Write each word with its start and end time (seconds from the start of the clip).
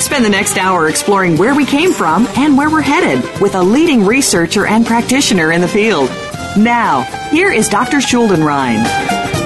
Spend 0.00 0.24
the 0.24 0.30
next 0.30 0.56
hour 0.56 0.88
exploring 0.88 1.36
where 1.36 1.54
we 1.54 1.66
came 1.66 1.92
from 1.92 2.26
and 2.36 2.56
where 2.56 2.70
we're 2.70 2.80
headed 2.80 3.22
with 3.40 3.54
a 3.54 3.62
leading 3.62 4.04
researcher 4.04 4.66
and 4.66 4.86
practitioner 4.86 5.52
in 5.52 5.60
the 5.60 5.68
field. 5.68 6.08
Now, 6.56 7.02
here 7.30 7.52
is 7.52 7.68
Dr. 7.68 7.98
Schuldenrein. 7.98 9.39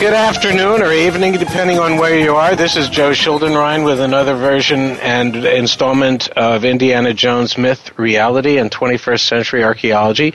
Good 0.00 0.14
afternoon 0.14 0.80
or 0.80 0.94
evening, 0.94 1.34
depending 1.34 1.78
on 1.78 1.98
where 1.98 2.18
you 2.18 2.34
are. 2.34 2.56
This 2.56 2.74
is 2.74 2.88
Joe 2.88 3.10
Schuldenrein 3.10 3.84
with 3.84 4.00
another 4.00 4.34
version 4.34 4.96
and 5.00 5.36
installment 5.36 6.30
of 6.30 6.64
Indiana 6.64 7.12
Jones 7.12 7.58
Myth, 7.58 7.98
Reality, 7.98 8.56
and 8.56 8.70
21st 8.70 9.20
Century 9.20 9.62
Archaeology. 9.62 10.32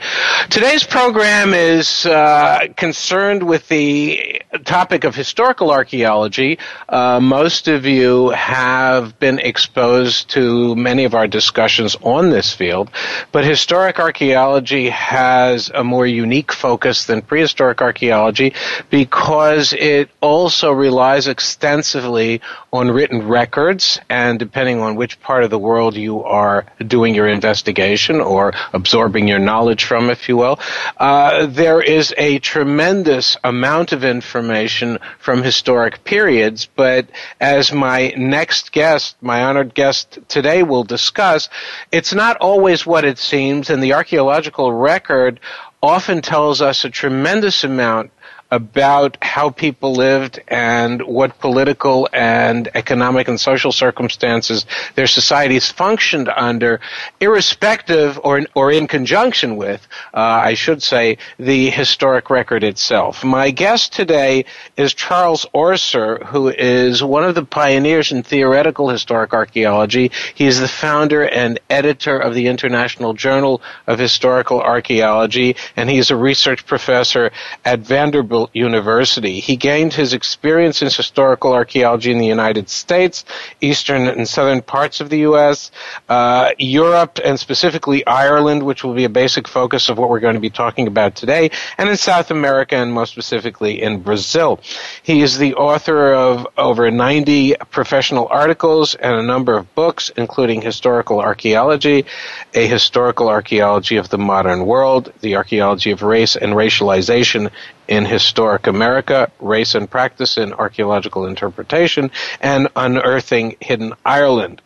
Today's 0.51 0.83
program 0.83 1.55
is 1.55 2.05
uh, 2.05 2.67
concerned 2.77 3.41
with 3.41 3.67
the 3.67 4.43
topic 4.65 5.03
of 5.03 5.15
historical 5.15 5.71
archaeology. 5.71 6.59
Uh, 6.87 7.19
most 7.19 7.67
of 7.67 7.87
you 7.87 8.29
have 8.29 9.17
been 9.17 9.39
exposed 9.39 10.29
to 10.29 10.75
many 10.75 11.05
of 11.05 11.15
our 11.15 11.25
discussions 11.25 11.97
on 12.03 12.29
this 12.29 12.53
field, 12.53 12.91
but 13.31 13.43
historic 13.43 13.99
archaeology 13.99 14.89
has 14.89 15.71
a 15.73 15.83
more 15.83 16.05
unique 16.05 16.51
focus 16.51 17.05
than 17.05 17.23
prehistoric 17.23 17.81
archaeology 17.81 18.53
because 18.91 19.54
because 19.55 19.71
it 19.71 20.09
also 20.19 20.69
relies 20.73 21.29
extensively 21.29 22.41
on 22.73 22.91
written 22.91 23.25
records, 23.25 24.01
and 24.09 24.37
depending 24.37 24.81
on 24.81 24.97
which 24.97 25.17
part 25.21 25.45
of 25.45 25.49
the 25.49 25.57
world 25.57 25.95
you 25.95 26.21
are 26.25 26.65
doing 26.85 27.15
your 27.15 27.29
investigation 27.29 28.19
or 28.19 28.51
absorbing 28.73 29.29
your 29.29 29.39
knowledge 29.39 29.85
from, 29.85 30.09
if 30.09 30.27
you 30.27 30.35
will, 30.35 30.59
uh, 30.97 31.45
there 31.45 31.81
is 31.81 32.13
a 32.17 32.37
tremendous 32.39 33.37
amount 33.45 33.93
of 33.93 34.03
information 34.03 34.99
from 35.19 35.41
historic 35.41 36.03
periods. 36.03 36.67
But 36.75 37.07
as 37.39 37.71
my 37.71 38.13
next 38.17 38.73
guest, 38.73 39.15
my 39.21 39.45
honored 39.45 39.73
guest 39.73 40.19
today, 40.27 40.63
will 40.63 40.83
discuss, 40.83 41.47
it's 41.93 42.13
not 42.13 42.35
always 42.41 42.85
what 42.85 43.05
it 43.05 43.17
seems, 43.17 43.69
and 43.69 43.81
the 43.81 43.93
archaeological 43.93 44.73
record 44.73 45.39
often 45.81 46.21
tells 46.21 46.61
us 46.61 46.83
a 46.83 46.89
tremendous 46.89 47.63
amount 47.63 48.11
about 48.51 49.17
how 49.21 49.49
people 49.49 49.93
lived 49.93 50.39
and 50.47 51.01
what 51.01 51.39
political 51.39 52.07
and 52.13 52.69
economic 52.75 53.27
and 53.27 53.39
social 53.39 53.71
circumstances 53.71 54.65
their 54.93 55.07
societies 55.07 55.71
functioned 55.71 56.29
under, 56.29 56.79
irrespective 57.19 58.19
or, 58.23 58.41
or 58.53 58.71
in 58.71 58.87
conjunction 58.87 59.55
with, 59.55 59.87
uh, 60.13 60.19
I 60.19 60.53
should 60.53 60.83
say, 60.83 61.17
the 61.39 61.69
historic 61.71 62.29
record 62.29 62.63
itself. 62.63 63.23
My 63.23 63.49
guest 63.49 63.93
today 63.93 64.45
is 64.77 64.93
Charles 64.93 65.45
Orser, 65.53 66.23
who 66.23 66.49
is 66.49 67.03
one 67.03 67.23
of 67.23 67.33
the 67.35 67.45
pioneers 67.45 68.11
in 68.11 68.21
theoretical 68.21 68.89
historic 68.89 69.33
archaeology. 69.33 70.11
He 70.35 70.45
is 70.45 70.59
the 70.59 70.67
founder 70.67 71.27
and 71.27 71.59
editor 71.69 72.19
of 72.19 72.35
the 72.35 72.47
International 72.47 73.13
Journal 73.13 73.61
of 73.87 73.97
Historical 73.97 74.61
Archaeology, 74.61 75.55
and 75.75 75.89
he 75.89 75.97
is 75.97 76.11
a 76.11 76.15
research 76.15 76.65
professor 76.65 77.31
at 77.63 77.79
Vanderbilt 77.79 78.34
University. 78.53 79.39
He 79.39 79.55
gained 79.55 79.93
his 79.93 80.13
experience 80.13 80.81
in 80.81 80.87
historical 80.87 81.53
archaeology 81.53 82.11
in 82.11 82.17
the 82.17 82.25
United 82.25 82.69
States, 82.69 83.25
eastern 83.61 84.07
and 84.07 84.27
southern 84.27 84.61
parts 84.61 85.01
of 85.01 85.09
the 85.09 85.19
U.S., 85.29 85.71
uh, 86.09 86.51
Europe, 86.57 87.19
and 87.23 87.39
specifically 87.39 88.05
Ireland, 88.05 88.63
which 88.63 88.83
will 88.83 88.93
be 88.93 89.05
a 89.05 89.09
basic 89.09 89.47
focus 89.47 89.89
of 89.89 89.97
what 89.97 90.09
we're 90.09 90.19
going 90.19 90.35
to 90.35 90.47
be 90.49 90.49
talking 90.49 90.87
about 90.87 91.15
today, 91.15 91.51
and 91.77 91.89
in 91.89 91.97
South 91.97 92.31
America, 92.31 92.75
and 92.75 92.91
most 92.93 93.11
specifically 93.11 93.81
in 93.81 94.01
Brazil. 94.01 94.59
He 95.03 95.21
is 95.21 95.37
the 95.37 95.55
author 95.55 96.13
of 96.13 96.47
over 96.57 96.91
90 96.91 97.55
professional 97.71 98.27
articles 98.29 98.95
and 98.95 99.15
a 99.15 99.23
number 99.23 99.57
of 99.57 99.73
books, 99.75 100.11
including 100.17 100.61
Historical 100.61 101.19
Archaeology, 101.19 102.05
A 102.53 102.67
Historical 102.67 103.29
Archaeology 103.29 103.97
of 103.97 104.09
the 104.09 104.17
Modern 104.17 104.65
World, 104.65 105.11
The 105.21 105.35
Archaeology 105.35 105.91
of 105.91 106.01
Race 106.01 106.35
and 106.35 106.53
Racialization 106.53 107.51
in 107.87 108.05
Historic 108.25 108.65
America, 108.65 109.31
Race 109.39 109.75
and 109.75 109.87
Practice 109.87 110.35
in 110.39 110.51
Archaeological 110.51 111.27
Interpretation, 111.27 112.09
and 112.41 112.67
Unearthing 112.75 113.55
Hidden 113.59 113.93
Ireland. 114.03 114.63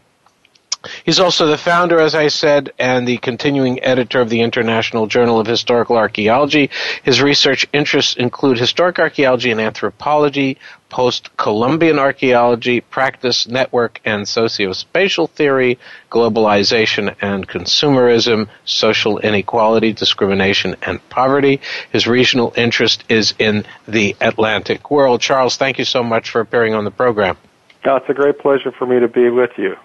He's 1.03 1.19
also 1.19 1.47
the 1.47 1.57
founder, 1.57 1.99
as 1.99 2.15
I 2.15 2.29
said, 2.29 2.71
and 2.79 3.05
the 3.05 3.17
continuing 3.17 3.83
editor 3.83 4.21
of 4.21 4.29
the 4.29 4.39
International 4.39 5.07
Journal 5.07 5.37
of 5.37 5.45
Historical 5.45 5.97
Archaeology. 5.97 6.69
His 7.03 7.21
research 7.21 7.67
interests 7.73 8.15
include 8.15 8.57
historic 8.57 8.97
archaeology 8.97 9.51
and 9.51 9.59
anthropology, 9.59 10.57
post-Columbian 10.89 11.99
archaeology, 11.99 12.79
practice, 12.79 13.45
network, 13.45 13.99
and 14.05 14.25
sociospatial 14.25 15.29
theory, 15.29 15.77
globalization 16.09 17.13
and 17.21 17.45
consumerism, 17.45 18.47
social 18.63 19.19
inequality, 19.19 19.91
discrimination, 19.91 20.77
and 20.81 21.07
poverty. 21.09 21.59
His 21.91 22.07
regional 22.07 22.53
interest 22.55 23.03
is 23.09 23.33
in 23.37 23.65
the 23.85 24.15
Atlantic 24.21 24.89
world. 24.89 25.19
Charles, 25.19 25.57
thank 25.57 25.77
you 25.77 25.85
so 25.85 26.03
much 26.03 26.29
for 26.29 26.39
appearing 26.39 26.73
on 26.73 26.85
the 26.85 26.91
program. 26.91 27.37
Oh, 27.83 27.97
it's 27.97 28.09
a 28.09 28.13
great 28.13 28.39
pleasure 28.39 28.71
for 28.71 28.85
me 28.85 29.01
to 29.01 29.09
be 29.09 29.29
with 29.29 29.51
you. 29.57 29.75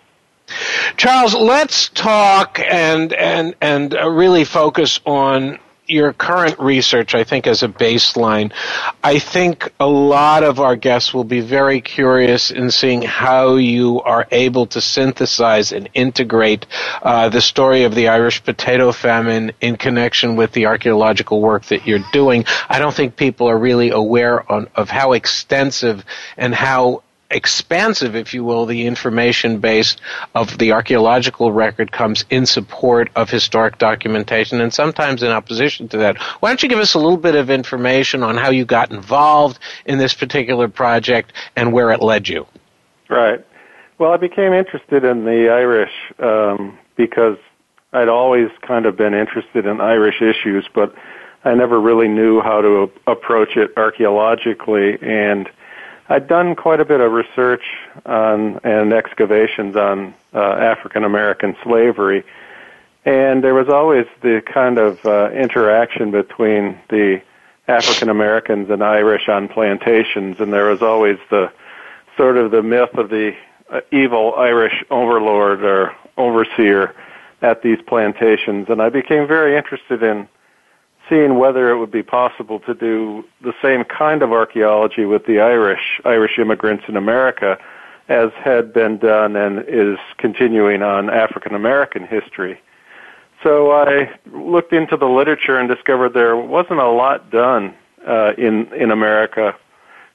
Charles, 0.96 1.34
let's 1.34 1.88
talk 1.88 2.60
and 2.60 3.12
and 3.12 3.54
and 3.60 3.94
uh, 3.94 4.08
really 4.08 4.44
focus 4.44 5.00
on 5.04 5.58
your 5.86 6.12
current 6.12 6.58
research, 6.58 7.14
I 7.14 7.24
think, 7.24 7.46
as 7.46 7.62
a 7.62 7.68
baseline, 7.68 8.52
I 9.02 9.18
think 9.18 9.70
a 9.78 9.86
lot 9.86 10.42
of 10.42 10.60
our 10.60 10.76
guests 10.76 11.12
will 11.12 11.24
be 11.24 11.40
very 11.40 11.80
curious 11.80 12.50
in 12.50 12.70
seeing 12.70 13.02
how 13.02 13.56
you 13.56 14.00
are 14.02 14.26
able 14.30 14.66
to 14.68 14.80
synthesize 14.80 15.72
and 15.72 15.88
integrate 15.94 16.66
uh, 17.02 17.28
the 17.28 17.40
story 17.40 17.84
of 17.84 17.94
the 17.94 18.08
Irish 18.08 18.42
potato 18.42 18.92
famine 18.92 19.52
in 19.60 19.76
connection 19.76 20.36
with 20.36 20.52
the 20.52 20.66
archaeological 20.66 21.40
work 21.40 21.66
that 21.66 21.86
you're 21.86 22.04
doing. 22.12 22.44
I 22.68 22.78
don't 22.78 22.94
think 22.94 23.16
people 23.16 23.48
are 23.48 23.58
really 23.58 23.90
aware 23.90 24.50
on, 24.50 24.68
of 24.74 24.88
how 24.88 25.12
extensive 25.12 26.04
and 26.36 26.54
how 26.54 27.02
expansive, 27.34 28.14
if 28.16 28.32
you 28.32 28.44
will, 28.44 28.64
the 28.64 28.86
information 28.86 29.58
base 29.58 29.96
of 30.34 30.56
the 30.56 30.72
archaeological 30.72 31.52
record 31.52 31.90
comes 31.92 32.24
in 32.30 32.46
support 32.46 33.10
of 33.16 33.28
historic 33.28 33.76
documentation 33.78 34.60
and 34.60 34.72
sometimes 34.72 35.22
in 35.22 35.30
opposition 35.30 35.88
to 35.88 35.98
that. 35.98 36.16
Why 36.40 36.50
don't 36.50 36.62
you 36.62 36.68
give 36.68 36.78
us 36.78 36.94
a 36.94 36.98
little 36.98 37.18
bit 37.18 37.34
of 37.34 37.50
information 37.50 38.22
on 38.22 38.36
how 38.36 38.50
you 38.50 38.64
got 38.64 38.92
involved 38.92 39.58
in 39.84 39.98
this 39.98 40.14
particular 40.14 40.68
project 40.68 41.32
and 41.56 41.72
where 41.72 41.90
it 41.90 42.00
led 42.00 42.28
you? 42.28 42.46
Right. 43.10 43.44
Well, 43.98 44.12
I 44.12 44.16
became 44.16 44.52
interested 44.52 45.04
in 45.04 45.24
the 45.24 45.50
Irish 45.50 45.92
um, 46.18 46.78
because 46.96 47.36
I'd 47.92 48.08
always 48.08 48.48
kind 48.66 48.86
of 48.86 48.96
been 48.96 49.14
interested 49.14 49.66
in 49.66 49.80
Irish 49.80 50.20
issues, 50.20 50.66
but 50.74 50.94
I 51.44 51.54
never 51.54 51.80
really 51.80 52.08
knew 52.08 52.40
how 52.40 52.60
to 52.60 52.90
approach 53.06 53.56
it 53.56 53.70
archaeologically 53.76 54.98
and 55.02 55.48
I'd 56.08 56.28
done 56.28 56.54
quite 56.54 56.80
a 56.80 56.84
bit 56.84 57.00
of 57.00 57.12
research 57.12 57.62
on 58.04 58.60
and 58.62 58.92
excavations 58.92 59.74
on 59.74 60.14
uh, 60.34 60.38
African 60.38 61.02
American 61.02 61.56
slavery, 61.62 62.24
and 63.06 63.42
there 63.42 63.54
was 63.54 63.68
always 63.70 64.06
the 64.20 64.42
kind 64.44 64.78
of 64.78 65.04
uh, 65.06 65.30
interaction 65.30 66.10
between 66.10 66.78
the 66.90 67.22
African 67.68 68.10
Americans 68.10 68.68
and 68.68 68.84
Irish 68.84 69.28
on 69.28 69.48
plantations, 69.48 70.40
and 70.40 70.52
there 70.52 70.66
was 70.66 70.82
always 70.82 71.16
the 71.30 71.50
sort 72.18 72.36
of 72.36 72.50
the 72.50 72.62
myth 72.62 72.94
of 72.94 73.08
the 73.08 73.34
uh, 73.70 73.80
evil 73.90 74.34
Irish 74.36 74.84
overlord 74.90 75.62
or 75.62 75.96
overseer 76.18 76.94
at 77.40 77.62
these 77.62 77.80
plantations, 77.86 78.68
and 78.68 78.82
I 78.82 78.90
became 78.90 79.26
very 79.26 79.56
interested 79.56 80.02
in 80.02 80.28
seeing 81.08 81.38
whether 81.38 81.70
it 81.70 81.78
would 81.78 81.90
be 81.90 82.02
possible 82.02 82.60
to 82.60 82.74
do 82.74 83.24
the 83.42 83.52
same 83.62 83.84
kind 83.84 84.22
of 84.22 84.32
archaeology 84.32 85.04
with 85.04 85.26
the 85.26 85.40
Irish, 85.40 86.00
Irish 86.04 86.38
immigrants 86.38 86.84
in 86.88 86.96
America, 86.96 87.58
as 88.08 88.30
had 88.32 88.72
been 88.72 88.98
done 88.98 89.36
and 89.36 89.64
is 89.66 89.98
continuing 90.18 90.82
on 90.82 91.10
African 91.10 91.54
American 91.54 92.06
history. 92.06 92.60
So 93.42 93.72
I 93.72 94.10
looked 94.32 94.72
into 94.72 94.96
the 94.96 95.06
literature 95.06 95.58
and 95.58 95.68
discovered 95.68 96.14
there 96.14 96.36
wasn't 96.36 96.80
a 96.80 96.88
lot 96.88 97.30
done 97.30 97.74
uh, 98.06 98.32
in 98.38 98.72
in 98.72 98.90
America 98.90 99.54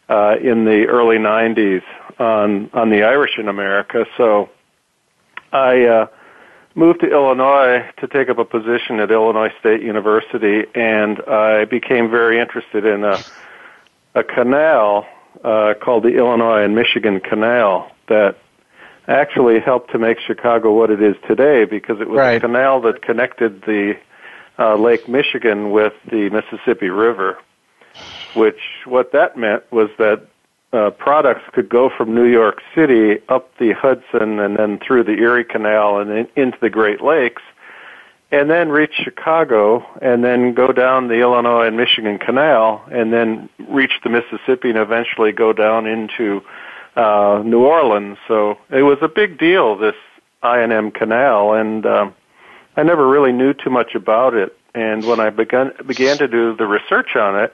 uh, 0.10 0.36
in 0.42 0.66
the 0.66 0.88
early 0.88 1.18
'90s 1.18 1.84
on 2.20 2.70
on 2.74 2.90
the 2.90 3.04
Irish 3.04 3.38
in 3.38 3.48
America. 3.48 4.06
So 4.18 4.50
I 5.52 5.86
uh, 5.86 6.08
moved 6.80 7.02
to 7.02 7.12
Illinois 7.12 7.86
to 7.98 8.08
take 8.08 8.30
up 8.30 8.38
a 8.38 8.46
position 8.46 9.02
at 9.02 9.12
Illinois 9.12 9.52
State 9.60 9.82
University, 9.82 10.64
and 10.74 11.20
I 11.28 11.66
became 11.66 12.10
very 12.10 12.40
interested 12.40 12.86
in 12.86 13.04
a, 13.04 13.20
a 14.16 14.24
canal 14.24 15.06
uh, 15.44 15.74
called 15.82 16.04
the 16.04 16.18
Illinois 16.18 16.64
and 16.64 16.74
Michigan 16.74 17.20
Canal 17.20 17.92
that 18.08 18.38
actually 19.10 19.60
helped 19.60 19.92
to 19.92 20.00
make 20.00 20.20
Chicago 20.26 20.74
what 20.74 20.90
it 20.90 21.02
is 21.02 21.16
today 21.28 21.66
because 21.66 22.00
it 22.00 22.08
was 22.08 22.18
right. 22.18 22.38
a 22.38 22.40
canal 22.40 22.80
that 22.82 23.02
connected 23.02 23.62
the 23.64 23.96
uh, 24.58 24.76
Lake 24.76 25.10
Michigan 25.10 25.72
with 25.72 25.94
the 26.10 26.30
Mississippi 26.30 26.90
River. 26.90 27.38
Which 28.36 28.60
what 28.86 29.12
that 29.12 29.36
meant 29.36 29.70
was 29.72 29.90
that 29.98 30.28
uh, 30.72 30.92
products 30.92 31.42
could 31.54 31.70
go 31.70 31.90
from 31.90 32.14
New 32.14 32.26
York 32.26 32.62
City 32.76 33.20
up 33.28 33.52
the 33.58 33.74
Hudson 33.74 34.40
and 34.40 34.58
then 34.58 34.80
through 34.80 35.04
the 35.04 35.14
Erie 35.14 35.44
Canal 35.44 36.00
and 36.00 36.12
in, 36.12 36.28
into 36.36 36.58
the 36.62 36.70
Great 36.70 37.02
Lakes, 37.02 37.42
and 38.32 38.50
then 38.50 38.70
reach 38.70 38.94
Chicago 39.04 39.84
and 40.02 40.24
then 40.24 40.54
go 40.54 40.72
down 40.72 41.08
the 41.08 41.20
Illinois 41.22 41.66
and 41.66 41.76
Michigan 41.76 42.20
Canal 42.20 42.84
and 42.92 43.12
then 43.12 43.50
reach 43.68 43.94
the 44.04 44.10
Mississippi 44.10 44.70
and 44.70 44.78
eventually 44.78 45.32
go 45.32 45.54
down 45.54 45.88
into 45.88 46.42
uh, 46.96 47.42
New 47.44 47.62
Orleans. 47.62 48.18
So 48.28 48.60
it 48.70 48.84
was 48.84 49.00
a 49.02 49.08
big 49.08 49.40
deal, 49.40 49.76
this 49.76 49.96
I&M 50.44 50.92
Canal, 50.92 51.54
and 51.54 51.86
um, 51.86 52.16
I 52.78 52.84
never 52.84 53.08
really 53.08 53.32
knew 53.32 53.54
too 53.54 53.70
much 53.70 53.96
about 53.96 54.36
it. 54.36 54.56
And 54.76 55.04
when 55.04 55.20
I 55.20 55.32
began 55.32 55.72
began 55.88 56.18
to 56.20 56.28
do 56.28 56.56
the 56.56 56.68
research 56.68 57.16
on 57.16 57.40
it, 57.44 57.54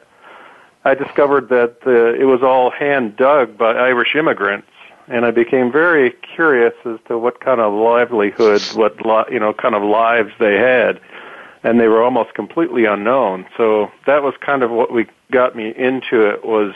I 0.85 0.93
discovered 0.93 1.49
that 1.49 1.77
uh, 1.87 2.13
it 2.13 2.25
was 2.25 2.43
all 2.43 2.69
hand 2.69 3.17
dug 3.17 3.57
by 3.57 3.73
Irish 3.73 4.15
immigrants, 4.15 4.67
and 5.07 5.25
I 5.25 5.31
became 5.31 5.71
very 5.71 6.11
curious 6.11 6.75
as 6.85 6.99
to 7.07 7.17
what 7.17 7.39
kind 7.39 7.59
of 7.59 7.73
livelihood, 7.73 8.61
what 8.75 9.03
li- 9.03 9.33
you 9.33 9.39
know, 9.39 9.51
kind 9.51 9.73
of 9.73 9.81
lives 9.81 10.31
they 10.39 10.57
had, 10.57 11.01
and 11.63 11.79
they 11.79 11.87
were 11.87 12.03
almost 12.03 12.35
completely 12.35 12.85
unknown. 12.85 13.47
So 13.57 13.91
that 14.05 14.21
was 14.21 14.35
kind 14.39 14.61
of 14.61 14.69
what 14.69 14.93
we 14.93 15.07
got 15.31 15.55
me 15.55 15.73
into 15.75 16.29
it 16.29 16.45
was 16.45 16.75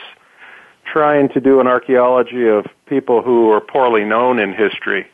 trying 0.91 1.29
to 1.29 1.39
do 1.39 1.59
an 1.59 1.67
archaeology 1.67 2.47
of 2.47 2.65
people 2.88 3.21
who 3.21 3.45
were 3.45 3.61
poorly 3.61 4.06
known 4.06 4.39
in 4.39 4.53
history. 4.53 5.06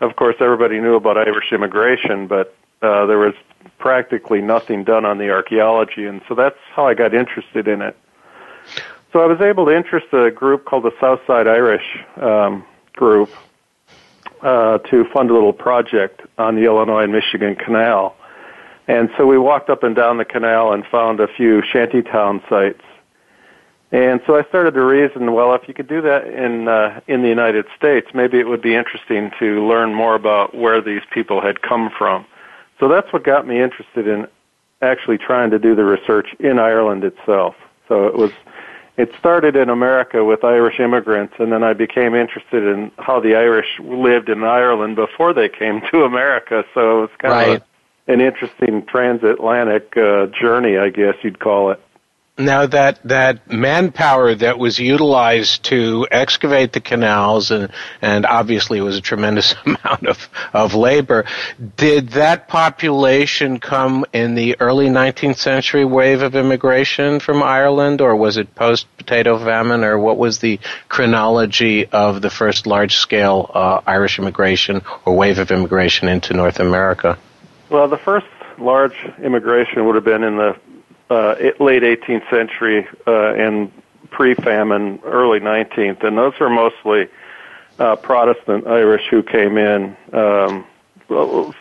Of 0.00 0.16
course, 0.16 0.36
everybody 0.40 0.80
knew 0.80 0.94
about 0.94 1.18
Irish 1.18 1.52
immigration, 1.52 2.26
but 2.26 2.56
uh, 2.80 3.04
there 3.04 3.18
was 3.18 3.34
practically 3.78 4.40
nothing 4.40 4.84
done 4.84 5.04
on 5.04 5.18
the 5.18 5.28
archaeology, 5.28 6.06
and 6.06 6.22
so 6.26 6.34
that's 6.34 6.56
how 6.74 6.86
I 6.86 6.94
got 6.94 7.12
interested 7.12 7.68
in 7.68 7.82
it. 7.82 7.94
So 9.12 9.20
I 9.20 9.26
was 9.26 9.40
able 9.40 9.64
to 9.66 9.74
interest 9.74 10.06
a 10.12 10.30
group 10.30 10.66
called 10.66 10.84
the 10.84 10.92
Southside 11.00 11.48
Irish 11.48 11.84
um, 12.20 12.64
group 12.94 13.30
uh, 14.42 14.78
to 14.78 15.04
fund 15.12 15.30
a 15.30 15.32
little 15.32 15.52
project 15.52 16.20
on 16.36 16.56
the 16.56 16.64
Illinois 16.64 17.04
and 17.04 17.12
Michigan 17.12 17.56
Canal. 17.56 18.14
And 18.86 19.10
so 19.16 19.26
we 19.26 19.38
walked 19.38 19.70
up 19.70 19.82
and 19.82 19.96
down 19.96 20.18
the 20.18 20.24
canal 20.24 20.72
and 20.72 20.84
found 20.86 21.20
a 21.20 21.28
few 21.28 21.62
shantytown 21.62 22.42
sites. 22.48 22.82
And 23.90 24.20
so 24.26 24.36
I 24.36 24.44
started 24.44 24.74
to 24.74 24.84
reason, 24.84 25.32
well, 25.32 25.54
if 25.54 25.66
you 25.66 25.72
could 25.72 25.88
do 25.88 26.02
that 26.02 26.26
in 26.26 26.68
uh, 26.68 27.00
in 27.06 27.22
the 27.22 27.28
United 27.28 27.64
States, 27.76 28.08
maybe 28.12 28.38
it 28.38 28.46
would 28.46 28.60
be 28.60 28.74
interesting 28.74 29.30
to 29.38 29.66
learn 29.66 29.94
more 29.94 30.14
about 30.14 30.54
where 30.54 30.82
these 30.82 31.00
people 31.10 31.40
had 31.40 31.62
come 31.62 31.90
from. 31.96 32.26
So 32.78 32.88
that's 32.88 33.10
what 33.12 33.24
got 33.24 33.46
me 33.46 33.60
interested 33.60 34.06
in 34.06 34.26
actually 34.82 35.16
trying 35.16 35.50
to 35.50 35.58
do 35.58 35.74
the 35.74 35.84
research 35.84 36.28
in 36.38 36.58
Ireland 36.58 37.02
itself. 37.04 37.54
So 37.88 38.06
it 38.06 38.14
was 38.14 38.30
it 38.98 39.10
started 39.16 39.54
in 39.54 39.70
America 39.70 40.24
with 40.24 40.42
Irish 40.42 40.80
immigrants, 40.80 41.34
and 41.38 41.52
then 41.52 41.62
I 41.62 41.72
became 41.72 42.16
interested 42.16 42.64
in 42.64 42.90
how 42.98 43.20
the 43.20 43.36
Irish 43.36 43.78
lived 43.78 44.28
in 44.28 44.42
Ireland 44.42 44.96
before 44.96 45.32
they 45.32 45.48
came 45.48 45.80
to 45.92 46.02
America. 46.02 46.64
So 46.74 46.98
it 46.98 47.00
was 47.02 47.10
kind 47.18 47.32
right. 47.32 47.56
of 47.56 47.62
a, 48.08 48.12
an 48.12 48.20
interesting 48.20 48.84
transatlantic 48.86 49.96
uh, 49.96 50.26
journey, 50.26 50.78
I 50.78 50.88
guess 50.90 51.14
you'd 51.22 51.38
call 51.38 51.70
it. 51.70 51.80
Now 52.40 52.66
that 52.66 53.00
that 53.02 53.50
manpower 53.50 54.32
that 54.36 54.60
was 54.60 54.78
utilized 54.78 55.64
to 55.64 56.06
excavate 56.08 56.72
the 56.72 56.80
canals 56.80 57.50
and 57.50 57.72
and 58.00 58.24
obviously 58.24 58.78
it 58.78 58.82
was 58.82 58.96
a 58.96 59.00
tremendous 59.00 59.56
amount 59.66 60.06
of 60.06 60.28
of 60.52 60.74
labor, 60.74 61.24
did 61.76 62.10
that 62.10 62.46
population 62.46 63.58
come 63.58 64.04
in 64.12 64.36
the 64.36 64.56
early 64.60 64.86
19th 64.86 65.38
century 65.38 65.84
wave 65.84 66.22
of 66.22 66.36
immigration 66.36 67.18
from 67.18 67.42
Ireland, 67.42 68.00
or 68.00 68.14
was 68.14 68.36
it 68.36 68.54
post 68.54 68.86
potato 68.96 69.36
famine, 69.36 69.82
or 69.82 69.98
what 69.98 70.16
was 70.16 70.38
the 70.38 70.60
chronology 70.88 71.86
of 71.86 72.22
the 72.22 72.30
first 72.30 72.68
large 72.68 72.94
scale 72.94 73.50
uh, 73.52 73.80
Irish 73.84 74.20
immigration 74.20 74.82
or 75.04 75.16
wave 75.16 75.40
of 75.40 75.50
immigration 75.50 76.06
into 76.06 76.34
North 76.34 76.60
America? 76.60 77.18
Well, 77.68 77.88
the 77.88 77.98
first 77.98 78.26
large 78.58 78.96
immigration 79.22 79.84
would 79.86 79.96
have 79.96 80.04
been 80.04 80.22
in 80.22 80.36
the 80.36 80.56
uh, 81.10 81.34
late 81.60 81.82
18th 81.82 82.28
century 82.30 82.86
uh, 83.06 83.34
and 83.34 83.72
pre-famine, 84.10 85.00
early 85.04 85.40
19th, 85.40 86.02
and 86.04 86.16
those 86.16 86.38
were 86.40 86.50
mostly 86.50 87.08
uh, 87.78 87.96
Protestant 87.96 88.66
Irish 88.66 89.06
who 89.10 89.22
came 89.22 89.56
in. 89.56 89.96
Um, 90.12 90.66
so, 91.08 91.54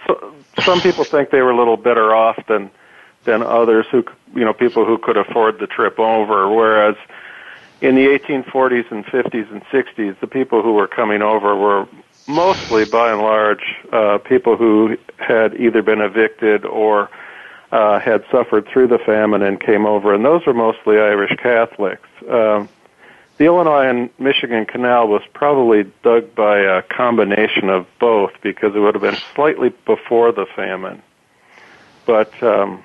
some 0.59 0.81
people 0.81 1.03
think 1.03 1.29
they 1.29 1.41
were 1.41 1.51
a 1.51 1.57
little 1.57 1.77
better 1.77 2.15
off 2.15 2.43
than 2.47 2.71
than 3.23 3.43
others 3.43 3.85
who, 3.91 4.05
you 4.33 4.45
know, 4.45 4.53
people 4.53 4.85
who 4.85 4.97
could 4.97 5.17
afford 5.17 5.59
the 5.59 5.67
trip 5.67 5.99
over. 5.99 6.47
Whereas 6.47 6.95
in 7.81 7.95
the 7.95 8.07
1840s 8.07 8.89
and 8.89 9.05
50s 9.05 9.51
and 9.51 9.61
60s, 9.65 10.19
the 10.21 10.27
people 10.27 10.63
who 10.63 10.73
were 10.73 10.87
coming 10.87 11.21
over 11.21 11.53
were 11.53 11.87
mostly, 12.25 12.85
by 12.85 13.11
and 13.11 13.21
large, 13.21 13.75
uh, 13.91 14.17
people 14.19 14.55
who 14.55 14.97
had 15.17 15.59
either 15.59 15.81
been 15.81 15.99
evicted 15.99 16.65
or 16.65 17.03
uh, 17.03 17.07
had 17.71 18.23
suffered 18.31 18.67
through 18.67 18.87
the 18.87 18.99
famine 18.99 19.41
and 19.41 19.59
came 19.59 19.85
over, 19.85 20.13
and 20.13 20.23
those 20.23 20.45
were 20.45 20.53
mostly 20.53 20.97
Irish 20.97 21.35
Catholics. 21.37 22.07
Um, 22.29 22.69
the 23.37 23.45
Illinois 23.45 23.87
and 23.87 24.09
Michigan 24.17 24.65
Canal 24.65 25.07
was 25.07 25.21
probably 25.33 25.83
dug 26.03 26.33
by 26.33 26.59
a 26.59 26.81
combination 26.81 27.69
of 27.69 27.85
both 27.99 28.31
because 28.41 28.75
it 28.75 28.79
would 28.79 28.95
have 28.95 29.01
been 29.01 29.17
slightly 29.35 29.69
before 29.85 30.31
the 30.31 30.47
famine. 30.55 31.03
But 32.07 32.41
um, 32.41 32.83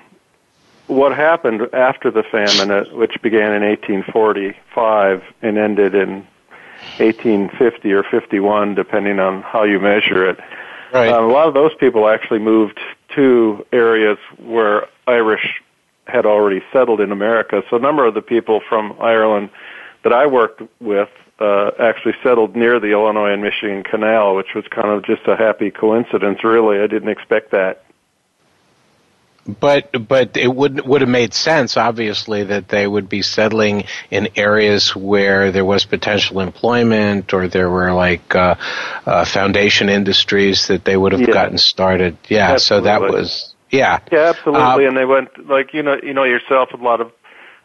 what 0.87 1.15
happened 1.15 1.61
after 1.73 2.11
the 2.11 2.23
famine, 2.23 2.69
uh, 2.69 2.85
which 2.95 3.19
began 3.21 3.53
in 3.53 3.63
1845 3.63 5.23
and 5.41 5.57
ended 5.57 5.95
in 5.95 6.27
1850 6.97 7.91
or 7.93 8.03
51, 8.03 8.75
depending 8.75 9.19
on 9.19 9.41
how 9.41 9.63
you 9.63 9.79
measure 9.79 10.29
it, 10.29 10.39
Right. 10.93 11.11
uh, 11.11 11.25
a 11.25 11.27
lot 11.27 11.47
of 11.47 11.53
those 11.53 11.73
people 11.79 12.07
actually 12.07 12.39
moved 12.39 12.79
to 13.15 13.65
areas 13.71 14.17
where 14.37 14.87
Irish 15.07 15.61
had 16.05 16.25
already 16.25 16.61
settled 16.71 17.01
in 17.01 17.11
America. 17.11 17.63
So 17.69 17.77
a 17.77 17.79
number 17.79 18.05
of 18.05 18.13
the 18.13 18.21
people 18.21 18.61
from 18.67 18.95
Ireland 18.99 19.49
that 20.03 20.13
I 20.13 20.27
worked 20.27 20.61
with 20.79 21.09
uh, 21.39 21.71
actually 21.79 22.13
settled 22.21 22.55
near 22.55 22.79
the 22.79 22.91
Illinois 22.91 23.33
and 23.33 23.41
Michigan 23.41 23.83
Canal, 23.83 24.35
which 24.35 24.53
was 24.53 24.65
kind 24.69 24.89
of 24.89 25.03
just 25.03 25.27
a 25.27 25.35
happy 25.35 25.71
coincidence. 25.71 26.43
Really, 26.43 26.79
I 26.79 26.87
didn't 26.87 27.09
expect 27.09 27.51
that. 27.51 27.83
But 29.45 30.07
but 30.07 30.37
it 30.37 30.47
would 30.47 30.85
would 30.87 31.01
have 31.01 31.09
made 31.09 31.33
sense, 31.33 31.75
obviously, 31.75 32.43
that 32.45 32.69
they 32.69 32.87
would 32.87 33.09
be 33.09 33.21
settling 33.21 33.83
in 34.09 34.29
areas 34.37 34.95
where 34.95 35.51
there 35.51 35.65
was 35.65 35.83
potential 35.83 36.39
employment 36.39 37.33
or 37.33 37.49
there 37.49 37.69
were 37.69 37.91
like 37.91 38.33
uh, 38.35 38.55
uh, 39.05 39.25
foundation 39.25 39.89
industries 39.89 40.67
that 40.67 40.85
they 40.85 40.95
would 40.95 41.11
have 41.11 41.21
Yeah. 41.21 41.33
gotten 41.33 41.57
started. 41.57 42.17
Yeah, 42.29 42.55
so 42.55 42.81
that 42.81 43.01
was 43.01 43.53
yeah. 43.69 43.99
Yeah, 44.11 44.29
absolutely. 44.29 44.85
Um, 44.85 44.89
and 44.89 44.97
they 44.97 45.05
went 45.05 45.49
like 45.49 45.73
you 45.73 45.83
know 45.83 45.97
you 46.01 46.13
know 46.13 46.23
yourself. 46.23 46.69
A 46.73 46.77
lot 46.77 47.01
of 47.01 47.11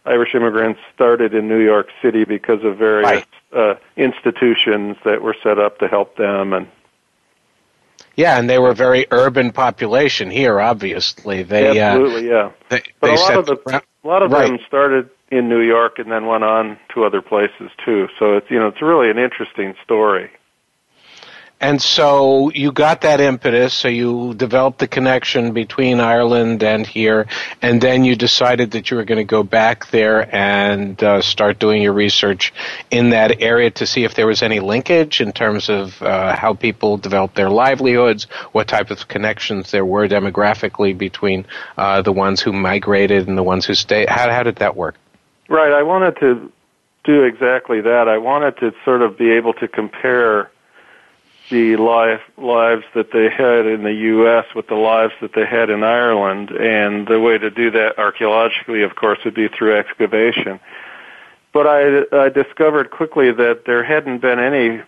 Irish 0.05 0.35
immigrants 0.35 0.81
started 0.95 1.35
in 1.35 1.49
New 1.49 1.61
York 1.61 1.91
City 2.03 2.25
because 2.25 2.65
of 2.65 2.79
various 2.79 3.09
right. 3.09 3.27
uh, 3.55 3.75
institutions 3.97 4.97
that 5.05 5.23
were 5.23 5.37
set 5.43 5.59
up 5.59 5.79
to 5.79 5.87
help 5.87 6.17
them 6.17 6.55
and 6.55 6.67
yeah, 8.19 8.37
and 8.37 8.51
they 8.51 8.59
were 8.59 8.71
a 8.71 8.75
very 8.75 9.07
urban 9.13 9.53
population 9.53 10.29
here. 10.29 10.61
Obviously, 10.61 11.45
they 11.45 11.69
uh, 11.69 11.93
absolutely, 11.93 12.29
uh, 12.29 12.35
yeah. 12.35 12.53
They, 12.69 12.83
but 13.01 13.07
they 13.07 13.15
a 13.15 13.21
lot 13.21 13.39
of 13.39 13.47
the, 13.47 13.83
a 14.03 14.07
lot 14.07 14.25
of 14.25 14.33
right. 14.33 14.49
them 14.49 14.59
started 14.67 15.09
in 15.31 15.49
New 15.49 15.61
York 15.61 16.01
and 16.01 16.11
then 16.11 16.27
went 16.27 16.43
on 16.43 16.79
to 16.95 17.05
other 17.05 17.23
places 17.23 17.71
too. 17.85 18.09
So 18.19 18.37
it's 18.37 18.51
you 18.51 18.59
know 18.59 18.67
it's 18.67 18.83
really 18.83 19.09
an 19.09 19.19
interesting 19.19 19.75
story. 19.85 20.31
And 21.61 21.83
so 21.83 22.51
you 22.51 22.71
got 22.71 23.01
that 23.01 23.21
impetus, 23.21 23.75
so 23.75 23.89
you 23.89 24.33
developed 24.35 24.79
the 24.79 24.87
connection 24.87 25.53
between 25.53 25.99
Ireland 25.99 26.63
and 26.63 26.87
here, 26.87 27.27
and 27.61 27.81
then 27.81 28.05
you 28.05 28.15
decided 28.15 28.71
that 28.73 28.91
you 28.91 28.97
were 28.97 29.05
going 29.05 29.19
to 29.19 29.25
go 29.25 29.43
back 29.43 29.91
there 29.91 30.33
and 30.35 31.03
uh, 31.03 31.21
start 31.21 31.59
doing 31.59 31.83
your 31.83 31.95
research 31.95 32.53
in 32.93 33.11
that 33.11 33.43
area 33.43 33.73
to 33.73 33.87
see 33.87 34.05
if 34.05 34.15
there 34.15 34.27
was 34.29 34.41
any 34.41 34.61
linkage 34.61 35.21
in 35.21 35.33
terms 35.33 35.69
of 35.69 36.01
uh, 36.01 36.37
how 36.37 36.55
people 36.55 36.97
developed 36.97 37.35
their 37.35 37.51
livelihoods, 37.51 38.25
what 38.53 38.69
type 38.69 38.93
of 38.93 39.09
connections 39.09 39.73
there 39.73 39.85
were 39.85 40.07
demographically 40.07 40.97
between 40.97 41.45
uh, 41.77 42.03
the 42.03 42.13
ones 42.13 42.41
who 42.41 42.53
migrated 42.53 43.27
and 43.27 43.37
the 43.37 43.43
ones 43.43 43.67
who 43.67 43.75
stayed. 43.75 44.09
How, 44.09 44.31
how 44.31 44.45
did 44.45 44.57
that 44.57 44.77
work? 44.77 44.95
Right. 45.49 45.73
I 45.73 45.83
wanted 45.83 46.21
to 46.21 46.53
do 47.03 47.25
exactly 47.25 47.81
that. 47.81 48.07
I 48.07 48.19
wanted 48.19 48.59
to 48.59 48.73
sort 48.85 49.03
of 49.03 49.19
be 49.19 49.33
able 49.33 49.55
to 49.55 49.67
compare 49.67 50.53
the 51.51 51.77
life, 51.77 52.21
lives 52.37 52.85
that 52.95 53.13
they 53.13 53.29
had 53.29 53.67
in 53.67 53.83
the 53.83 53.93
U.S. 53.93 54.47
with 54.55 54.67
the 54.69 54.75
lives 54.75 55.15
that 55.21 55.33
they 55.35 55.47
had 55.47 55.71
in 55.71 55.83
Ireland. 55.83 56.51
And 56.51 57.07
the 57.07 57.21
way 57.21 57.39
to 57.39 57.51
do 57.51 57.71
that 57.71 57.99
archaeologically, 57.99 58.83
of 58.83 58.97
course, 58.97 59.19
would 59.25 59.35
be 59.35 59.49
through 59.49 59.77
excavation. 59.77 60.61
But 61.53 61.67
I, 61.67 62.25
I 62.25 62.29
discovered 62.29 62.91
quickly 62.91 63.33
that 63.33 63.65
there 63.65 63.83
hadn't 63.83 64.21
been 64.21 64.39
any 64.39 64.83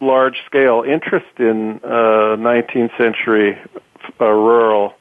large 0.00 0.44
scale 0.46 0.84
interest 0.86 1.38
in 1.38 1.80
uh, 1.84 2.36
19th 2.36 2.96
century 2.96 3.58
uh, 4.20 4.24
rural 4.26 4.94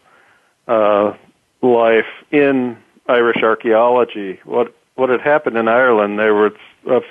uh, 0.68 1.14
life 1.62 2.06
in 2.32 2.78
Irish 3.08 3.44
archaeology. 3.44 4.40
What 4.46 4.76
what 4.96 5.10
had 5.10 5.22
happened 5.22 5.58
in 5.58 5.68
Ireland? 5.68 6.20
There 6.20 6.48
a 6.88 7.02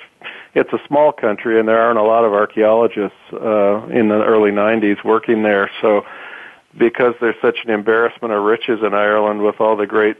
it's 0.53 0.73
a 0.73 0.79
small 0.87 1.11
country, 1.11 1.59
and 1.59 1.67
there 1.67 1.79
aren't 1.79 1.99
a 1.99 2.03
lot 2.03 2.25
of 2.25 2.33
archaeologists 2.33 3.17
uh, 3.33 3.85
in 3.87 4.09
the 4.09 4.21
early 4.23 4.51
90s 4.51 5.03
working 5.03 5.43
there. 5.43 5.71
So, 5.81 6.05
because 6.77 7.13
there's 7.21 7.35
such 7.41 7.59
an 7.63 7.71
embarrassment 7.71 8.33
of 8.33 8.43
riches 8.43 8.79
in 8.83 8.93
Ireland 8.93 9.43
with 9.43 9.59
all 9.59 9.75
the 9.75 9.87
great 9.87 10.17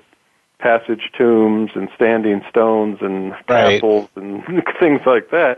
passage 0.60 1.12
tombs 1.18 1.72
and 1.76 1.90
standing 1.96 2.42
stones 2.50 3.00
and 3.02 3.34
castles 3.48 4.08
right. 4.16 4.24
and 4.24 4.64
things 4.80 5.02
like 5.06 5.32
that, 5.32 5.58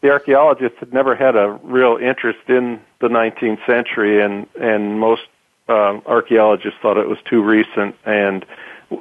the 0.00 0.10
archaeologists 0.10 0.78
had 0.80 0.92
never 0.92 1.14
had 1.14 1.36
a 1.36 1.58
real 1.62 1.96
interest 1.96 2.38
in 2.48 2.80
the 3.00 3.08
19th 3.08 3.64
century, 3.66 4.22
and 4.22 4.46
and 4.60 4.98
most 4.98 5.22
um, 5.68 6.02
archaeologists 6.06 6.78
thought 6.82 6.96
it 6.96 7.08
was 7.08 7.18
too 7.28 7.42
recent 7.42 7.94
and 8.04 8.44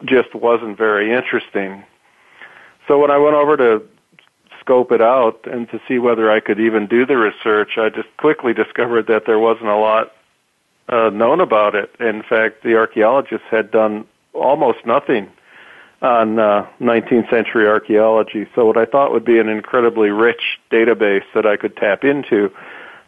just 0.06 0.36
wasn't 0.36 0.78
very 0.78 1.12
interesting. 1.12 1.84
So 2.88 3.00
when 3.00 3.12
I 3.12 3.18
went 3.18 3.36
over 3.36 3.58
to 3.58 3.84
scope 4.70 4.92
it 4.92 5.02
out 5.02 5.48
and 5.52 5.68
to 5.70 5.82
see 5.88 5.98
whether 5.98 6.30
I 6.30 6.40
could 6.40 6.60
even 6.60 6.86
do 6.86 7.04
the 7.04 7.18
research, 7.18 7.72
I 7.78 7.90
just 7.90 8.08
quickly 8.18 8.54
discovered 8.64 9.08
that 9.08 9.26
there 9.26 9.40
wasn't 9.40 9.70
a 9.70 9.76
lot 9.76 10.12
uh, 10.88 11.10
known 11.10 11.42
about 11.42 11.74
it. 11.74 11.92
In 12.00 12.22
fact, 12.22 12.64
the 12.64 12.76
archaeologists 12.76 13.48
had 13.50 13.72
done 13.72 14.06
almost 14.34 14.86
nothing 14.86 15.32
on 16.04 16.38
uh, 16.38 16.68
19th 16.80 17.30
century 17.32 17.68
archaeology. 17.68 18.48
So 18.54 18.66
what 18.68 18.78
I 18.78 18.86
thought 18.86 19.12
would 19.12 19.26
be 19.26 19.40
an 19.40 19.50
incredibly 19.50 20.12
rich 20.12 20.60
database 20.72 21.26
that 21.34 21.48
I 21.48 21.58
could 21.58 21.76
tap 21.76 22.04
into 22.04 22.52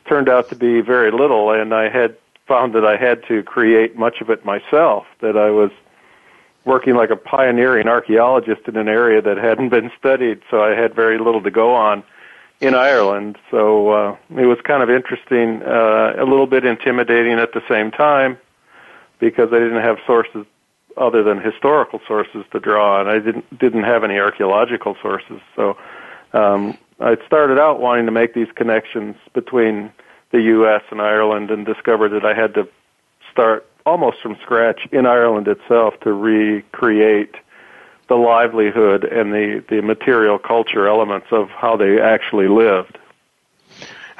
turned 0.10 0.30
out 0.30 0.50
to 0.50 0.56
be 0.56 0.82
very 0.82 1.12
little, 1.12 1.52
and 1.52 1.76
I 1.76 1.90
had 1.90 2.18
found 2.48 2.74
that 2.74 2.84
I 2.84 2.98
had 2.98 3.24
to 3.28 3.44
create 3.44 3.96
much 3.96 4.20
of 4.20 4.32
it 4.32 4.44
myself. 4.44 5.06
That 5.22 5.38
I 5.38 5.52
was 5.52 5.72
working 6.66 6.96
like 6.96 7.10
a 7.10 7.16
pioneering 7.16 7.88
archaeologist 7.88 8.62
in 8.68 8.78
an 8.78 8.88
area 8.88 9.22
that 9.22 9.38
hadn't 9.38 9.70
been 9.70 9.92
studied, 9.98 10.42
so 10.50 10.64
I 10.64 10.72
had 10.72 10.94
very 10.94 11.18
little 11.18 11.42
to 11.42 11.52
go 11.52 11.74
on 11.74 12.04
in 12.60 12.76
Ireland. 12.76 13.38
So 13.50 13.90
uh, 13.90 14.18
it 14.38 14.46
was 14.46 14.60
kind 14.64 14.84
of 14.84 14.90
interesting, 14.90 15.64
uh, 15.64 16.14
a 16.18 16.26
little 16.26 16.46
bit 16.46 16.64
intimidating 16.64 17.34
at 17.34 17.54
the 17.54 17.62
same 17.68 17.90
time, 17.92 18.38
because 19.20 19.50
I 19.52 19.60
didn't 19.60 19.82
have 19.82 19.98
sources 20.06 20.46
other 20.98 21.24
than 21.24 21.40
historical 21.40 22.00
sources 22.08 22.46
to 22.52 22.60
draw 22.60 23.00
on. 23.00 23.08
I 23.08 23.20
didn't 23.20 23.58
didn't 23.58 23.84
have 23.84 24.04
any 24.04 24.20
archaeological 24.20 24.96
sources, 25.02 25.40
so 25.56 25.78
um, 26.34 26.78
I 27.00 27.18
started 27.26 27.60
out 27.60 27.80
wanting 27.80 28.06
to 28.06 28.12
make 28.12 28.34
these 28.34 28.52
connections 28.56 29.16
between 29.34 29.92
the 30.32 30.42
U.S. 30.42 30.84
and 30.92 31.02
Ireland, 31.02 31.50
and 31.50 31.66
discovered 31.66 32.10
that 32.10 32.26
I 32.26 32.34
had 32.34 32.54
to 32.54 32.68
start 33.32 33.66
almost 33.86 34.22
from 34.22 34.38
scratch 34.42 34.88
in 34.92 35.06
Ireland 35.06 35.48
itself 35.48 36.00
to 36.02 36.14
recreate 36.14 37.36
the 38.08 38.16
livelihood 38.16 39.04
and 39.06 39.34
the, 39.34 39.64
the 39.70 39.82
material 39.82 40.38
culture 40.38 40.88
elements 40.88 41.28
of 41.32 41.50
how 41.50 41.78
they 41.78 42.00
actually 42.00 42.48
lived. 42.48 42.98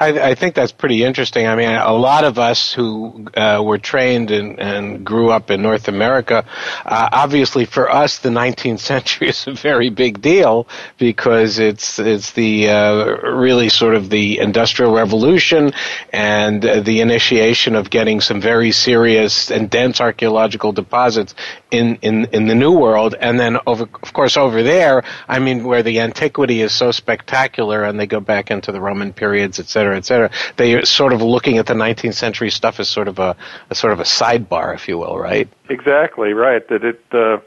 I, 0.02 0.30
I, 0.30 0.34
think 0.34 0.54
that's 0.54 0.72
pretty 0.72 1.04
interesting. 1.04 1.46
I 1.46 1.54
mean, 1.54 1.68
a 1.68 1.92
lot 1.92 2.24
of 2.24 2.38
us 2.38 2.72
who 2.72 3.28
uh, 3.36 3.62
were 3.64 3.78
trained 3.78 4.30
and, 4.30 4.58
and, 4.58 5.04
grew 5.04 5.30
up 5.30 5.50
in 5.50 5.62
North 5.62 5.86
America, 5.86 6.44
uh, 6.84 7.08
obviously 7.12 7.64
for 7.64 7.90
us, 7.90 8.18
the 8.18 8.28
19th 8.28 8.80
century 8.92 9.28
is 9.28 9.46
a 9.46 9.52
very 9.52 9.90
big 9.90 10.20
deal 10.20 10.66
because 10.98 11.58
it's 11.58 11.98
it's 11.98 12.32
the 12.32 12.68
uh, 12.68 13.04
really 13.30 13.68
sort 13.68 13.94
of 13.94 14.10
the 14.10 14.38
industrial 14.38 14.92
revolution 14.92 15.72
and 16.12 16.62
the 16.62 17.00
initiation 17.00 17.76
of 17.76 17.88
getting 17.90 18.20
some 18.20 18.40
very 18.40 18.72
serious 18.72 19.50
and 19.50 19.70
dense 19.70 20.00
archaeological 20.00 20.72
deposits 20.72 21.34
in, 21.72 21.96
in, 22.02 22.26
in 22.32 22.46
the 22.46 22.54
New 22.54 22.72
World, 22.72 23.14
and 23.18 23.40
then 23.40 23.58
over, 23.66 23.84
of 24.02 24.12
course, 24.12 24.36
over 24.36 24.62
there, 24.62 25.02
I 25.26 25.38
mean, 25.38 25.64
where 25.64 25.82
the 25.82 26.00
antiquity 26.00 26.60
is 26.60 26.72
so 26.72 26.92
spectacular, 26.92 27.82
and 27.82 27.98
they 27.98 28.06
go 28.06 28.20
back 28.20 28.50
into 28.50 28.72
the 28.72 28.80
Roman 28.80 29.12
periods, 29.12 29.58
et 29.58 29.68
cetera, 29.68 29.91
et 29.96 30.04
cetera. 30.04 30.30
They 30.56 30.84
sort 30.84 31.12
of 31.12 31.22
looking 31.22 31.58
at 31.58 31.66
the 31.66 31.74
19th 31.74 32.14
century 32.14 32.50
stuff 32.50 32.80
as 32.80 32.88
sort 32.88 33.08
of 33.08 33.18
a, 33.18 33.36
a 33.70 33.74
sort 33.74 33.92
of 33.92 34.00
a 34.00 34.04
sidebar, 34.04 34.74
if 34.74 34.88
you 34.88 34.98
will, 34.98 35.18
right? 35.18 35.48
Exactly 35.68 36.32
right. 36.32 36.66
That 36.68 36.84
it 36.84 37.04
uh, 37.12 37.38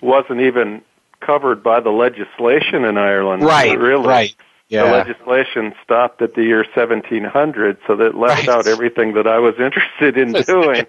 wasn't 0.00 0.40
even 0.40 0.82
covered 1.20 1.62
by 1.62 1.80
the 1.80 1.90
legislation 1.90 2.84
in 2.84 2.98
Ireland. 2.98 3.42
Right. 3.42 3.78
Really. 3.78 4.06
Right. 4.06 4.34
Yeah. 4.68 4.84
The 4.84 4.90
legislation 4.90 5.74
stopped 5.82 6.22
at 6.22 6.34
the 6.34 6.42
year 6.42 6.64
1700, 6.74 7.78
so 7.86 7.96
that 7.96 8.14
left 8.14 8.46
right. 8.46 8.56
out 8.56 8.66
everything 8.66 9.14
that 9.14 9.26
I 9.26 9.38
was 9.38 9.54
interested 9.58 10.16
in 10.16 10.32
doing. 10.32 10.86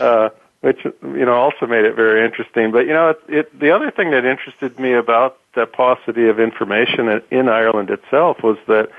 Uh, 0.00 0.28
which 0.60 0.84
you 0.84 1.24
know 1.24 1.34
also 1.34 1.66
made 1.66 1.84
it 1.84 1.94
very 1.94 2.24
interesting. 2.24 2.72
But 2.72 2.86
you 2.86 2.92
know, 2.92 3.10
it, 3.10 3.20
it, 3.28 3.60
the 3.60 3.70
other 3.70 3.90
thing 3.90 4.10
that 4.10 4.24
interested 4.24 4.78
me 4.78 4.92
about 4.92 5.38
the 5.54 5.66
paucity 5.66 6.28
of 6.28 6.40
information 6.40 7.22
in 7.30 7.48
Ireland 7.48 7.90
itself 7.90 8.42
was 8.42 8.58
that 8.66 8.90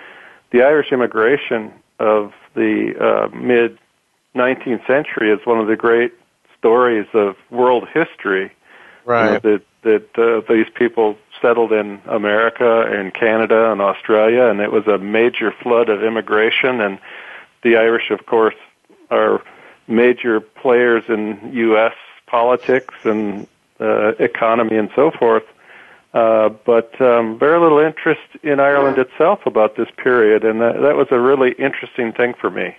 the 0.52 0.64
Irish 0.64 0.92
immigration 0.92 1.72
of 2.00 2.34
the 2.56 2.94
uh, 3.00 3.36
mid 3.36 3.78
19th 4.36 4.86
century 4.88 5.32
is 5.32 5.40
one 5.46 5.60
of 5.60 5.68
the 5.68 5.76
great 5.76 6.14
stories 6.58 7.08
of 7.14 7.36
world 7.50 7.88
history. 7.94 8.52
Right. 9.06 9.26
You 9.26 9.32
know, 9.32 9.40
that 9.40 9.62
that 9.82 10.20
uh, 10.20 10.42
these 10.54 10.68
people 10.76 11.18
settled 11.42 11.72
in 11.72 12.02
America 12.06 12.82
and 12.82 13.14
Canada 13.14 13.72
and 13.72 13.82
Australia, 13.82 14.44
and 14.44 14.60
it 14.60 14.72
was 14.72 14.86
a 14.88 14.98
major 14.98 15.52
flood 15.52 15.90
of 15.90 16.04
immigration. 16.04 16.82
And 16.82 17.00
the 17.64 17.78
Irish, 17.78 18.12
of 18.12 18.26
course, 18.26 18.56
are 19.10 19.42
major 19.88 20.42
players 20.42 21.04
in 21.08 21.52
U.S. 21.54 21.94
politics 22.28 22.94
and 23.04 23.48
uh, 23.80 24.10
economy 24.20 24.76
and 24.76 24.90
so 24.96 25.12
forth. 25.12 25.44
Uh, 26.14 26.50
but 26.66 27.00
um, 27.02 27.38
very 27.38 27.60
little 27.60 27.80
interest 27.80 28.22
in 28.42 28.60
Ireland 28.60 28.98
itself 28.98 29.42
about 29.46 29.78
this 29.78 29.88
period, 30.04 30.44
and 30.44 30.60
that, 30.60 30.82
that 30.82 30.96
was 30.96 31.08
a 31.12 31.20
really 31.20 31.52
interesting 31.60 32.12
thing 32.14 32.34
for 32.40 32.50
me. 32.50 32.76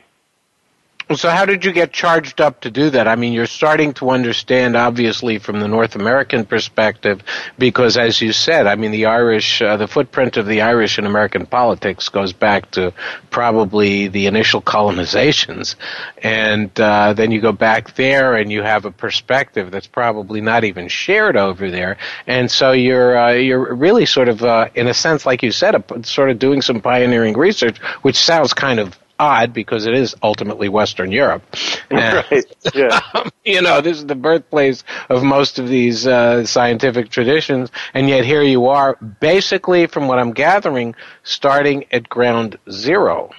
So 1.16 1.28
how 1.28 1.44
did 1.44 1.64
you 1.64 1.72
get 1.72 1.92
charged 1.92 2.40
up 2.40 2.60
to 2.60 2.70
do 2.70 2.90
that? 2.90 3.08
I 3.08 3.16
mean, 3.16 3.32
you're 3.32 3.46
starting 3.46 3.92
to 3.94 4.10
understand, 4.10 4.76
obviously, 4.76 5.38
from 5.38 5.58
the 5.58 5.66
North 5.66 5.96
American 5.96 6.44
perspective, 6.44 7.20
because 7.58 7.96
as 7.96 8.20
you 8.20 8.32
said, 8.32 8.68
I 8.68 8.76
mean, 8.76 8.92
the 8.92 9.06
Irish, 9.06 9.60
uh, 9.60 9.76
the 9.76 9.88
footprint 9.88 10.36
of 10.36 10.46
the 10.46 10.60
Irish 10.60 11.00
in 11.00 11.06
American 11.06 11.46
politics 11.46 12.08
goes 12.10 12.32
back 12.32 12.70
to 12.72 12.92
probably 13.30 14.06
the 14.06 14.26
initial 14.26 14.62
colonizations. 14.62 15.74
And 16.22 16.70
uh, 16.78 17.12
then 17.14 17.32
you 17.32 17.40
go 17.40 17.52
back 17.52 17.96
there 17.96 18.36
and 18.36 18.52
you 18.52 18.62
have 18.62 18.84
a 18.84 18.92
perspective 18.92 19.72
that's 19.72 19.88
probably 19.88 20.40
not 20.40 20.62
even 20.62 20.86
shared 20.86 21.36
over 21.36 21.72
there. 21.72 21.96
And 22.28 22.48
so 22.48 22.70
you're, 22.70 23.18
uh, 23.18 23.32
you're 23.32 23.74
really 23.74 24.06
sort 24.06 24.28
of, 24.28 24.44
uh, 24.44 24.68
in 24.76 24.86
a 24.86 24.94
sense, 24.94 25.26
like 25.26 25.42
you 25.42 25.50
said, 25.50 25.82
sort 26.06 26.30
of 26.30 26.38
doing 26.38 26.62
some 26.62 26.80
pioneering 26.80 27.36
research, 27.36 27.78
which 28.02 28.16
sounds 28.16 28.54
kind 28.54 28.78
of 28.78 28.96
odd 29.20 29.52
because 29.52 29.86
it 29.86 29.94
is 29.94 30.16
ultimately 30.22 30.68
Western 30.68 31.12
Europe. 31.12 31.42
And, 31.92 32.24
right. 32.30 32.44
Yeah. 32.72 33.00
you 33.44 33.60
know, 33.60 33.80
this 33.80 33.96
is 33.96 34.06
the 34.06 34.14
birthplace 34.14 34.84
of 35.08 35.24
most 35.24 35.58
of 35.58 35.68
these 35.68 36.06
uh, 36.06 36.46
scientific 36.46 37.10
traditions, 37.10 37.68
and 37.94 38.08
yet 38.08 38.24
here 38.24 38.42
you 38.42 38.68
are, 38.68 38.94
basically, 39.18 39.88
from 39.88 40.06
what 40.06 40.20
I'm 40.20 40.30
gathering, 40.30 40.94
starting 41.24 41.84
at 41.90 42.08
ground 42.08 42.56
zero. 42.70 43.30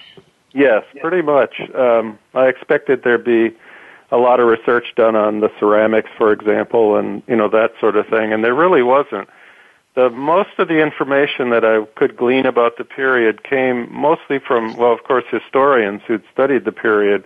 Yes, 0.52 0.84
pretty 1.00 1.22
much. 1.22 1.54
Um, 1.74 2.18
I 2.34 2.48
expected 2.48 3.04
there'd 3.04 3.24
be 3.24 3.56
a 4.10 4.18
lot 4.18 4.38
of 4.38 4.48
research 4.48 4.94
done 4.96 5.16
on 5.16 5.40
the 5.40 5.50
ceramics, 5.58 6.10
for 6.18 6.30
example, 6.30 6.96
and 6.96 7.22
you 7.26 7.34
know 7.34 7.48
that 7.48 7.72
sort 7.80 7.96
of 7.96 8.06
thing, 8.08 8.34
and 8.34 8.44
there 8.44 8.54
really 8.54 8.82
wasn't. 8.82 9.28
The 9.94 10.08
most 10.08 10.50
of 10.58 10.68
the 10.68 10.80
information 10.80 11.50
that 11.50 11.64
I 11.64 11.84
could 11.96 12.16
glean 12.16 12.46
about 12.46 12.78
the 12.78 12.84
period 12.84 13.44
came 13.44 13.92
mostly 13.92 14.38
from, 14.38 14.74
well, 14.76 14.92
of 14.92 15.04
course, 15.04 15.24
historians 15.30 16.00
who'd 16.06 16.24
studied 16.32 16.64
the 16.64 16.72
period, 16.72 17.24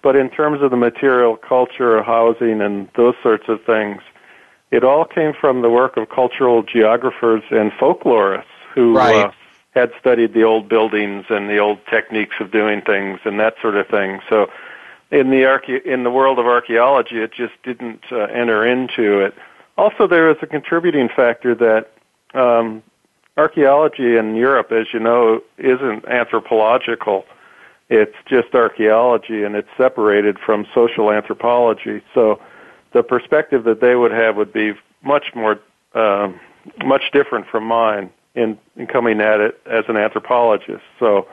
but 0.00 0.14
in 0.14 0.30
terms 0.30 0.62
of 0.62 0.70
the 0.70 0.76
material 0.76 1.36
culture, 1.36 2.02
housing, 2.02 2.60
and 2.60 2.88
those 2.94 3.14
sorts 3.20 3.44
of 3.48 3.64
things, 3.64 4.00
it 4.70 4.84
all 4.84 5.04
came 5.04 5.32
from 5.40 5.62
the 5.62 5.70
work 5.70 5.96
of 5.96 6.08
cultural 6.08 6.62
geographers 6.62 7.42
and 7.50 7.72
folklorists 7.72 8.44
who 8.74 8.94
right. 8.94 9.26
uh, 9.26 9.32
had 9.74 9.90
studied 9.98 10.34
the 10.34 10.44
old 10.44 10.68
buildings 10.68 11.24
and 11.30 11.48
the 11.50 11.58
old 11.58 11.78
techniques 11.90 12.36
of 12.40 12.52
doing 12.52 12.80
things 12.80 13.18
and 13.24 13.40
that 13.40 13.54
sort 13.60 13.76
of 13.76 13.88
thing. 13.88 14.20
So 14.28 14.50
in 15.10 15.30
the 15.30 15.82
in 15.84 16.04
the 16.04 16.10
world 16.10 16.38
of 16.38 16.46
archaeology, 16.46 17.18
it 17.18 17.32
just 17.32 17.54
didn't 17.64 18.04
uh, 18.10 18.18
enter 18.24 18.64
into 18.64 19.20
it. 19.20 19.34
Also, 19.76 20.06
there 20.06 20.30
is 20.30 20.36
a 20.42 20.46
contributing 20.46 21.08
factor 21.08 21.54
that 21.56 21.90
um, 22.34 22.82
archaeology 23.36 24.16
in 24.16 24.34
Europe, 24.34 24.72
as 24.72 24.86
you 24.92 25.00
know, 25.00 25.42
isn't 25.58 26.06
anthropological. 26.06 27.24
It's 27.88 28.16
just 28.26 28.54
archaeology, 28.54 29.42
and 29.42 29.54
it's 29.54 29.68
separated 29.76 30.38
from 30.38 30.66
social 30.74 31.10
anthropology. 31.10 32.02
So, 32.14 32.40
the 32.92 33.02
perspective 33.02 33.64
that 33.64 33.80
they 33.80 33.96
would 33.96 34.12
have 34.12 34.36
would 34.36 34.52
be 34.52 34.72
much 35.02 35.26
more, 35.34 35.60
uh, 35.94 36.30
much 36.84 37.02
different 37.12 37.46
from 37.48 37.64
mine 37.64 38.10
in, 38.34 38.56
in 38.76 38.86
coming 38.86 39.20
at 39.20 39.40
it 39.40 39.60
as 39.66 39.84
an 39.88 39.96
anthropologist. 39.96 40.82
So, 40.98 41.28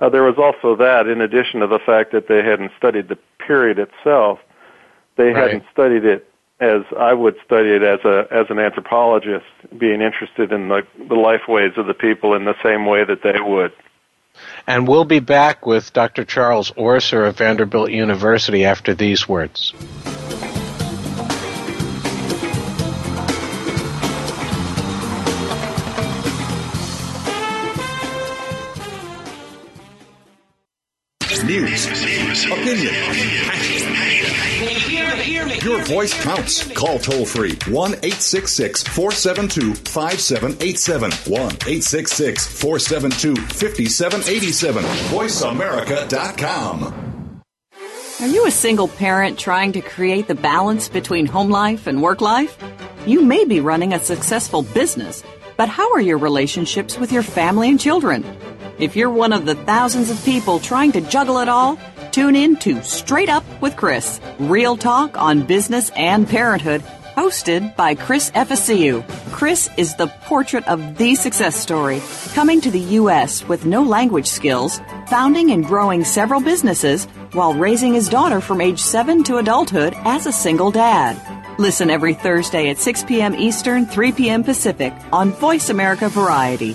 uh, 0.00 0.08
there 0.08 0.22
was 0.22 0.36
also 0.38 0.76
that, 0.76 1.06
in 1.08 1.20
addition 1.20 1.60
to 1.60 1.66
the 1.66 1.80
fact 1.80 2.12
that 2.12 2.28
they 2.28 2.42
hadn't 2.42 2.72
studied 2.78 3.08
the 3.08 3.18
period 3.38 3.78
itself, 3.78 4.38
they 5.16 5.32
right. 5.32 5.36
hadn't 5.36 5.64
studied 5.72 6.04
it 6.04 6.28
as 6.60 6.82
I 6.98 7.12
would 7.12 7.36
study 7.44 7.70
it 7.70 7.82
as 7.82 8.00
a 8.04 8.26
as 8.30 8.46
an 8.48 8.58
anthropologist, 8.58 9.44
being 9.76 10.00
interested 10.00 10.52
in 10.52 10.68
the 10.68 10.82
the 11.08 11.14
life 11.14 11.48
ways 11.48 11.72
of 11.76 11.86
the 11.86 11.94
people 11.94 12.34
in 12.34 12.44
the 12.44 12.54
same 12.62 12.86
way 12.86 13.04
that 13.04 13.22
they 13.22 13.40
would. 13.40 13.72
And 14.66 14.86
we'll 14.86 15.04
be 15.04 15.20
back 15.20 15.66
with 15.66 15.92
Dr. 15.92 16.24
Charles 16.24 16.70
Orser 16.72 17.26
of 17.26 17.38
Vanderbilt 17.38 17.90
University 17.90 18.64
after 18.64 18.94
these 18.94 19.28
words. 19.28 19.72
News, 31.44 31.86
opinion, 31.86 32.92
your 32.92 33.05
voice 35.86 36.12
counts. 36.22 36.70
Call 36.72 36.98
toll 36.98 37.24
free 37.24 37.56
1 37.68 37.92
866 37.92 38.82
472 38.82 39.74
5787. 39.74 41.10
1 41.10 41.40
866 41.40 42.46
472 42.46 43.36
5787. 43.36 44.84
VoiceAmerica.com. 44.84 47.06
Are 48.18 48.26
you 48.26 48.46
a 48.46 48.50
single 48.50 48.88
parent 48.88 49.38
trying 49.38 49.72
to 49.72 49.82
create 49.82 50.26
the 50.26 50.34
balance 50.34 50.88
between 50.88 51.26
home 51.26 51.50
life 51.50 51.86
and 51.86 52.02
work 52.02 52.22
life? 52.22 52.56
You 53.06 53.22
may 53.22 53.44
be 53.44 53.60
running 53.60 53.92
a 53.92 54.00
successful 54.00 54.62
business, 54.62 55.22
but 55.58 55.68
how 55.68 55.92
are 55.92 56.00
your 56.00 56.16
relationships 56.16 56.98
with 56.98 57.12
your 57.12 57.22
family 57.22 57.68
and 57.68 57.78
children? 57.78 58.24
If 58.78 58.96
you're 58.96 59.10
one 59.10 59.34
of 59.34 59.44
the 59.44 59.54
thousands 59.54 60.10
of 60.10 60.24
people 60.24 60.60
trying 60.60 60.92
to 60.92 61.02
juggle 61.02 61.36
it 61.38 61.50
all, 61.50 61.78
tune 62.16 62.34
in 62.34 62.56
to 62.56 62.82
Straight 62.82 63.28
Up 63.28 63.44
with 63.60 63.76
Chris, 63.76 64.22
real 64.38 64.74
talk 64.74 65.18
on 65.18 65.42
business 65.42 65.90
and 65.90 66.26
parenthood, 66.26 66.80
hosted 67.14 67.76
by 67.76 67.94
Chris 67.94 68.30
FSCU. 68.30 69.06
Chris 69.32 69.68
is 69.76 69.94
the 69.96 70.06
portrait 70.22 70.66
of 70.66 70.96
the 70.96 71.14
success 71.14 71.54
story, 71.54 72.00
coming 72.32 72.58
to 72.62 72.70
the 72.70 72.80
U.S. 73.00 73.46
with 73.46 73.66
no 73.66 73.82
language 73.82 74.26
skills, 74.26 74.80
founding 75.08 75.50
and 75.50 75.66
growing 75.66 76.04
several 76.04 76.40
businesses, 76.40 77.04
while 77.32 77.52
raising 77.52 77.92
his 77.92 78.08
daughter 78.08 78.40
from 78.40 78.62
age 78.62 78.80
7 78.80 79.22
to 79.24 79.36
adulthood 79.36 79.92
as 80.06 80.24
a 80.24 80.32
single 80.32 80.70
dad. 80.70 81.20
Listen 81.58 81.90
every 81.90 82.14
Thursday 82.14 82.70
at 82.70 82.78
6 82.78 83.04
p.m. 83.04 83.34
Eastern, 83.34 83.84
3 83.84 84.12
p.m. 84.12 84.42
Pacific 84.42 84.94
on 85.12 85.32
Voice 85.32 85.68
America 85.68 86.08
Variety. 86.08 86.74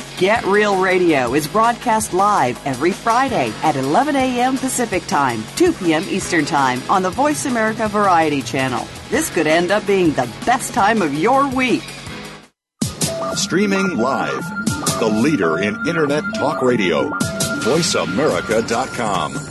Get 0.21 0.45
Real 0.45 0.79
Radio 0.79 1.33
is 1.33 1.47
broadcast 1.47 2.13
live 2.13 2.63
every 2.63 2.91
Friday 2.91 3.51
at 3.63 3.75
11 3.75 4.15
a.m. 4.15 4.55
Pacific 4.55 5.03
Time, 5.07 5.43
2 5.55 5.73
p.m. 5.73 6.03
Eastern 6.03 6.45
Time 6.45 6.79
on 6.91 7.01
the 7.01 7.09
Voice 7.09 7.47
America 7.47 7.87
Variety 7.87 8.43
Channel. 8.43 8.87
This 9.09 9.31
could 9.31 9.47
end 9.47 9.71
up 9.71 9.87
being 9.87 10.11
the 10.11 10.31
best 10.45 10.75
time 10.75 11.01
of 11.01 11.15
your 11.15 11.47
week. 11.49 11.81
Streaming 13.33 13.97
live, 13.97 14.47
the 14.99 15.09
leader 15.11 15.57
in 15.57 15.75
Internet 15.87 16.23
Talk 16.35 16.61
Radio, 16.61 17.09
VoiceAmerica.com. 17.63 19.50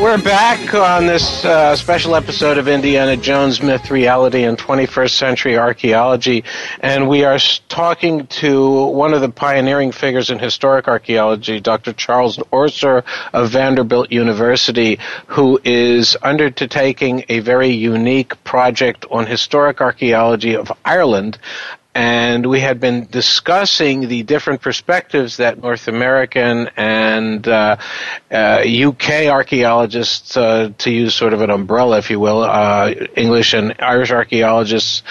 We're 0.00 0.16
back 0.16 0.72
on 0.72 1.06
this 1.06 1.44
uh, 1.44 1.76
special 1.76 2.16
episode 2.16 2.56
of 2.56 2.68
Indiana 2.68 3.18
Jones 3.18 3.60
Myth, 3.62 3.90
Reality, 3.90 4.44
and 4.44 4.56
21st 4.56 5.10
Century 5.10 5.58
Archaeology, 5.58 6.42
and 6.80 7.06
we 7.06 7.24
are 7.24 7.38
talking 7.68 8.26
to 8.28 8.86
one 8.86 9.12
of 9.12 9.20
the 9.20 9.28
pioneering 9.28 9.92
figures 9.92 10.30
in 10.30 10.38
historic 10.38 10.88
archaeology, 10.88 11.60
Dr. 11.60 11.92
Charles 11.92 12.38
Orser 12.50 13.04
of 13.34 13.50
Vanderbilt 13.50 14.10
University, 14.10 14.98
who 15.26 15.60
is 15.64 16.16
undertaking 16.22 17.26
a 17.28 17.40
very 17.40 17.68
unique 17.68 18.42
project 18.42 19.04
on 19.10 19.26
historic 19.26 19.82
archaeology 19.82 20.56
of 20.56 20.72
Ireland 20.82 21.36
and 22.00 22.46
we 22.46 22.60
had 22.60 22.80
been 22.80 23.04
discussing 23.10 24.08
the 24.08 24.22
different 24.22 24.62
perspectives 24.62 25.36
that 25.36 25.60
North 25.60 25.86
American 25.86 26.70
and 26.74 27.46
uh, 27.46 27.76
uh, 28.30 28.64
UK 28.64 29.26
archaeologists, 29.26 30.34
uh, 30.34 30.72
to 30.78 30.90
use 30.90 31.14
sort 31.14 31.34
of 31.34 31.42
an 31.42 31.50
umbrella, 31.50 31.98
if 31.98 32.08
you 32.08 32.18
will, 32.18 32.42
uh, 32.42 32.90
English 33.16 33.52
and 33.52 33.74
Irish 33.80 34.12
archaeologists 34.12 35.02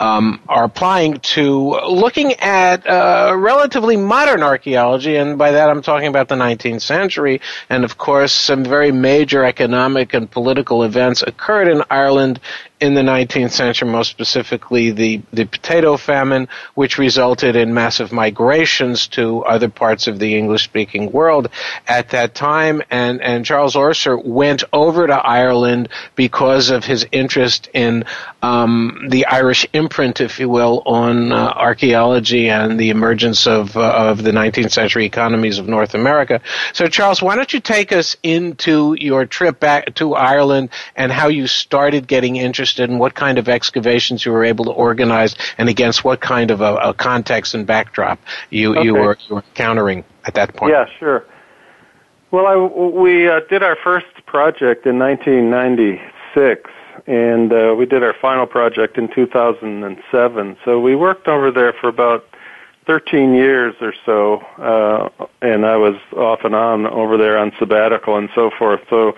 um, 0.00 0.40
are 0.48 0.64
applying 0.64 1.20
to 1.36 1.78
looking 1.86 2.32
at 2.32 2.86
uh, 2.86 3.34
relatively 3.36 3.98
modern 3.98 4.42
archaeology, 4.42 5.16
and 5.16 5.36
by 5.36 5.50
that 5.50 5.68
I'm 5.68 5.82
talking 5.82 6.08
about 6.08 6.28
the 6.28 6.36
19th 6.36 6.80
century, 6.80 7.42
and 7.68 7.84
of 7.84 7.98
course 7.98 8.32
some 8.32 8.64
very 8.64 8.90
major 8.90 9.44
economic 9.44 10.14
and 10.14 10.30
political 10.30 10.82
events 10.82 11.20
occurred 11.20 11.68
in 11.68 11.82
Ireland 11.90 12.40
in 12.80 12.94
the 12.94 13.02
19th 13.02 13.50
century, 13.50 13.88
most 13.88 14.08
specifically 14.10 14.92
the, 14.92 15.20
the 15.32 15.44
potato 15.44 15.96
famine, 15.96 16.48
which 16.74 16.96
resulted 16.96 17.56
in 17.56 17.74
massive 17.74 18.12
migrations 18.12 19.08
to 19.08 19.44
other 19.44 19.68
parts 19.68 20.06
of 20.06 20.18
the 20.18 20.36
English 20.36 20.64
speaking 20.64 21.10
world 21.10 21.48
at 21.88 22.10
that 22.10 22.34
time. 22.34 22.82
And, 22.90 23.20
and 23.20 23.44
Charles 23.44 23.74
Orser 23.74 24.22
went 24.24 24.62
over 24.72 25.06
to 25.06 25.14
Ireland 25.14 25.88
because 26.14 26.70
of 26.70 26.84
his 26.84 27.06
interest 27.10 27.68
in 27.74 28.04
um, 28.42 29.06
the 29.08 29.26
Irish 29.26 29.66
imprint, 29.72 30.20
if 30.20 30.38
you 30.38 30.48
will, 30.48 30.82
on 30.86 31.32
uh, 31.32 31.36
archaeology 31.36 32.48
and 32.48 32.78
the 32.78 32.90
emergence 32.90 33.46
of, 33.46 33.76
uh, 33.76 33.80
of 33.80 34.22
the 34.22 34.30
19th 34.30 34.70
century 34.70 35.04
economies 35.04 35.58
of 35.58 35.66
North 35.66 35.94
America. 35.94 36.40
So, 36.72 36.86
Charles, 36.86 37.20
why 37.20 37.34
don't 37.34 37.52
you 37.52 37.60
take 37.60 37.90
us 37.90 38.16
into 38.22 38.94
your 38.98 39.26
trip 39.26 39.58
back 39.58 39.94
to 39.96 40.14
Ireland 40.14 40.70
and 40.94 41.10
how 41.10 41.26
you 41.26 41.48
started 41.48 42.06
getting 42.06 42.36
interested 42.36 42.67
in 42.76 42.98
what 42.98 43.14
kind 43.14 43.38
of 43.38 43.48
excavations 43.48 44.24
you 44.24 44.32
were 44.32 44.44
able 44.44 44.64
to 44.66 44.72
organize 44.72 45.34
and 45.56 45.68
against 45.68 46.04
what 46.04 46.20
kind 46.20 46.50
of 46.50 46.60
a, 46.60 46.74
a 46.76 46.94
context 46.94 47.54
and 47.54 47.66
backdrop 47.66 48.18
you, 48.50 48.72
okay. 48.72 48.84
you, 48.84 48.94
were, 48.94 49.16
you 49.28 49.36
were 49.36 49.44
encountering 49.48 50.04
at 50.24 50.34
that 50.34 50.54
point? 50.54 50.72
Yeah, 50.72 50.86
sure. 50.98 51.24
Well, 52.30 52.46
I, 52.46 52.56
we 52.56 53.28
uh, 53.28 53.40
did 53.48 53.62
our 53.62 53.76
first 53.82 54.06
project 54.26 54.86
in 54.86 54.98
1996 54.98 56.70
and 57.06 57.52
uh, 57.52 57.74
we 57.76 57.86
did 57.86 58.02
our 58.02 58.14
final 58.14 58.46
project 58.46 58.98
in 58.98 59.08
2007. 59.08 60.56
So 60.64 60.78
we 60.80 60.94
worked 60.94 61.26
over 61.26 61.50
there 61.50 61.72
for 61.72 61.88
about 61.88 62.26
13 62.86 63.34
years 63.34 63.74
or 63.80 63.94
so, 64.04 64.38
uh, 64.58 65.26
and 65.42 65.64
I 65.64 65.76
was 65.76 65.96
off 66.16 66.40
and 66.44 66.54
on 66.54 66.86
over 66.86 67.16
there 67.16 67.38
on 67.38 67.52
sabbatical 67.58 68.16
and 68.16 68.28
so 68.34 68.50
forth. 68.50 68.80
So 68.88 69.14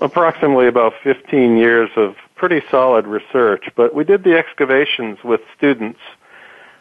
approximately 0.00 0.66
about 0.66 0.94
15 1.02 1.56
years 1.56 1.90
of 1.96 2.16
pretty 2.40 2.66
solid 2.70 3.06
research. 3.06 3.66
But 3.76 3.94
we 3.94 4.02
did 4.02 4.24
the 4.24 4.36
excavations 4.36 5.18
with 5.22 5.42
students 5.54 6.00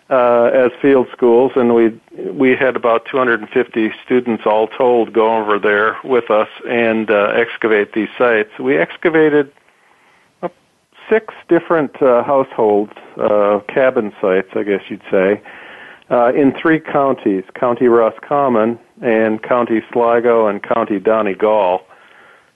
uh, 0.10 0.46
as 0.54 0.72
field 0.82 1.08
schools, 1.12 1.52
and 1.58 1.76
we 1.76 2.00
we 2.32 2.56
had 2.56 2.78
about 2.78 3.06
250 3.06 3.92
students 4.04 4.44
all 4.46 4.70
told 4.70 5.12
go 5.12 5.38
over 5.38 5.60
there 5.60 5.98
with 6.06 6.32
us 6.32 6.48
and 6.68 7.12
uh, 7.12 7.34
excavate 7.36 7.92
these 7.92 8.08
sites. 8.18 8.50
We 8.58 8.78
excavated 8.78 9.52
six 11.10 11.34
different 11.50 12.02
uh, 12.02 12.24
households, 12.24 12.94
uh, 13.18 13.60
cabin 13.68 14.14
sites, 14.22 14.50
I 14.56 14.64
guess 14.64 14.84
you'd 14.90 15.02
say, 15.12 15.42
uh, 16.10 16.32
in 16.34 16.54
three 16.54 16.80
counties, 16.80 17.44
County 17.54 17.88
Roscommon 17.88 18.80
and 19.02 19.42
County 19.44 19.82
Sligo 19.92 20.48
and 20.48 20.64
County 20.64 21.00
Donegal. 21.00 21.82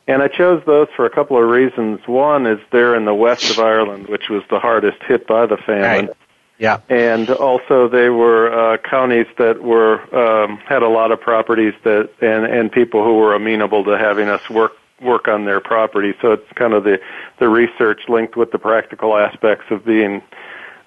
And 0.08 0.22
I 0.22 0.28
chose 0.28 0.62
those 0.66 0.88
for 0.96 1.06
a 1.06 1.10
couple 1.10 1.42
of 1.42 1.50
reasons. 1.50 2.00
One 2.08 2.46
is 2.46 2.60
they're 2.72 2.96
in 2.96 3.06
the 3.06 3.14
west 3.14 3.50
of 3.50 3.60
Ireland, 3.60 4.08
which 4.08 4.30
was 4.30 4.44
the 4.50 4.60
hardest 4.60 5.02
hit 5.04 5.26
by 5.28 5.46
the 5.46 5.58
famine. 5.58 6.08
Right. 6.08 6.18
Yeah. 6.60 6.80
And 6.90 7.30
also 7.30 7.88
they 7.88 8.10
were 8.10 8.52
uh, 8.54 8.78
counties 8.78 9.26
that 9.38 9.64
were 9.64 10.00
um, 10.16 10.58
had 10.58 10.84
a 10.84 10.88
lot 10.88 11.12
of 11.12 11.20
properties 11.20 11.74
that 11.84 12.10
and 12.22 12.46
and 12.46 12.72
people 12.72 13.04
who 13.04 13.16
were 13.16 13.34
amenable 13.34 13.84
to 13.86 13.98
having 13.98 14.30
us 14.30 14.48
work 14.50 14.74
work 15.02 15.28
on 15.28 15.46
their 15.46 15.60
property. 15.60 16.14
So 16.22 16.34
it's 16.34 16.52
kind 16.54 16.74
of 16.74 16.84
the 16.84 17.00
the 17.40 17.50
research 17.50 18.02
linked 18.08 18.36
with 18.36 18.52
the 18.52 18.60
practical 18.60 19.18
aspects 19.18 19.66
of 19.72 19.84
being, 19.84 20.22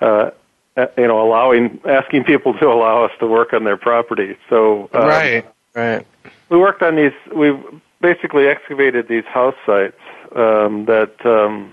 uh, 0.01 0.31
you 0.77 1.09
know, 1.09 1.21
allowing 1.21 1.81
asking 1.85 2.25
people 2.25 2.55
to 2.55 2.69
allow 2.69 3.05
us 3.05 3.13
to 3.21 3.27
work 3.27 3.53
on 3.53 3.65
their 3.65 3.77
property. 3.77 4.37
So 4.49 4.89
um, 4.93 5.09
right, 5.09 5.47
right. 5.75 6.07
We 6.49 6.59
worked 6.59 6.83
on 6.83 6.97
these. 6.97 7.13
We 7.35 7.53
basically 8.01 8.47
excavated 8.47 9.09
these 9.09 9.25
house 9.25 9.55
sites 9.65 10.01
um, 10.35 10.85
that 10.87 11.15
um, 11.25 11.73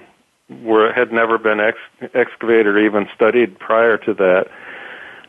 were 0.62 0.92
had 0.94 1.12
never 1.12 1.38
been 1.38 1.60
ex- 1.60 2.12
excavated 2.14 2.68
or 2.68 2.80
even 2.80 3.08
studied 3.14 3.58
prior 3.60 3.98
to 3.98 4.14
that. 4.14 4.48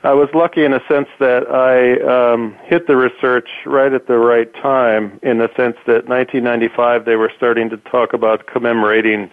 I 0.02 0.12
was 0.12 0.28
lucky 0.34 0.64
in 0.64 0.74
a 0.74 0.86
sense 0.86 1.08
that 1.18 1.50
I 1.50 2.32
um, 2.32 2.54
hit 2.64 2.86
the 2.86 2.96
research 2.96 3.48
right 3.64 3.92
at 3.92 4.06
the 4.06 4.18
right 4.18 4.52
time, 4.54 5.18
in 5.22 5.38
the 5.38 5.48
sense 5.56 5.76
that 5.86 6.06
1995 6.06 7.06
they 7.06 7.16
were 7.16 7.32
starting 7.34 7.70
to 7.70 7.78
talk 7.78 8.12
about 8.12 8.46
commemorating 8.46 9.30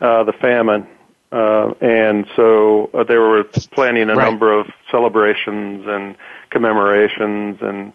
uh, 0.00 0.22
the 0.22 0.32
famine, 0.32 0.86
uh, 1.32 1.72
and 1.80 2.24
so 2.36 2.88
uh, 2.94 3.02
they 3.02 3.16
were 3.16 3.42
planning 3.72 4.08
a 4.08 4.14
right. 4.14 4.24
number 4.24 4.52
of 4.52 4.68
celebrations 4.92 5.84
and 5.88 6.16
commemorations 6.50 7.58
and 7.60 7.92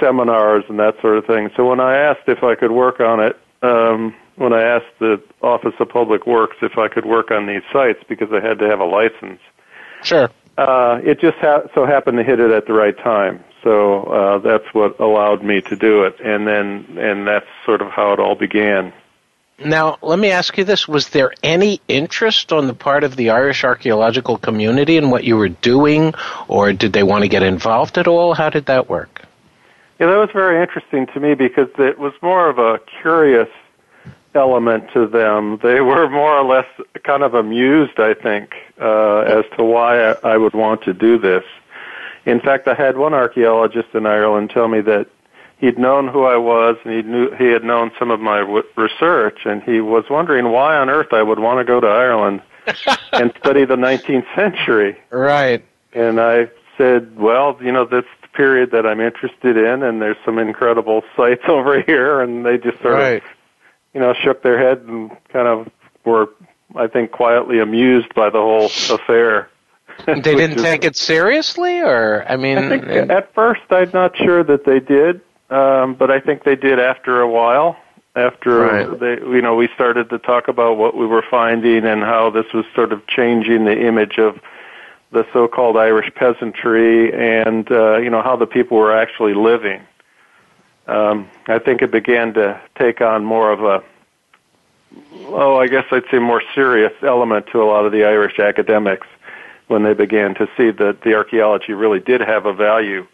seminars 0.00 0.64
and 0.68 0.78
that 0.78 1.00
sort 1.00 1.18
of 1.18 1.26
thing. 1.26 1.50
So 1.56 1.68
when 1.68 1.80
I 1.80 1.96
asked 1.96 2.28
if 2.28 2.42
I 2.42 2.54
could 2.54 2.72
work 2.72 3.00
on 3.00 3.20
it, 3.20 3.38
um, 3.62 4.14
when 4.36 4.52
I 4.52 4.62
asked 4.62 4.98
the 4.98 5.22
Office 5.42 5.74
of 5.80 5.88
Public 5.88 6.26
Works 6.26 6.56
if 6.62 6.76
I 6.78 6.88
could 6.88 7.06
work 7.06 7.30
on 7.30 7.46
these 7.46 7.62
sites 7.72 8.00
because 8.08 8.28
I 8.32 8.46
had 8.46 8.58
to 8.58 8.66
have 8.68 8.80
a 8.80 8.84
license. 8.84 9.40
Sure 10.02 10.30
uh, 10.58 11.00
it 11.04 11.20
just 11.20 11.36
ha- 11.38 11.62
so 11.74 11.86
happened 11.86 12.18
to 12.18 12.24
hit 12.24 12.40
it 12.40 12.50
at 12.50 12.66
the 12.66 12.72
right 12.72 12.96
time. 12.98 13.44
So 13.62 14.04
uh, 14.04 14.38
that's 14.38 14.72
what 14.72 14.98
allowed 15.00 15.42
me 15.42 15.60
to 15.62 15.76
do 15.76 16.04
it, 16.04 16.20
and 16.20 16.46
then 16.46 16.98
and 16.98 17.26
that's 17.26 17.46
sort 17.64 17.82
of 17.82 17.88
how 17.88 18.12
it 18.12 18.20
all 18.20 18.36
began. 18.36 18.92
Now, 19.58 19.96
let 20.02 20.18
me 20.18 20.30
ask 20.30 20.56
you 20.56 20.64
this: 20.64 20.86
Was 20.86 21.08
there 21.08 21.32
any 21.42 21.80
interest 21.88 22.52
on 22.52 22.68
the 22.68 22.74
part 22.74 23.02
of 23.02 23.16
the 23.16 23.30
Irish 23.30 23.64
archaeological 23.64 24.38
community 24.38 24.96
in 24.96 25.10
what 25.10 25.24
you 25.24 25.36
were 25.36 25.48
doing, 25.48 26.14
or 26.48 26.72
did 26.72 26.92
they 26.92 27.02
want 27.02 27.22
to 27.22 27.28
get 27.28 27.42
involved 27.42 27.98
at 27.98 28.06
all? 28.06 28.34
How 28.34 28.50
did 28.50 28.66
that 28.66 28.88
work? 28.88 29.25
Yeah, 29.98 30.08
that 30.08 30.16
was 30.16 30.30
very 30.32 30.60
interesting 30.60 31.06
to 31.14 31.20
me 31.20 31.34
because 31.34 31.68
it 31.78 31.98
was 31.98 32.12
more 32.20 32.50
of 32.50 32.58
a 32.58 32.80
curious 33.00 33.48
element 34.34 34.92
to 34.92 35.06
them. 35.06 35.58
They 35.62 35.80
were 35.80 36.08
more 36.10 36.36
or 36.36 36.44
less 36.44 36.66
kind 37.04 37.22
of 37.22 37.34
amused, 37.34 37.98
I 37.98 38.14
think, 38.14 38.54
uh, 38.80 39.20
as 39.20 39.44
to 39.56 39.64
why 39.64 40.10
I, 40.10 40.16
I 40.22 40.36
would 40.36 40.54
want 40.54 40.82
to 40.82 40.92
do 40.92 41.18
this. 41.18 41.44
In 42.26 42.40
fact, 42.40 42.68
I 42.68 42.74
had 42.74 42.98
one 42.98 43.14
archaeologist 43.14 43.88
in 43.94 44.04
Ireland 44.04 44.50
tell 44.50 44.68
me 44.68 44.80
that 44.82 45.06
he'd 45.58 45.78
known 45.78 46.08
who 46.08 46.24
I 46.24 46.36
was 46.36 46.76
and 46.84 46.92
he 46.92 47.02
knew 47.02 47.30
he 47.36 47.46
had 47.46 47.64
known 47.64 47.90
some 47.98 48.10
of 48.10 48.20
my 48.20 48.40
w- 48.40 48.64
research, 48.76 49.46
and 49.46 49.62
he 49.62 49.80
was 49.80 50.04
wondering 50.10 50.50
why 50.50 50.76
on 50.76 50.90
earth 50.90 51.12
I 51.12 51.22
would 51.22 51.38
want 51.38 51.60
to 51.60 51.64
go 51.64 51.80
to 51.80 51.86
Ireland 51.86 52.42
and 53.12 53.32
study 53.38 53.64
the 53.64 53.76
19th 53.76 54.26
century. 54.34 54.98
Right. 55.10 55.64
And 55.92 56.20
I 56.20 56.50
said, 56.76 57.16
well, 57.16 57.56
you 57.60 57.72
know, 57.72 57.86
that's 57.86 58.06
the 58.15 58.15
period 58.36 58.70
that 58.72 58.86
I'm 58.86 59.00
interested 59.00 59.56
in, 59.56 59.82
and 59.82 60.02
there's 60.02 60.16
some 60.24 60.38
incredible 60.38 61.02
sites 61.16 61.42
over 61.48 61.82
here, 61.82 62.20
and 62.20 62.44
they 62.44 62.58
just 62.58 62.80
sort 62.82 62.94
right. 62.94 63.22
of 63.22 63.30
you 63.96 64.02
know, 64.02 64.12
shook 64.12 64.42
their 64.42 64.58
head 64.58 64.82
and 64.86 65.10
kind 65.32 65.48
of 65.48 65.70
were, 66.04 66.28
I 66.74 66.86
think, 66.86 67.12
quietly 67.12 67.60
amused 67.60 68.14
by 68.14 68.28
the 68.28 68.38
whole 68.38 68.66
affair. 68.66 69.48
they 70.06 70.20
didn't 70.20 70.58
is, 70.58 70.62
take 70.62 70.84
it 70.84 70.96
seriously, 70.96 71.80
or 71.80 72.22
I 72.28 72.36
mean, 72.36 72.58
I 72.58 72.68
think 72.68 73.10
at 73.10 73.32
first 73.34 73.62
I'm 73.70 73.90
not 73.94 74.14
sure 74.18 74.44
that 74.44 74.66
they 74.66 74.80
did, 74.80 75.22
um, 75.48 75.94
but 75.94 76.10
I 76.10 76.20
think 76.20 76.44
they 76.44 76.56
did 76.56 76.78
after 76.78 77.22
a 77.22 77.28
while. 77.28 77.78
After 78.14 78.60
right. 78.60 79.00
they, 79.00 79.14
you 79.14 79.40
know, 79.40 79.54
we 79.54 79.68
started 79.74 80.10
to 80.10 80.18
talk 80.18 80.48
about 80.48 80.76
what 80.76 80.94
we 80.94 81.06
were 81.06 81.24
finding 81.30 81.86
and 81.86 82.02
how 82.02 82.28
this 82.28 82.46
was 82.52 82.66
sort 82.74 82.92
of 82.92 83.06
changing 83.06 83.64
the 83.64 83.78
image 83.78 84.18
of 84.18 84.38
the 85.16 85.26
so-called 85.32 85.76
Irish 85.76 86.12
peasantry, 86.14 87.12
and 87.12 87.70
uh, 87.70 87.96
you 87.96 88.10
know 88.10 88.22
how 88.22 88.36
the 88.36 88.46
people 88.46 88.76
were 88.76 88.96
actually 88.96 89.34
living 89.34 89.80
um, 90.86 91.28
I 91.46 91.58
think 91.58 91.82
it 91.82 91.90
began 91.90 92.34
to 92.34 92.60
take 92.78 93.00
on 93.00 93.24
more 93.24 93.50
of 93.50 93.62
a, 93.64 93.82
oh, 95.26 95.56
I 95.56 95.66
guess 95.66 95.84
I'd 95.90 96.04
say 96.10 96.18
more 96.18 96.42
serious 96.54 96.92
element 97.02 97.46
to 97.52 97.62
a 97.62 97.66
lot 97.66 97.84
of 97.86 97.92
the 97.92 98.04
Irish 98.04 98.38
academics 98.38 99.06
when 99.66 99.82
they 99.82 99.94
began 99.94 100.34
to 100.36 100.48
see 100.56 100.70
that 100.70 101.00
the 101.02 101.14
archaeology 101.14 101.72
really 101.72 101.98
did 101.98 102.20
have 102.20 102.46
a 102.46 102.52
value. 102.52 103.06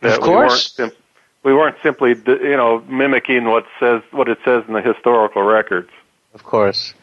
That 0.00 0.18
of 0.18 0.20
course. 0.20 0.76
We 0.76 0.82
weren't, 0.82 0.92
sim- 0.92 1.02
we 1.44 1.54
weren't 1.54 1.76
simply, 1.82 2.16
you 2.26 2.56
know, 2.56 2.80
mimicking 2.88 3.44
what 3.44 3.64
says 3.78 4.02
what 4.10 4.28
it 4.28 4.38
says 4.44 4.64
in 4.66 4.74
the 4.74 4.82
historical 4.82 5.42
records. 5.42 5.90
Of 6.34 6.42
course. 6.42 6.94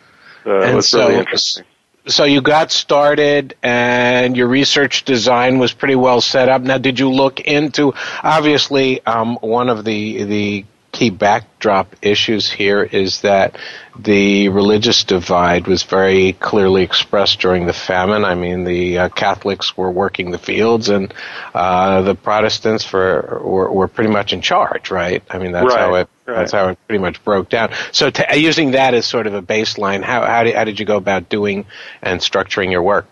Uh, 0.45 0.59
and 0.61 0.83
so, 0.83 1.07
really 1.07 1.19
interesting 1.19 1.65
so 2.07 2.23
you 2.23 2.41
got 2.41 2.71
started 2.71 3.55
and 3.61 4.35
your 4.35 4.47
research 4.47 5.03
design 5.03 5.59
was 5.59 5.73
pretty 5.73 5.95
well 5.95 6.21
set 6.21 6.49
up. 6.49 6.61
Now, 6.61 6.77
did 6.77 6.99
you 6.99 7.11
look 7.11 7.39
into, 7.41 7.93
obviously, 8.23 9.05
um, 9.05 9.37
one 9.41 9.69
of 9.69 9.83
the, 9.85 10.23
the 10.23 10.65
key 10.97 11.11
backdrop 11.11 11.95
issues 12.01 12.49
here 12.49 12.81
is 12.81 13.21
that 13.21 13.55
the 13.99 14.49
religious 14.49 15.03
divide 15.03 15.67
was 15.67 15.83
very 15.83 16.33
clearly 16.33 16.81
expressed 16.81 17.39
during 17.39 17.67
the 17.67 17.73
famine. 17.73 18.25
I 18.25 18.33
mean, 18.33 18.63
the 18.63 18.97
uh, 18.97 19.09
Catholics 19.09 19.77
were 19.77 19.91
working 19.91 20.31
the 20.31 20.39
fields, 20.39 20.89
and 20.89 21.13
uh, 21.53 22.01
the 22.01 22.15
Protestants 22.15 22.91
were, 22.91 23.39
were, 23.43 23.71
were 23.71 23.87
pretty 23.87 24.09
much 24.09 24.33
in 24.33 24.41
charge, 24.41 24.89
right? 24.89 25.21
I 25.29 25.37
mean, 25.37 25.51
that's 25.51 25.67
right, 25.67 25.79
how 25.79 25.93
it 25.95 26.09
right. 26.25 26.35
that's 26.35 26.51
how 26.51 26.69
it 26.69 26.79
pretty 26.87 27.01
much 27.01 27.23
broke 27.23 27.49
down. 27.49 27.73
So, 27.91 28.09
t- 28.09 28.23
using 28.35 28.71
that 28.71 28.95
as 28.95 29.05
sort 29.05 29.27
of 29.27 29.35
a 29.35 29.41
baseline, 29.43 30.01
how 30.01 30.25
how 30.25 30.45
did, 30.45 30.55
how 30.55 30.63
did 30.63 30.79
you 30.79 30.85
go 30.87 30.97
about 30.97 31.29
doing 31.29 31.67
and 32.01 32.19
structuring 32.19 32.71
your 32.71 32.81
work? 32.81 33.07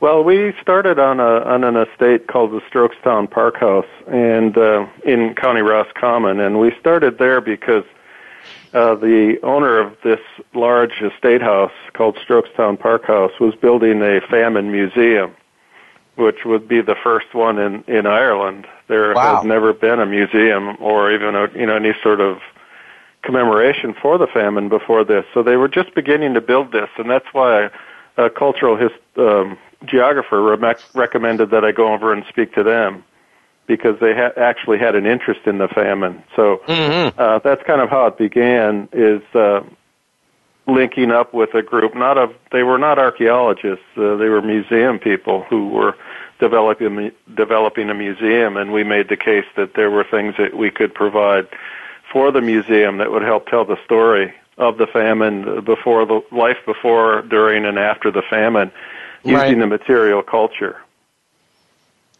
Well, 0.00 0.24
we 0.24 0.54
started 0.62 0.98
on 0.98 1.20
a 1.20 1.42
on 1.44 1.62
an 1.62 1.76
estate 1.76 2.26
called 2.26 2.52
the 2.52 2.60
Strokestown 2.62 3.30
Park 3.30 3.56
House, 3.56 3.86
and 4.06 4.56
uh, 4.56 4.86
in 5.04 5.34
County 5.34 5.60
Roscommon, 5.60 6.40
and 6.40 6.58
we 6.58 6.72
started 6.80 7.18
there 7.18 7.42
because 7.42 7.84
uh, 8.72 8.94
the 8.94 9.38
owner 9.42 9.78
of 9.78 9.94
this 10.02 10.20
large 10.54 11.02
estate 11.02 11.42
house 11.42 11.72
called 11.92 12.16
Strokestown 12.16 12.80
Park 12.80 13.04
House 13.04 13.32
was 13.38 13.54
building 13.56 14.00
a 14.00 14.22
famine 14.22 14.72
museum, 14.72 15.36
which 16.14 16.46
would 16.46 16.66
be 16.66 16.80
the 16.80 16.96
first 17.02 17.34
one 17.34 17.58
in 17.58 17.84
in 17.86 18.06
Ireland. 18.06 18.66
There 18.88 19.12
Wow. 19.12 19.36
has 19.36 19.44
never 19.44 19.74
been 19.74 20.00
a 20.00 20.06
museum 20.06 20.78
or 20.80 21.12
even 21.12 21.36
a 21.36 21.50
you 21.54 21.66
know 21.66 21.76
any 21.76 21.92
sort 22.02 22.22
of 22.22 22.38
commemoration 23.22 23.92
for 24.00 24.16
the 24.16 24.26
famine 24.26 24.70
before 24.70 25.04
this. 25.04 25.26
So 25.34 25.42
they 25.42 25.56
were 25.56 25.68
just 25.68 25.94
beginning 25.94 26.32
to 26.34 26.40
build 26.40 26.72
this, 26.72 26.88
and 26.96 27.10
that's 27.10 27.28
why 27.32 27.68
a 28.16 28.30
cultural 28.30 28.76
his, 28.76 28.90
um, 29.18 29.58
geographer 29.84 30.42
re- 30.42 30.74
recommended 30.94 31.50
that 31.50 31.64
I 31.64 31.72
go 31.72 31.92
over 31.92 32.12
and 32.12 32.24
speak 32.28 32.54
to 32.54 32.62
them 32.62 33.04
because 33.66 33.98
they 34.00 34.14
ha- 34.14 34.32
actually 34.36 34.78
had 34.78 34.94
an 34.94 35.06
interest 35.06 35.42
in 35.46 35.58
the 35.58 35.68
famine. 35.68 36.22
So 36.34 36.60
uh, 37.18 37.38
that's 37.38 37.62
kind 37.62 37.80
of 37.80 37.88
how 37.88 38.06
it 38.06 38.18
began. 38.18 38.88
Is 38.92 39.22
uh, 39.34 39.62
linking 40.66 41.10
up 41.10 41.34
with 41.34 41.54
a 41.54 41.62
group. 41.62 41.94
Not 41.94 42.18
of 42.18 42.34
they 42.52 42.62
were 42.62 42.78
not 42.78 42.98
archaeologists. 42.98 43.84
Uh, 43.96 44.16
they 44.16 44.28
were 44.28 44.42
museum 44.42 44.98
people 44.98 45.42
who 45.44 45.68
were 45.68 45.96
developing 46.38 47.12
developing 47.36 47.90
a 47.90 47.94
museum, 47.94 48.56
and 48.56 48.72
we 48.72 48.84
made 48.84 49.08
the 49.08 49.16
case 49.16 49.46
that 49.56 49.74
there 49.74 49.90
were 49.90 50.04
things 50.04 50.34
that 50.38 50.56
we 50.56 50.70
could 50.70 50.94
provide 50.94 51.48
for 52.12 52.32
the 52.32 52.40
museum 52.40 52.98
that 52.98 53.12
would 53.12 53.22
help 53.22 53.46
tell 53.46 53.64
the 53.64 53.78
story 53.84 54.34
of 54.58 54.78
the 54.78 54.86
famine 54.86 55.64
before 55.64 56.04
the 56.04 56.20
life 56.32 56.58
before, 56.66 57.22
during, 57.22 57.64
and 57.64 57.78
after 57.78 58.10
the 58.10 58.22
famine, 58.22 58.70
using 59.24 59.36
Right. 59.36 59.58
the 59.58 59.66
material 59.66 60.22
culture. 60.22 60.76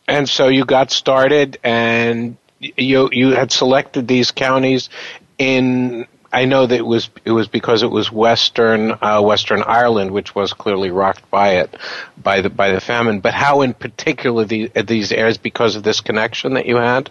And 0.09 0.29
so 0.29 0.49
you 0.49 0.65
got 0.65 0.91
started, 0.91 1.59
and 1.63 2.37
you 2.59 3.09
you 3.13 3.31
had 3.31 3.53
selected 3.53 4.09
these 4.09 4.31
counties 4.31 4.91
in. 5.39 6.07
I 6.33 6.45
know 6.45 6.67
that 6.67 6.77
it 6.77 6.87
was 6.87 7.11
it 7.25 7.33
was 7.33 7.49
because 7.49 7.83
it 7.83 7.91
was 7.91 8.11
Western 8.13 8.93
uh, 9.03 9.21
Western 9.21 9.63
Ireland, 9.63 10.11
which 10.13 10.35
was 10.35 10.53
clearly 10.53 10.91
rocked 10.91 11.29
by 11.31 11.57
it, 11.57 11.77
by 12.17 12.41
the 12.41 12.51
by 12.51 12.71
the 12.71 12.81
famine. 12.81 13.21
But 13.21 13.35
how, 13.35 13.63
in 13.63 13.73
particular, 13.73 14.45
the, 14.45 14.69
these 14.69 15.11
areas 15.13 15.39
because 15.39 15.77
of 15.77 15.83
this 15.83 16.01
connection 16.01 16.55
that 16.55 16.67
you 16.67 16.77
had 16.77 17.11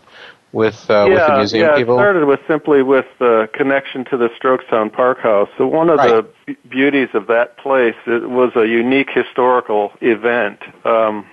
with 0.52 0.90
uh, 0.90 1.06
with 1.08 1.18
the 1.18 1.26
yeah, 1.28 1.38
museum 1.38 1.68
yeah, 1.68 1.76
people. 1.78 1.96
it 1.96 2.02
started 2.02 2.26
with 2.26 2.40
simply 2.48 2.82
with 2.82 3.06
the 3.20 3.50
connection 3.54 4.06
to 4.06 4.18
the 4.18 4.30
Strokestown 4.30 4.92
Park 4.92 5.20
House. 5.20 5.50
So 5.58 5.68
one 5.68 5.90
of 5.90 5.98
the 5.98 6.56
beauties 6.68 7.10
of 7.14 7.28
that 7.28 7.58
place 7.58 7.96
it 8.08 8.30
was 8.30 8.52
a 8.56 8.68
unique 8.68 9.10
historical 9.10 9.92
event. 10.02 10.60
Um, 10.86 11.28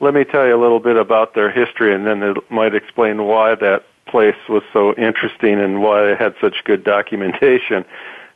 let 0.00 0.14
me 0.14 0.24
tell 0.24 0.46
you 0.46 0.56
a 0.56 0.60
little 0.60 0.80
bit 0.80 0.96
about 0.96 1.34
their 1.34 1.50
history, 1.50 1.94
and 1.94 2.06
then 2.06 2.22
it 2.22 2.36
might 2.50 2.74
explain 2.74 3.24
why 3.24 3.54
that 3.56 3.84
place 4.06 4.36
was 4.48 4.62
so 4.72 4.94
interesting 4.94 5.60
and 5.60 5.82
why 5.82 6.10
it 6.10 6.18
had 6.18 6.34
such 6.40 6.64
good 6.64 6.84
documentation. 6.84 7.84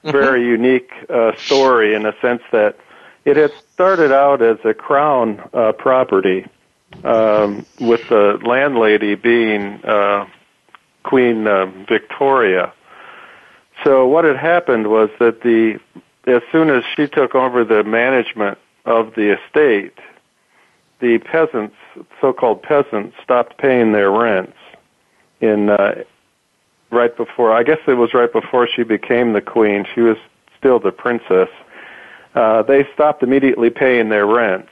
Very 0.05 0.45
unique 0.45 0.91
uh, 1.11 1.35
story 1.37 1.95
in 1.95 2.05
the 2.05 2.15
sense 2.23 2.43
that 2.53 2.77
it 3.25 3.37
had 3.37 3.53
started 3.73 4.13
out 4.13 4.41
as 4.41 4.59
a 4.65 4.73
crown 4.73 5.43
uh, 5.53 5.73
property 5.73 6.47
um, 7.05 7.65
with 7.81 8.09
the 8.09 8.39
landlady 8.45 9.15
being 9.15 9.81
uh, 9.85 10.27
Queen 11.05 11.47
uh, 11.47 11.67
Victoria. 11.89 12.73
So 13.85 14.07
what 14.07 14.25
had 14.25 14.37
happened 14.37 14.89
was 14.89 15.11
that 15.21 15.43
the 15.43 15.79
as 16.27 16.43
soon 16.53 16.69
as 16.69 16.85
she 16.95 17.07
took 17.07 17.35
over 17.35 17.65
the 17.65 17.83
management 17.85 18.59
of 18.85 19.15
the 19.15 19.39
estate, 19.39 19.99
the 21.01 21.19
peasants, 21.19 21.77
so-called 22.21 22.63
peasants, 22.63 23.17
stopped 23.23 23.57
paying 23.59 23.93
their 23.93 24.11
rents 24.11 24.57
in 25.41 25.71
uh, 25.71 26.03
right 26.91 27.17
before. 27.17 27.53
I 27.53 27.63
guess 27.63 27.79
it 27.87 27.95
was 27.95 28.15
right 28.15 28.33
before 28.33 28.69
she 28.69 28.83
became 28.83 29.33
the 29.33 29.41
queen. 29.41 29.87
She 29.95 30.01
was 30.01 30.17
still 30.59 30.79
the 30.79 30.93
princess. 30.93 31.49
Uh, 32.35 32.63
they 32.63 32.87
stopped 32.95 33.23
immediately 33.23 33.71
paying 33.71 34.09
their 34.09 34.27
rents, 34.27 34.71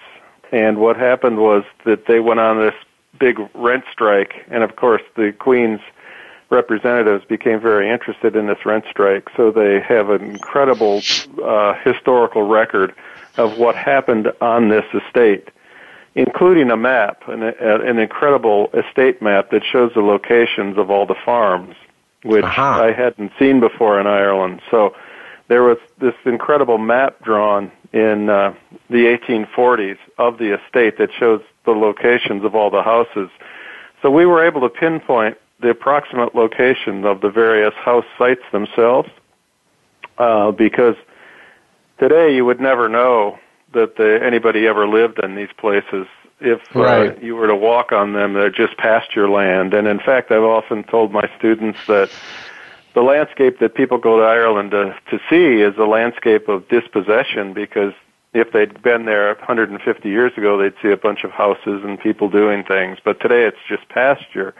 and 0.53 0.79
what 0.79 0.97
happened 0.97 1.39
was 1.39 1.65
that 1.85 2.07
they 2.07 2.21
went 2.21 2.41
on 2.41 2.59
this 2.59 2.75
big 3.19 3.39
rent 3.55 3.85
strike, 3.91 4.45
and 4.49 4.63
of 4.63 4.77
course 4.77 5.03
the 5.17 5.33
queen's 5.39 5.81
representatives 6.51 7.25
became 7.25 7.61
very 7.61 7.91
interested 7.91 8.37
in 8.37 8.47
this 8.47 8.65
rent 8.65 8.85
strike. 8.89 9.29
So 9.37 9.51
they 9.51 9.81
have 9.81 10.11
an 10.11 10.23
incredible 10.23 11.03
uh, 11.43 11.75
historical 11.83 12.43
record 12.43 12.95
of 13.37 13.59
what 13.59 13.75
happened 13.75 14.33
on 14.41 14.69
this 14.69 14.85
estate 14.95 15.49
including 16.17 16.71
a 16.71 16.77
map, 16.77 17.29
an, 17.29 17.43
an 17.43 17.99
incredible 17.99 18.71
estate 18.73 19.21
map 19.23 19.51
that 19.51 19.63
shows 19.71 19.93
the 19.95 20.01
locations 20.01 20.79
of 20.79 20.91
all 20.91 21.07
the 21.07 21.15
farms, 21.25 21.77
which 22.25 22.43
Aha. 22.43 22.85
I 22.85 22.93
hadn't 22.93 23.33
seen 23.39 23.61
before 23.61 24.01
in 24.01 24.07
Ireland. 24.07 24.63
So 24.71 24.97
there 25.49 25.63
was 25.63 25.77
this 26.01 26.15
incredible 26.25 26.79
map 26.79 27.23
drawn 27.23 27.71
in 27.93 28.29
uh, 28.29 28.55
the 28.91 29.19
1840s 29.29 29.99
of 30.19 30.39
the 30.39 30.55
estate 30.55 30.99
that 30.99 31.11
shows 31.19 31.41
the 31.65 31.73
locations 31.73 32.45
of 32.45 32.55
all 32.55 32.71
the 32.71 32.83
houses. 32.83 33.31
So 34.03 34.11
we 34.11 34.27
were 34.27 34.45
able 34.45 34.61
to 34.63 34.69
pinpoint 34.69 35.39
the 35.61 35.71
approximate 35.71 36.35
location 36.35 37.05
of 37.05 37.21
the 37.21 37.31
various 37.31 37.75
house 37.75 38.05
sites 38.19 38.43
themselves 38.53 39.09
uh, 40.19 40.51
because 40.53 40.97
today 41.99 42.35
you 42.35 42.45
would 42.45 42.61
never 42.61 42.89
know 42.89 43.39
that 43.73 43.97
the, 43.97 44.21
anybody 44.23 44.67
ever 44.67 44.87
lived 44.87 45.19
in 45.23 45.35
these 45.35 45.49
places 45.59 46.07
if 46.41 46.61
uh, 46.75 47.15
you 47.23 47.35
were 47.37 47.47
to 47.47 47.57
walk 47.57 47.93
on 47.93 48.13
them. 48.13 48.35
They're 48.35 48.51
just 48.51 48.77
pasture 48.77 49.29
land. 49.29 49.73
And 49.73 49.89
in 49.89 49.99
fact, 49.99 50.31
I've 50.31 50.43
often 50.43 50.85
told 50.85 51.13
my 51.13 51.31
students 51.39 51.79
that 51.87 52.11
the 52.97 53.03
landscape 53.03 53.59
that 53.59 53.75
people 53.75 53.99
go 53.99 54.17
to 54.17 54.25
Ireland 54.25 54.71
to, 54.71 54.97
to 55.11 55.19
see 55.29 55.61
is 55.61 55.77
a 55.77 55.85
landscape 55.85 56.49
of 56.49 56.67
dispossession 56.69 57.53
because 57.53 57.93
if 58.33 58.53
they'd 58.53 58.83
been 58.83 59.05
there 59.05 59.35
150 59.35 60.09
years 60.09 60.33
ago, 60.35 60.57
they'd 60.57 60.73
see 60.81 60.91
a 60.91 60.97
bunch 60.97 61.23
of 61.23 61.31
houses 61.31 61.83
and 61.85 62.01
people 62.01 62.31
doing 62.31 62.65
things. 62.65 62.97
But 63.05 63.21
today 63.21 63.45
it's 63.45 63.59
just 63.69 63.87
pasture. 63.91 64.55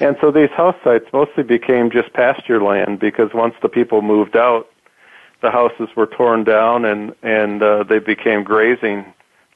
And 0.00 0.16
so 0.22 0.30
these 0.30 0.48
house 0.48 0.74
sites 0.82 1.04
mostly 1.12 1.42
became 1.42 1.90
just 1.90 2.14
pasture 2.14 2.62
land 2.62 2.98
because 2.98 3.34
once 3.34 3.54
the 3.60 3.68
people 3.68 4.00
moved 4.00 4.38
out, 4.38 4.70
the 5.42 5.50
houses 5.50 5.90
were 5.94 6.06
torn 6.06 6.44
down 6.44 6.86
and 6.86 7.14
and 7.22 7.62
uh, 7.62 7.82
they 7.82 7.98
became 7.98 8.42
grazing 8.42 9.04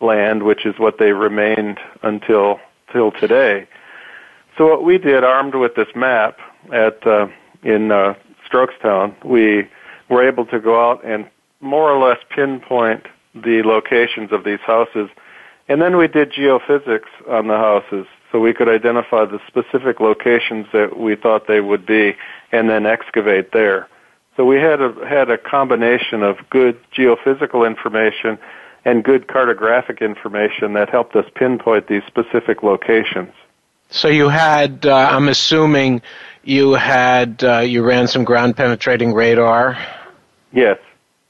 land, 0.03 0.43
which 0.43 0.67
is 0.67 0.79
what 0.79 0.99
they 0.99 1.13
remained 1.13 1.79
until 2.03 2.61
till 2.93 3.13
today. 3.13 3.67
So 4.59 4.67
what 4.67 4.85
we 4.85 4.99
did, 4.99 5.25
armed 5.25 5.55
with 5.55 5.75
this 5.75 5.89
map 5.97 6.39
at 6.71 7.07
uh, 7.07 7.29
in 7.63 7.93
uh, 7.93 8.15
Strokestown, 8.49 9.23
we 9.25 9.69
were 10.09 10.27
able 10.27 10.47
to 10.47 10.59
go 10.59 10.91
out 10.91 11.05
and 11.05 11.29
more 11.61 11.91
or 11.91 11.99
less 11.99 12.19
pinpoint 12.31 13.07
the 13.35 13.63
locations 13.63 14.33
of 14.33 14.45
these 14.45 14.61
houses, 14.61 15.09
and 15.69 15.81
then 15.81 15.97
we 15.97 16.09
did 16.09 16.33
geophysics 16.33 17.09
on 17.29 17.47
the 17.47 17.57
houses, 17.57 18.07
so 18.33 18.41
we 18.41 18.53
could 18.53 18.69
identify 18.69 19.25
the 19.25 19.39
specific 19.47 20.01
locations 20.01 20.67
that 20.73 20.99
we 20.99 21.15
thought 21.15 21.47
they 21.47 21.61
would 21.61 21.87
be, 21.87 22.17
and 22.51 22.69
then 22.69 22.87
excavate 22.87 23.53
there. 23.53 23.89
So 24.37 24.45
we 24.45 24.57
had 24.57 24.81
a 24.81 24.93
had 25.07 25.31
a 25.31 25.37
combination 25.37 26.23
of 26.23 26.39
good 26.51 26.81
geophysical 26.93 27.67
information 27.67 28.39
and 28.85 29.05
good 29.05 29.27
cartographic 29.27 30.01
information 30.01 30.73
that 30.73 30.89
helped 30.89 31.15
us 31.15 31.27
pinpoint 31.35 31.89
these 31.89 32.03
specific 32.07 32.63
locations. 32.63 33.33
So 33.91 34.09
you 34.09 34.29
had, 34.29 34.87
uh, 34.87 34.95
I'm 34.95 35.29
assuming, 35.29 36.01
you 36.43 36.73
had 36.73 37.43
uh, 37.45 37.59
you 37.61 37.83
ran 37.83 38.09
some 38.09 38.25
ground 38.25 38.57
penetrating 38.57 39.13
radar. 39.13 39.79
Yes. 40.53 40.79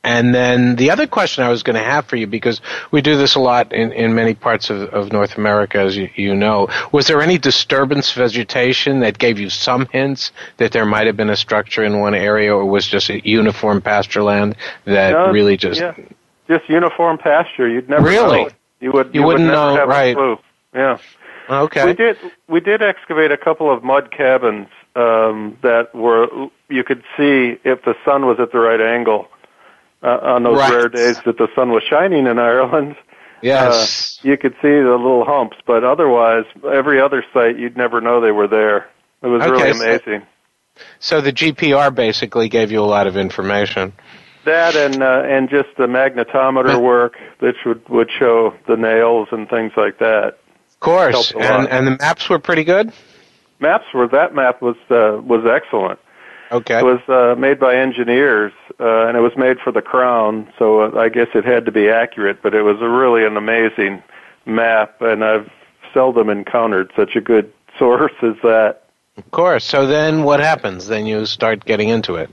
And 0.02 0.34
then 0.34 0.76
the 0.76 0.90
other 0.92 1.06
question 1.06 1.44
I 1.44 1.50
was 1.50 1.62
going 1.62 1.76
to 1.76 1.82
have 1.84 2.06
for 2.06 2.16
you, 2.16 2.26
because 2.26 2.62
we 2.90 3.02
do 3.02 3.18
this 3.18 3.34
a 3.34 3.40
lot 3.40 3.74
in, 3.74 3.92
in 3.92 4.14
many 4.14 4.32
parts 4.32 4.70
of, 4.70 4.80
of 4.94 5.12
North 5.12 5.36
America, 5.36 5.78
as 5.78 5.94
you, 5.94 6.08
you 6.14 6.34
know, 6.34 6.68
was 6.90 7.06
there 7.06 7.20
any 7.20 7.36
disturbance 7.36 8.10
vegetation 8.12 9.00
that 9.00 9.18
gave 9.18 9.38
you 9.38 9.50
some 9.50 9.84
hints 9.92 10.32
that 10.56 10.72
there 10.72 10.86
might 10.86 11.06
have 11.06 11.18
been 11.18 11.28
a 11.28 11.36
structure 11.36 11.84
in 11.84 12.00
one 12.00 12.14
area, 12.14 12.54
or 12.54 12.64
was 12.64 12.86
just 12.86 13.10
a 13.10 13.20
uniform 13.28 13.82
pasture 13.82 14.22
land 14.22 14.56
that 14.86 15.10
No, 15.10 15.30
really 15.32 15.58
just 15.58 15.78
yeah, 15.80 15.94
just 16.48 16.66
uniform 16.70 17.18
pasture. 17.18 17.68
You'd 17.68 17.90
never 17.90 18.04
Really? 18.08 18.44
know. 18.44 18.50
You 18.80 18.92
would 18.92 19.08
You 19.08 19.20
you, 19.20 19.26
would 19.26 19.32
wouldn't 19.34 19.50
never 19.50 19.70
know, 19.72 19.76
have 19.76 19.88
right. 19.88 20.12
a 20.12 20.14
clue. 20.14 20.38
Yeah. 20.74 20.98
okay? 21.50 21.84
We 21.84 21.92
did 21.92 22.16
we 22.48 22.60
did 22.60 22.80
excavate 22.80 23.32
a 23.32 23.36
couple 23.36 23.70
of 23.70 23.84
mud 23.84 24.10
cabins 24.10 24.68
um, 24.96 25.56
that 25.62 25.94
were 25.94 26.28
you 26.68 26.84
could 26.84 27.02
see 27.16 27.56
if 27.64 27.82
the 27.84 27.94
sun 28.04 28.26
was 28.26 28.38
at 28.40 28.52
the 28.52 28.58
right 28.58 28.80
angle 28.80 29.28
uh, 30.02 30.18
on 30.22 30.42
those 30.42 30.58
Right. 30.58 30.72
rare 30.72 30.88
days 30.88 31.20
that 31.24 31.36
the 31.38 31.48
sun 31.54 31.70
was 31.70 31.82
shining 31.88 32.26
in 32.26 32.38
Ireland. 32.38 32.96
Yes. 33.42 34.18
Uh, 34.22 34.28
you 34.28 34.36
could 34.36 34.52
see 34.60 34.68
the 34.68 34.98
little 35.00 35.24
humps, 35.24 35.56
but 35.66 35.82
otherwise, 35.82 36.44
every 36.70 37.00
other 37.00 37.24
site 37.32 37.58
you'd 37.58 37.74
never 37.74 38.02
know 38.02 38.20
they 38.20 38.32
were 38.32 38.46
there. 38.46 38.90
It 39.22 39.28
was 39.28 39.40
Okay, 39.40 39.70
really 39.70 39.70
amazing. 39.70 40.26
so 40.98 41.22
the 41.22 41.32
GPR 41.32 41.94
basically 41.94 42.50
gave 42.50 42.70
you 42.70 42.80
a 42.82 42.84
lot 42.84 43.06
of 43.06 43.16
information. 43.16 43.94
That 44.44 44.76
and 44.76 45.02
uh, 45.02 45.22
and 45.24 45.48
just 45.48 45.68
the 45.78 45.86
magnetometer 45.86 46.78
work, 46.82 47.16
which 47.38 47.56
would 47.64 47.88
would 47.88 48.10
show 48.10 48.52
the 48.68 48.76
nails 48.76 49.28
and 49.32 49.48
things 49.48 49.72
like 49.74 49.98
that. 50.00 50.38
Of 50.74 50.80
course, 50.80 51.30
and 51.32 51.40
lot. 51.64 51.70
and 51.70 51.86
the 51.86 51.96
maps 51.98 52.28
were 52.28 52.38
pretty 52.40 52.64
good. 52.64 52.92
Maps 53.60 53.86
were 53.92 54.08
that 54.08 54.34
map 54.34 54.62
was 54.62 54.76
uh, 54.90 55.20
was 55.22 55.44
excellent. 55.46 55.98
Okay. 56.52 56.80
It 56.80 56.84
was 56.84 57.00
uh, 57.08 57.38
made 57.38 57.60
by 57.60 57.76
engineers, 57.76 58.52
uh, 58.80 59.06
and 59.06 59.16
it 59.16 59.20
was 59.20 59.36
made 59.36 59.60
for 59.60 59.70
the 59.70 59.82
crown, 59.82 60.52
so 60.58 60.80
uh, 60.80 60.98
I 60.98 61.08
guess 61.08 61.28
it 61.34 61.44
had 61.44 61.64
to 61.66 61.70
be 61.72 61.88
accurate. 61.88 62.42
But 62.42 62.54
it 62.54 62.62
was 62.62 62.80
a 62.80 62.88
really 62.88 63.24
an 63.24 63.36
amazing 63.36 64.02
map, 64.46 65.00
and 65.00 65.24
I've 65.24 65.48
seldom 65.94 66.28
encountered 66.28 66.90
such 66.96 67.14
a 67.14 67.20
good 67.20 67.52
source 67.78 68.12
as 68.22 68.34
that. 68.42 68.84
Of 69.16 69.30
course. 69.30 69.64
So 69.64 69.86
then, 69.86 70.24
what 70.24 70.40
happens? 70.40 70.86
Then 70.86 71.06
you 71.06 71.26
start 71.26 71.64
getting 71.64 71.88
into 71.88 72.16
it. 72.16 72.30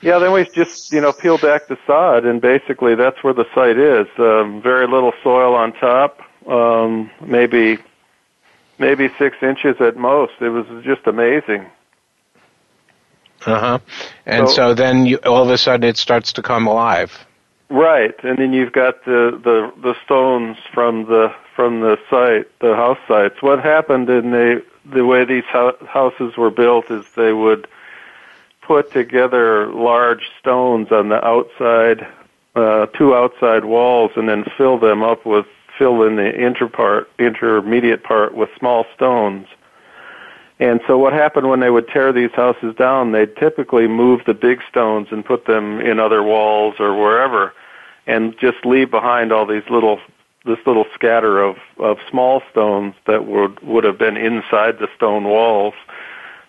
Yeah, 0.00 0.18
then 0.18 0.32
we 0.32 0.48
just 0.54 0.92
you 0.92 1.00
know 1.00 1.12
peel 1.12 1.38
back 1.38 1.68
the 1.68 1.78
sod, 1.86 2.24
and 2.24 2.40
basically 2.40 2.94
that's 2.94 3.22
where 3.22 3.34
the 3.34 3.46
site 3.54 3.78
is. 3.78 4.06
Um, 4.18 4.62
very 4.62 4.86
little 4.86 5.12
soil 5.22 5.54
on 5.54 5.72
top, 5.74 6.20
um, 6.48 7.10
maybe 7.20 7.78
maybe 8.78 9.10
six 9.18 9.36
inches 9.42 9.80
at 9.80 9.96
most. 9.96 10.32
It 10.40 10.48
was 10.48 10.66
just 10.84 11.06
amazing. 11.06 11.66
Uh 13.46 13.58
huh. 13.58 13.78
And 14.26 14.48
so, 14.48 14.54
so 14.54 14.74
then 14.74 15.06
you, 15.06 15.18
all 15.24 15.42
of 15.42 15.50
a 15.50 15.58
sudden 15.58 15.88
it 15.88 15.96
starts 15.96 16.32
to 16.34 16.42
come 16.42 16.66
alive. 16.66 17.26
Right, 17.68 18.14
and 18.22 18.38
then 18.38 18.52
you've 18.52 18.72
got 18.72 19.04
the 19.04 19.40
the 19.42 19.72
the 19.80 19.94
stones 20.04 20.58
from 20.74 21.06
the 21.06 21.34
from 21.56 21.80
the 21.80 21.98
site, 22.10 22.46
the 22.60 22.74
house 22.74 22.98
sites. 23.08 23.40
What 23.40 23.60
happened 23.62 24.10
in 24.10 24.30
the 24.30 24.62
the 24.84 25.06
way 25.06 25.24
these 25.24 25.44
houses 25.44 26.36
were 26.36 26.50
built 26.50 26.90
is 26.90 27.04
they 27.16 27.32
would 27.32 27.66
put 28.60 28.92
together 28.92 29.68
large 29.68 30.30
stones 30.38 30.92
on 30.92 31.08
the 31.08 31.24
outside, 31.24 32.06
uh, 32.54 32.86
two 32.86 33.14
outside 33.14 33.64
walls, 33.64 34.12
and 34.16 34.28
then 34.28 34.44
fill 34.56 34.78
them 34.78 35.02
up 35.02 35.24
with 35.24 35.46
fill 35.78 36.02
in 36.02 36.16
the 36.16 36.34
inter 36.34 36.68
part, 36.68 37.10
intermediate 37.18 38.02
part 38.02 38.34
with 38.34 38.50
small 38.58 38.86
stones. 38.94 39.46
And 40.60 40.80
so 40.86 40.96
what 40.96 41.12
happened 41.12 41.48
when 41.48 41.60
they 41.60 41.70
would 41.70 41.88
tear 41.88 42.12
these 42.12 42.30
houses 42.32 42.74
down, 42.76 43.12
they'd 43.12 43.34
typically 43.36 43.88
move 43.88 44.20
the 44.26 44.34
big 44.34 44.60
stones 44.68 45.08
and 45.10 45.24
put 45.24 45.46
them 45.46 45.80
in 45.80 45.98
other 45.98 46.22
walls 46.22 46.76
or 46.78 46.94
wherever 46.94 47.52
and 48.06 48.36
just 48.38 48.64
leave 48.64 48.90
behind 48.90 49.32
all 49.32 49.46
these 49.46 49.68
little 49.70 50.00
this 50.44 50.58
little 50.66 50.86
scatter 50.92 51.40
of, 51.40 51.56
of 51.78 51.98
small 52.10 52.42
stones 52.50 52.94
that 53.06 53.26
would 53.26 53.60
would 53.60 53.84
have 53.84 53.98
been 53.98 54.16
inside 54.16 54.78
the 54.78 54.88
stone 54.96 55.24
walls. 55.24 55.74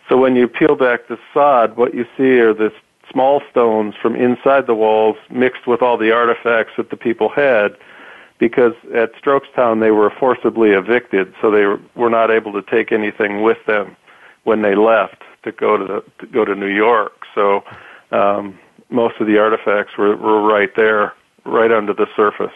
So 0.10 0.18
when 0.18 0.36
you 0.36 0.48
peel 0.48 0.76
back 0.76 1.08
the 1.08 1.18
sod, 1.34 1.78
what 1.78 1.94
you 1.94 2.06
see 2.18 2.40
are 2.40 2.54
this 2.54 2.74
small 3.12 3.42
stones 3.52 3.94
from 4.02 4.16
inside 4.16 4.68
the 4.68 4.74
walls 4.74 5.18
mixed 5.30 5.68
with 5.68 5.82
all 5.82 5.98
the 5.98 6.12
artifacts 6.12 6.74
that 6.78 6.90
the 6.90 6.98
people 6.98 7.30
had 7.30 7.78
because 8.48 8.74
at 8.94 9.14
Strokestown 9.14 9.80
they 9.80 9.92
were 9.92 10.12
forcibly 10.20 10.72
evicted, 10.72 11.34
so 11.42 11.50
they 11.50 11.64
were 11.96 12.10
not 12.10 12.30
able 12.30 12.52
to 12.52 12.62
take 12.62 12.92
anything 12.92 13.42
with 13.42 13.58
them 13.68 13.96
when 14.44 14.62
they 14.62 14.76
left 14.76 15.24
to 15.44 15.54
go 15.54 15.78
to, 15.78 15.86
the, 15.86 16.04
to 16.20 16.28
go 16.28 16.44
to 16.44 16.54
New 16.54 16.68
York. 16.68 17.14
So 17.34 17.64
um, 18.12 18.60
most 18.90 19.16
of 19.22 19.28
the 19.28 19.38
artifacts 19.38 19.98
were, 19.98 20.18
were 20.18 20.42
right 20.42 20.76
there, 20.76 21.14
right 21.46 21.72
under 21.72 21.94
the 21.94 22.08
surface. 22.18 22.52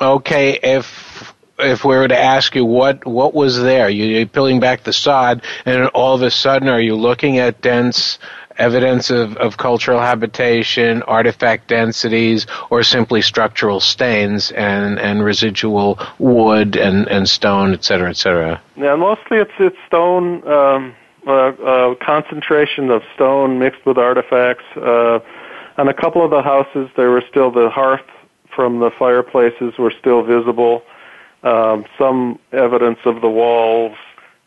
Okay, 0.00 0.58
if 0.62 1.34
if 1.58 1.84
we 1.84 1.96
were 1.96 2.08
to 2.08 2.18
ask 2.18 2.54
you 2.54 2.64
what 2.64 3.06
what 3.06 3.34
was 3.34 3.60
there, 3.60 3.90
you're 3.90 4.26
peeling 4.26 4.60
back 4.60 4.84
the 4.84 4.92
sod, 4.94 5.42
and 5.66 5.86
all 5.88 6.14
of 6.14 6.22
a 6.22 6.30
sudden, 6.30 6.68
are 6.68 6.80
you 6.80 6.96
looking 6.96 7.38
at 7.38 7.60
dense 7.60 8.18
evidence 8.58 9.10
of, 9.10 9.36
of 9.36 9.56
cultural 9.56 10.00
habitation, 10.00 11.02
artifact 11.02 11.68
densities, 11.68 12.46
or 12.70 12.82
simply 12.82 13.22
structural 13.22 13.80
stains 13.80 14.50
and, 14.52 14.98
and 14.98 15.24
residual 15.24 15.98
wood 16.18 16.76
and, 16.76 17.08
and 17.08 17.28
stone, 17.28 17.72
et 17.72 17.84
cetera, 17.84 18.10
et 18.10 18.16
cetera? 18.16 18.60
Yeah, 18.76 18.94
mostly 18.96 19.38
it's 19.38 19.52
it's 19.58 19.76
stone. 19.86 20.46
Um, 20.46 20.94
uh, 21.26 21.48
uh, 21.48 21.94
concentration 21.96 22.88
of 22.90 23.02
stone 23.14 23.58
mixed 23.58 23.84
with 23.84 23.98
artifacts. 23.98 24.64
Uh, 24.76 25.18
on 25.76 25.88
a 25.88 25.94
couple 25.94 26.24
of 26.24 26.30
the 26.30 26.40
houses, 26.40 26.88
there 26.96 27.10
were 27.10 27.24
still 27.28 27.50
the 27.50 27.68
hearth 27.68 28.04
from 28.54 28.78
the 28.78 28.90
fireplaces 28.96 29.76
were 29.76 29.90
still 29.90 30.22
visible. 30.22 30.82
Um, 31.42 31.84
some 31.98 32.38
evidence 32.52 32.98
of 33.04 33.20
the 33.20 33.28
walls 33.28 33.96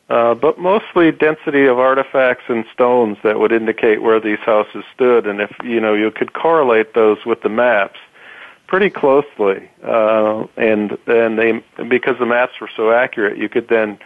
uh, 0.10 0.34
but 0.34 0.58
mostly 0.58 1.12
density 1.12 1.66
of 1.66 1.78
artifacts 1.78 2.44
and 2.48 2.66
stones 2.74 3.18
that 3.24 3.40
would 3.40 3.52
indicate 3.52 4.02
where 4.02 4.20
these 4.20 4.40
houses 4.40 4.84
stood, 4.94 5.28
and 5.28 5.40
if 5.40 5.52
you 5.64 5.80
know 5.80 5.94
you 5.94 6.10
could 6.10 6.34
correlate 6.34 6.94
those 6.96 7.24
with 7.26 7.42
the 7.42 7.50
maps 7.50 8.00
pretty 8.66 8.90
closely, 8.90 9.70
uh, 9.84 10.46
and 10.58 10.98
and 11.06 11.38
they 11.38 11.64
because 11.88 12.18
the 12.18 12.26
maps 12.26 12.54
were 12.60 12.70
so 12.76 12.92
accurate, 12.92 13.38
you 13.38 13.50
could 13.50 13.68
then 13.68 14.00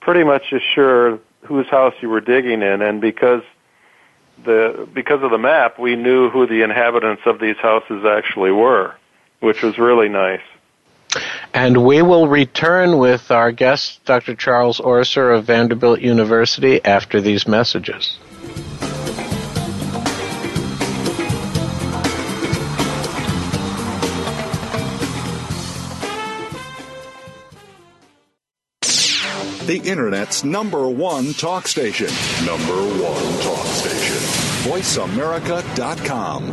pretty 0.00 0.22
much 0.22 0.52
assure 0.52 1.18
whose 1.42 1.66
house 1.68 1.94
you 2.00 2.10
were 2.10 2.20
digging 2.20 2.62
in, 2.62 2.82
and 2.82 3.00
because 3.00 3.42
the 4.44 4.86
because 4.92 5.22
of 5.22 5.30
the 5.30 5.38
map, 5.38 5.78
we 5.78 5.96
knew 5.96 6.28
who 6.28 6.46
the 6.46 6.62
inhabitants 6.62 7.22
of 7.24 7.40
these 7.40 7.56
houses 7.56 8.04
actually 8.04 8.50
were, 8.50 8.94
which 9.40 9.62
was 9.62 9.78
really 9.78 10.08
nice. 10.10 10.42
And 11.54 11.84
we 11.84 12.02
will 12.02 12.28
return 12.28 12.98
with 12.98 13.30
our 13.30 13.52
guest, 13.52 14.04
Dr. 14.04 14.34
Charles 14.34 14.80
Orser 14.80 15.36
of 15.36 15.44
Vanderbilt 15.44 16.00
University, 16.00 16.84
after 16.84 17.20
these 17.20 17.48
messages. 17.48 18.18
The 29.68 29.82
Internet's 29.84 30.44
number 30.44 30.88
one 30.88 31.34
talk 31.34 31.68
station. 31.68 32.08
Number 32.46 32.72
one 32.72 33.42
talk 33.42 33.66
station. 33.66 34.16
VoiceAmerica.com. 34.64 36.52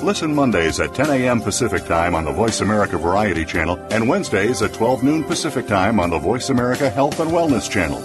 Listen 0.00 0.34
Mondays 0.34 0.80
at 0.80 0.94
10 0.94 1.10
a.m. 1.10 1.40
Pacific 1.40 1.84
Time 1.84 2.14
on 2.14 2.24
the 2.24 2.32
Voice 2.32 2.60
America 2.60 2.98
Variety 2.98 3.44
Channel 3.44 3.78
and 3.90 4.08
Wednesdays 4.08 4.60
at 4.60 4.72
12 4.74 5.04
noon 5.04 5.22
Pacific 5.22 5.66
Time 5.68 6.00
on 6.00 6.10
the 6.10 6.18
Voice 6.18 6.50
America 6.50 6.90
Health 6.90 7.20
and 7.20 7.30
Wellness 7.30 7.70
Channel. 7.70 8.00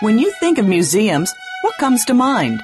When 0.00 0.18
you 0.18 0.32
think 0.38 0.58
of 0.58 0.66
museums, 0.66 1.32
what 1.62 1.78
comes 1.78 2.04
to 2.04 2.14
mind? 2.14 2.60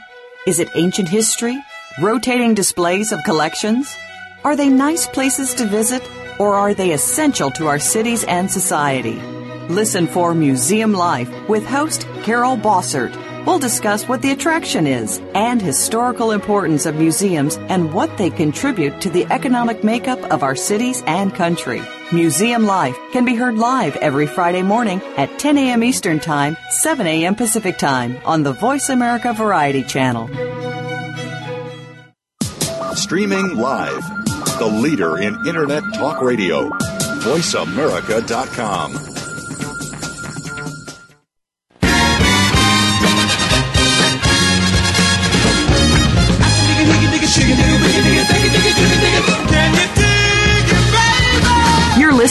Is 0.46 0.60
it 0.60 0.68
ancient 0.76 1.08
history? 1.08 1.58
Rotating 2.00 2.54
displays 2.54 3.10
of 3.10 3.24
collections? 3.24 3.96
Are 4.44 4.54
they 4.54 4.68
nice 4.68 5.06
places 5.08 5.54
to 5.54 5.66
visit? 5.66 6.08
Or 6.38 6.54
are 6.54 6.74
they 6.74 6.92
essential 6.92 7.50
to 7.52 7.66
our 7.66 7.80
cities 7.80 8.22
and 8.24 8.48
society? 8.48 9.20
Listen 9.68 10.06
for 10.06 10.34
Museum 10.34 10.92
Life 10.92 11.30
with 11.48 11.66
host 11.66 12.06
Carol 12.22 12.56
Bossert 12.56 13.12
We'll 13.48 13.58
discuss 13.58 14.06
what 14.06 14.20
the 14.20 14.32
attraction 14.32 14.86
is 14.86 15.22
and 15.34 15.62
historical 15.62 16.32
importance 16.32 16.84
of 16.84 16.96
museums 16.96 17.56
and 17.56 17.94
what 17.94 18.18
they 18.18 18.28
contribute 18.28 19.00
to 19.00 19.08
the 19.08 19.24
economic 19.32 19.82
makeup 19.82 20.18
of 20.30 20.42
our 20.42 20.54
cities 20.54 21.02
and 21.06 21.34
country. 21.34 21.80
Museum 22.12 22.66
Life 22.66 22.94
can 23.10 23.24
be 23.24 23.34
heard 23.34 23.56
live 23.56 23.96
every 23.96 24.26
Friday 24.26 24.60
morning 24.60 25.00
at 25.16 25.38
10 25.38 25.56
a.m. 25.56 25.82
Eastern 25.82 26.20
Time, 26.20 26.58
7 26.68 27.06
a.m. 27.06 27.34
Pacific 27.34 27.78
Time 27.78 28.18
on 28.26 28.42
the 28.42 28.52
Voice 28.52 28.90
America 28.90 29.32
Variety 29.32 29.82
Channel. 29.82 30.28
Streaming 32.94 33.56
live, 33.56 34.06
the 34.58 34.70
leader 34.70 35.16
in 35.16 35.34
Internet 35.46 35.84
Talk 35.94 36.20
Radio, 36.20 36.68
voiceamerica.com. 36.68 39.17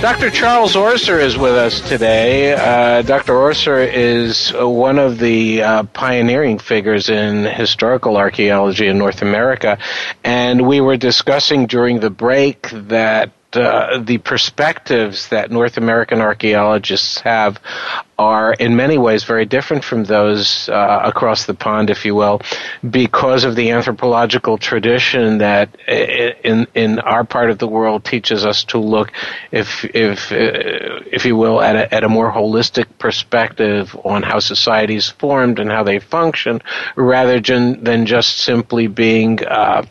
Dr. 0.00 0.30
Charles 0.30 0.74
Orser 0.74 1.20
is 1.20 1.36
with 1.36 1.54
us 1.54 1.80
today. 1.80 2.52
Uh, 2.52 3.02
Dr. 3.02 3.32
Orser 3.32 3.84
is 3.92 4.52
one 4.54 4.96
of 4.96 5.18
the 5.18 5.62
uh, 5.62 5.82
pioneering 5.82 6.60
figures 6.60 7.08
in 7.08 7.44
historical 7.44 8.16
archaeology 8.16 8.86
in 8.86 8.96
North 8.96 9.22
America. 9.22 9.76
And 10.22 10.68
we 10.68 10.80
were 10.80 10.96
discussing 10.96 11.66
during 11.66 11.98
the 11.98 12.10
break 12.10 12.70
that 12.70 13.32
uh, 13.56 13.98
the 13.98 14.18
perspectives 14.18 15.28
that 15.28 15.50
North 15.50 15.78
American 15.78 16.20
archaeologists 16.20 17.20
have 17.20 17.58
are 18.18 18.52
in 18.52 18.76
many 18.76 18.98
ways 18.98 19.24
very 19.24 19.46
different 19.46 19.84
from 19.84 20.04
those 20.04 20.68
uh, 20.68 21.00
across 21.04 21.46
the 21.46 21.54
pond, 21.54 21.88
if 21.88 22.04
you 22.04 22.14
will, 22.14 22.42
because 22.90 23.44
of 23.44 23.54
the 23.56 23.70
anthropological 23.70 24.58
tradition 24.58 25.38
that 25.38 25.74
in 25.88 26.66
in 26.74 26.98
our 26.98 27.24
part 27.24 27.50
of 27.50 27.58
the 27.58 27.68
world 27.68 28.04
teaches 28.04 28.44
us 28.44 28.64
to 28.64 28.78
look, 28.78 29.12
if 29.50 29.84
if 29.94 30.30
uh, 30.32 31.00
if 31.10 31.24
you 31.24 31.36
will, 31.36 31.62
at 31.62 31.76
a, 31.76 31.94
at 31.94 32.04
a 32.04 32.08
more 32.08 32.30
holistic 32.30 32.86
perspective 32.98 33.96
on 34.04 34.22
how 34.22 34.40
societies 34.40 35.08
formed 35.08 35.58
and 35.58 35.70
how 35.70 35.84
they 35.84 36.00
function, 36.00 36.60
rather 36.96 37.40
than 37.40 38.04
just 38.04 38.38
simply 38.38 38.88
being 38.88 39.42
uh, 39.46 39.84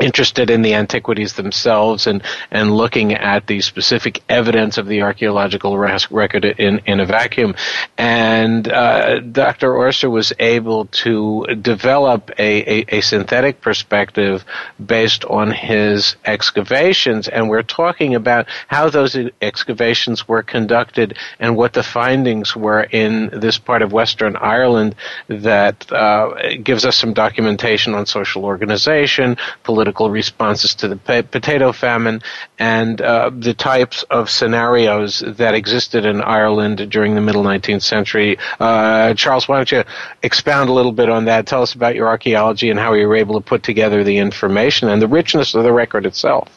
interested 0.00 0.50
in 0.50 0.62
the 0.62 0.74
antiquities 0.74 1.34
themselves 1.34 2.06
and, 2.06 2.22
and 2.50 2.74
looking 2.74 3.14
at 3.14 3.46
the 3.46 3.60
specific 3.60 4.22
evidence 4.28 4.78
of 4.78 4.86
the 4.86 5.02
archaeological 5.02 5.76
record 5.78 6.44
in, 6.44 6.80
in 6.86 7.00
a 7.00 7.06
vacuum. 7.06 7.54
And 7.98 8.68
uh, 8.68 9.20
Dr. 9.20 9.70
Orser 9.70 10.10
was 10.10 10.32
able 10.38 10.86
to 10.86 11.46
develop 11.60 12.30
a, 12.38 12.80
a, 12.80 12.96
a, 12.96 13.00
synthetic 13.00 13.60
perspective 13.60 14.44
based 14.84 15.24
on 15.26 15.50
his 15.50 16.16
excavations. 16.24 17.28
And 17.28 17.48
we're 17.48 17.62
talking 17.62 18.14
about 18.14 18.46
how 18.68 18.88
those 18.88 19.16
excavations 19.40 20.26
were 20.26 20.42
conducted 20.42 21.18
and 21.38 21.56
what 21.56 21.74
the 21.74 21.82
findings 21.82 22.56
were 22.56 22.82
in 22.82 23.28
this 23.32 23.58
part 23.58 23.82
of 23.82 23.92
Western 23.92 24.36
Ireland 24.36 24.94
that 25.28 25.90
uh, 25.92 26.56
gives 26.62 26.84
us 26.84 26.96
some 26.96 27.12
documentation 27.12 27.94
on 27.94 28.06
social 28.06 28.44
organization, 28.44 29.36
political 29.64 29.81
political 29.82 30.10
responses 30.10 30.76
to 30.76 30.86
the 30.86 30.96
potato 30.96 31.72
famine 31.72 32.22
and 32.56 33.00
uh, 33.00 33.32
the 33.36 33.52
types 33.52 34.04
of 34.10 34.30
scenarios 34.30 35.24
that 35.26 35.56
existed 35.56 36.06
in 36.06 36.22
Ireland 36.22 36.88
during 36.88 37.16
the 37.16 37.20
middle 37.20 37.42
19th 37.42 37.82
century. 37.82 38.38
Uh, 38.60 39.12
Charles, 39.14 39.48
why 39.48 39.56
don't 39.56 39.72
you 39.72 39.82
expound 40.22 40.70
a 40.70 40.72
little 40.72 40.92
bit 40.92 41.08
on 41.08 41.24
that? 41.24 41.48
Tell 41.48 41.62
us 41.62 41.74
about 41.74 41.96
your 41.96 42.06
archaeology 42.06 42.70
and 42.70 42.78
how 42.78 42.92
you 42.92 43.08
were 43.08 43.16
able 43.16 43.34
to 43.34 43.44
put 43.44 43.64
together 43.64 44.04
the 44.04 44.18
information 44.18 44.88
and 44.88 45.02
the 45.02 45.08
richness 45.08 45.52
of 45.56 45.64
the 45.64 45.72
record 45.72 46.06
itself. 46.06 46.48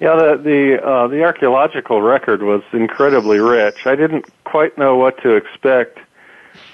Yeah, 0.00 0.16
the 0.16 0.42
the, 0.42 0.84
uh, 0.84 1.06
the 1.06 1.22
archaeological 1.22 2.02
record 2.02 2.42
was 2.42 2.62
incredibly 2.72 3.38
rich. 3.38 3.86
I 3.86 3.94
didn't 3.94 4.26
quite 4.42 4.76
know 4.76 4.96
what 4.96 5.22
to 5.22 5.36
expect 5.36 6.00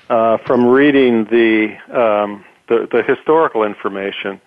uh, 0.08 0.38
from 0.38 0.66
reading 0.66 1.24
the, 1.24 1.76
um, 1.94 2.46
the 2.68 2.88
the 2.90 3.02
historical 3.02 3.62
information 3.62 4.40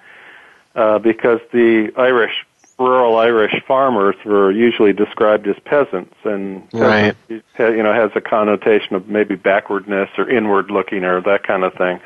uh, 0.76 1.00
because 1.00 1.40
the 1.52 1.92
Irish 1.98 2.46
rural 2.80 3.18
Irish 3.18 3.62
farmers 3.68 4.16
were 4.26 4.52
usually 4.52 4.94
described 4.94 5.48
as 5.48 5.56
peasants, 5.66 6.16
and 6.24 6.68
right. 6.74 7.16
you 7.30 7.84
know 7.84 7.94
has 7.94 8.12
a 8.16 8.22
connotation 8.22 8.96
of 8.96 9.08
maybe 9.08 9.36
backwardness 9.36 10.10
or 10.18 10.30
inward 10.30 10.72
looking 10.72 11.04
or 11.04 11.22
that 11.22 11.44
kind 11.44 11.64
of 11.64 11.74
thing. 11.76 12.00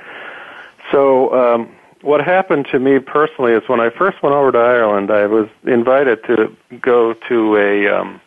So 0.92 1.34
um, 1.34 1.76
what 2.02 2.24
happened 2.24 2.68
to 2.72 2.80
me 2.80 3.00
personally 3.00 3.54
is 3.54 3.64
when 3.68 3.80
I 3.80 3.90
first 3.90 4.22
went 4.22 4.36
over 4.36 4.52
to 4.52 4.58
Ireland, 4.58 5.12
I 5.12 5.26
was 5.26 5.50
invited 5.64 6.24
to 6.26 6.56
go 6.82 7.14
to 7.14 7.56
a 7.58 7.88
um, 7.88 8.22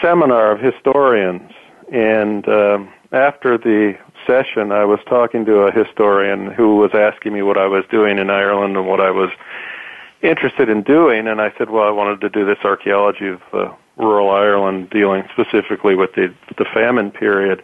seminar 0.00 0.52
of 0.52 0.60
historians, 0.60 1.50
and 1.92 2.46
um, 2.48 2.92
after 3.12 3.58
the 3.58 3.96
session, 4.26 4.72
I 4.72 4.84
was 4.84 5.00
talking 5.06 5.44
to 5.46 5.60
a 5.62 5.72
historian 5.72 6.46
who 6.46 6.76
was 6.76 6.90
asking 6.94 7.32
me 7.32 7.42
what 7.42 7.58
I 7.58 7.66
was 7.66 7.84
doing 7.90 8.18
in 8.18 8.30
Ireland 8.30 8.76
and 8.76 8.86
what 8.86 9.00
I 9.00 9.10
was 9.10 9.30
interested 10.22 10.68
in 10.68 10.82
doing, 10.82 11.28
and 11.28 11.40
I 11.40 11.52
said, 11.58 11.70
well, 11.70 11.84
I 11.84 11.90
wanted 11.90 12.20
to 12.22 12.28
do 12.28 12.44
this 12.44 12.58
archaeology 12.64 13.28
of 13.28 13.40
uh, 13.52 13.74
rural 13.96 14.30
Ireland, 14.30 14.90
dealing 14.90 15.24
specifically 15.32 15.94
with 15.94 16.14
the 16.14 16.34
the 16.56 16.64
famine 16.64 17.10
period. 17.10 17.62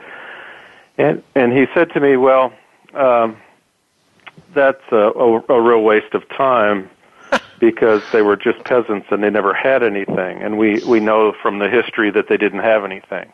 And 0.98 1.22
and 1.34 1.52
he 1.52 1.66
said 1.74 1.90
to 1.92 2.00
me, 2.00 2.16
well, 2.16 2.52
um, 2.94 3.36
that's 4.54 4.82
a, 4.92 4.96
a, 4.96 5.40
a 5.48 5.60
real 5.60 5.82
waste 5.82 6.14
of 6.14 6.28
time 6.28 6.90
because 7.60 8.02
they 8.12 8.22
were 8.22 8.36
just 8.36 8.62
peasants 8.64 9.06
and 9.10 9.22
they 9.22 9.30
never 9.30 9.54
had 9.54 9.82
anything, 9.82 10.42
and 10.42 10.58
we 10.58 10.82
we 10.84 11.00
know 11.00 11.32
from 11.42 11.58
the 11.58 11.68
history 11.68 12.10
that 12.10 12.28
they 12.28 12.36
didn't 12.36 12.60
have 12.60 12.84
anything. 12.84 13.32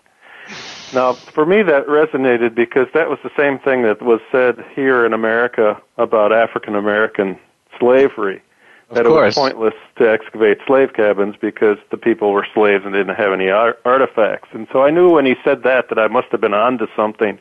Now, 0.95 1.15
for 1.15 1.45
me, 1.45 1.63
that 1.63 1.87
resonated 1.87 2.55
because 2.55 2.87
that 2.95 3.09
was 3.09 3.19
the 3.23 3.31
same 3.37 3.59
thing 3.59 3.83
that 3.83 4.03
was 4.03 4.21
said 4.31 4.65
here 4.75 5.05
in 5.05 5.13
America 5.13 5.81
about 5.99 6.33
African 6.33 6.77
American 6.77 7.39
slavery. 7.79 8.43
Of 8.89 8.97
that 8.97 9.05
course. 9.07 9.37
it 9.37 9.41
was 9.41 9.51
pointless 9.51 9.75
to 9.97 10.09
excavate 10.09 10.59
slave 10.65 10.93
cabins 10.93 11.35
because 11.41 11.77
the 11.91 11.97
people 11.97 12.33
were 12.33 12.47
slaves 12.55 12.85
and 12.85 12.95
didn't 12.95 13.17
have 13.17 13.33
any 13.33 13.51
ar- 13.51 13.77
artifacts. 13.85 14.49
And 14.53 14.69
so 14.73 14.83
I 14.83 14.91
knew 14.91 15.11
when 15.11 15.27
he 15.27 15.35
said 15.43 15.65
that 15.65 15.89
that 15.89 15.99
I 15.99 16.07
must 16.07 16.29
have 16.31 16.41
been 16.41 16.55
onto 16.55 16.87
something 16.95 17.39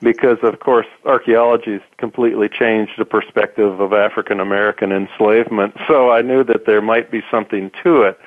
because, 0.00 0.36
of 0.42 0.60
course, 0.60 0.86
archaeology 1.06 1.72
has 1.72 1.82
completely 1.96 2.50
changed 2.50 2.92
the 2.98 3.06
perspective 3.06 3.80
of 3.80 3.94
African 3.94 4.40
American 4.40 4.92
enslavement. 4.92 5.74
So 5.86 6.10
I 6.10 6.22
knew 6.22 6.44
that 6.44 6.66
there 6.66 6.82
might 6.82 7.10
be 7.10 7.22
something 7.30 7.70
to 7.82 8.02
it. 8.02 8.18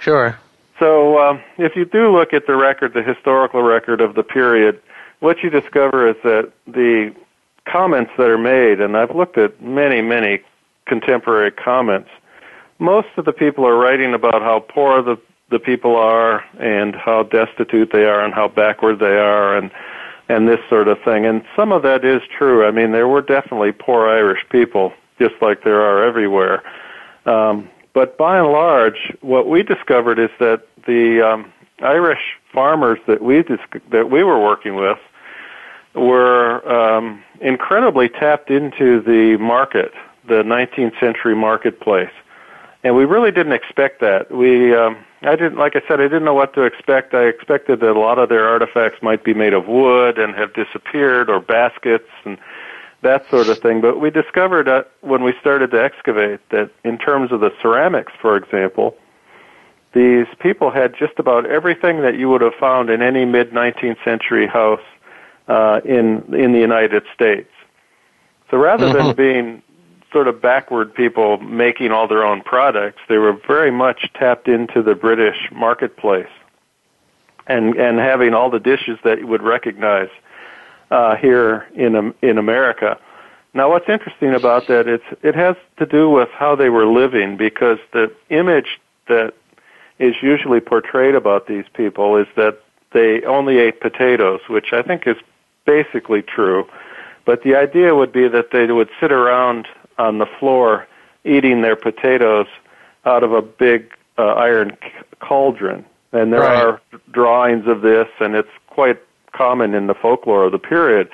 Sure. 0.00 0.38
So, 0.80 1.18
um, 1.18 1.42
if 1.58 1.76
you 1.76 1.84
do 1.84 2.10
look 2.10 2.32
at 2.32 2.46
the 2.46 2.56
record, 2.56 2.94
the 2.94 3.02
historical 3.02 3.62
record 3.62 4.00
of 4.00 4.14
the 4.14 4.22
period, 4.22 4.80
what 5.20 5.42
you 5.42 5.50
discover 5.50 6.08
is 6.08 6.16
that 6.24 6.50
the 6.66 7.14
comments 7.66 8.10
that 8.16 8.28
are 8.28 8.38
made, 8.38 8.80
and 8.80 8.96
I've 8.96 9.14
looked 9.14 9.36
at 9.36 9.62
many, 9.62 10.00
many 10.00 10.40
contemporary 10.86 11.50
comments, 11.50 12.08
most 12.78 13.08
of 13.18 13.26
the 13.26 13.32
people 13.32 13.66
are 13.66 13.76
writing 13.76 14.14
about 14.14 14.40
how 14.40 14.60
poor 14.60 15.02
the, 15.02 15.18
the 15.50 15.58
people 15.58 15.96
are 15.96 16.42
and 16.58 16.96
how 16.96 17.24
destitute 17.24 17.92
they 17.92 18.06
are 18.06 18.24
and 18.24 18.32
how 18.32 18.48
backward 18.48 18.98
they 19.00 19.18
are 19.18 19.58
and, 19.58 19.70
and 20.30 20.48
this 20.48 20.60
sort 20.70 20.88
of 20.88 20.98
thing. 21.02 21.26
And 21.26 21.44
some 21.54 21.72
of 21.72 21.82
that 21.82 22.06
is 22.06 22.22
true. 22.38 22.66
I 22.66 22.70
mean, 22.70 22.92
there 22.92 23.06
were 23.06 23.20
definitely 23.20 23.72
poor 23.72 24.08
Irish 24.08 24.46
people, 24.48 24.94
just 25.18 25.34
like 25.42 25.62
there 25.62 25.82
are 25.82 26.02
everywhere. 26.02 26.62
Um, 27.26 27.68
but 27.92 28.16
by 28.16 28.38
and 28.38 28.48
large, 28.48 29.12
what 29.20 29.48
we 29.48 29.62
discovered 29.62 30.18
is 30.18 30.30
that 30.38 30.62
the 30.86 31.22
um, 31.22 31.52
Irish 31.80 32.36
farmers 32.52 32.98
that 33.06 33.22
we 33.22 33.42
dis- 33.42 33.58
that 33.90 34.10
we 34.10 34.22
were 34.22 34.40
working 34.40 34.76
with 34.76 34.98
were 35.94 36.66
um, 36.70 37.22
incredibly 37.40 38.08
tapped 38.08 38.50
into 38.50 39.00
the 39.00 39.36
market, 39.38 39.92
the 40.28 40.42
19th 40.42 40.98
century 41.00 41.34
marketplace, 41.34 42.12
and 42.84 42.94
we 42.94 43.04
really 43.04 43.32
didn't 43.32 43.52
expect 43.52 44.00
that. 44.00 44.30
We 44.30 44.74
um, 44.74 44.96
I 45.22 45.36
didn't 45.36 45.58
like 45.58 45.74
I 45.76 45.82
said 45.88 46.00
I 46.00 46.04
didn't 46.04 46.24
know 46.24 46.34
what 46.34 46.54
to 46.54 46.62
expect. 46.62 47.14
I 47.14 47.24
expected 47.24 47.80
that 47.80 47.96
a 47.96 48.00
lot 48.00 48.18
of 48.18 48.28
their 48.28 48.48
artifacts 48.48 49.02
might 49.02 49.24
be 49.24 49.34
made 49.34 49.52
of 49.52 49.66
wood 49.66 50.18
and 50.18 50.34
have 50.34 50.54
disappeared, 50.54 51.28
or 51.28 51.40
baskets 51.40 52.08
and 52.24 52.38
that 53.02 53.28
sort 53.30 53.48
of 53.48 53.58
thing. 53.58 53.80
But 53.80 54.00
we 54.00 54.10
discovered 54.10 54.66
that 54.66 54.90
when 55.00 55.22
we 55.22 55.34
started 55.40 55.70
to 55.70 55.82
excavate 55.82 56.40
that 56.50 56.70
in 56.84 56.98
terms 56.98 57.32
of 57.32 57.40
the 57.40 57.50
ceramics, 57.62 58.12
for 58.20 58.36
example, 58.36 58.96
these 59.92 60.26
people 60.38 60.70
had 60.70 60.94
just 60.94 61.14
about 61.18 61.46
everything 61.46 62.02
that 62.02 62.18
you 62.18 62.28
would 62.28 62.42
have 62.42 62.54
found 62.54 62.90
in 62.90 63.02
any 63.02 63.24
mid 63.24 63.50
19th 63.50 64.02
century 64.04 64.46
house 64.46 64.82
uh, 65.48 65.80
in 65.84 66.34
in 66.34 66.52
the 66.52 66.60
United 66.60 67.04
States. 67.14 67.50
So 68.50 68.56
rather 68.56 68.86
mm-hmm. 68.86 69.06
than 69.06 69.16
being 69.16 69.62
sort 70.12 70.28
of 70.28 70.42
backward 70.42 70.94
people 70.94 71.38
making 71.38 71.92
all 71.92 72.08
their 72.08 72.24
own 72.24 72.42
products, 72.42 73.00
they 73.08 73.18
were 73.18 73.32
very 73.46 73.70
much 73.70 74.10
tapped 74.14 74.48
into 74.48 74.82
the 74.82 74.94
British 74.94 75.36
marketplace 75.52 76.28
and 77.46 77.74
and 77.76 77.98
having 77.98 78.32
all 78.32 78.50
the 78.50 78.60
dishes 78.60 78.98
that 79.04 79.18
you 79.18 79.26
would 79.26 79.42
recognize 79.42 80.08
uh, 80.90 81.16
here 81.16 81.66
in 81.74 81.96
um, 81.96 82.14
in 82.22 82.38
America. 82.38 82.98
Now, 83.52 83.70
what's 83.70 83.88
interesting 83.88 84.34
about 84.34 84.68
that 84.68 84.86
is 84.88 85.00
it 85.22 85.34
has 85.34 85.56
to 85.78 85.86
do 85.86 86.08
with 86.08 86.28
how 86.30 86.54
they 86.54 86.68
were 86.68 86.86
living 86.86 87.36
because 87.36 87.78
the 87.92 88.12
image 88.28 88.80
that 89.08 89.34
is 89.98 90.14
usually 90.22 90.60
portrayed 90.60 91.14
about 91.14 91.46
these 91.46 91.64
people 91.74 92.16
is 92.16 92.28
that 92.36 92.60
they 92.92 93.22
only 93.22 93.58
ate 93.58 93.80
potatoes, 93.80 94.40
which 94.48 94.72
I 94.72 94.82
think 94.82 95.06
is 95.06 95.16
basically 95.64 96.22
true. 96.22 96.68
But 97.24 97.42
the 97.42 97.56
idea 97.56 97.94
would 97.94 98.12
be 98.12 98.28
that 98.28 98.50
they 98.52 98.66
would 98.70 98.88
sit 99.00 99.12
around 99.12 99.66
on 99.98 100.18
the 100.18 100.26
floor 100.38 100.86
eating 101.24 101.60
their 101.60 101.76
potatoes 101.76 102.46
out 103.04 103.22
of 103.22 103.32
a 103.32 103.42
big 103.42 103.92
uh, 104.18 104.22
iron 104.22 104.76
cauldron. 105.20 105.84
And 106.12 106.32
there 106.32 106.40
right. 106.40 106.64
are 106.64 106.80
drawings 107.12 107.66
of 107.66 107.82
this, 107.82 108.08
and 108.18 108.34
it's 108.34 108.48
quite 108.66 108.98
common 109.32 109.74
in 109.74 109.86
the 109.86 109.94
folklore 109.94 110.44
of 110.44 110.52
the 110.52 110.58
period. 110.58 111.08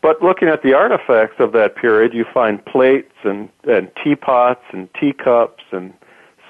but 0.00 0.22
looking 0.22 0.48
at 0.48 0.62
the 0.62 0.74
artifacts 0.74 1.36
of 1.38 1.52
that 1.52 1.76
period, 1.76 2.12
you 2.12 2.24
find 2.24 2.64
plates 2.64 3.14
and, 3.22 3.48
and 3.64 3.90
teapots 4.02 4.64
and 4.72 4.88
teacups 4.94 5.62
and 5.70 5.92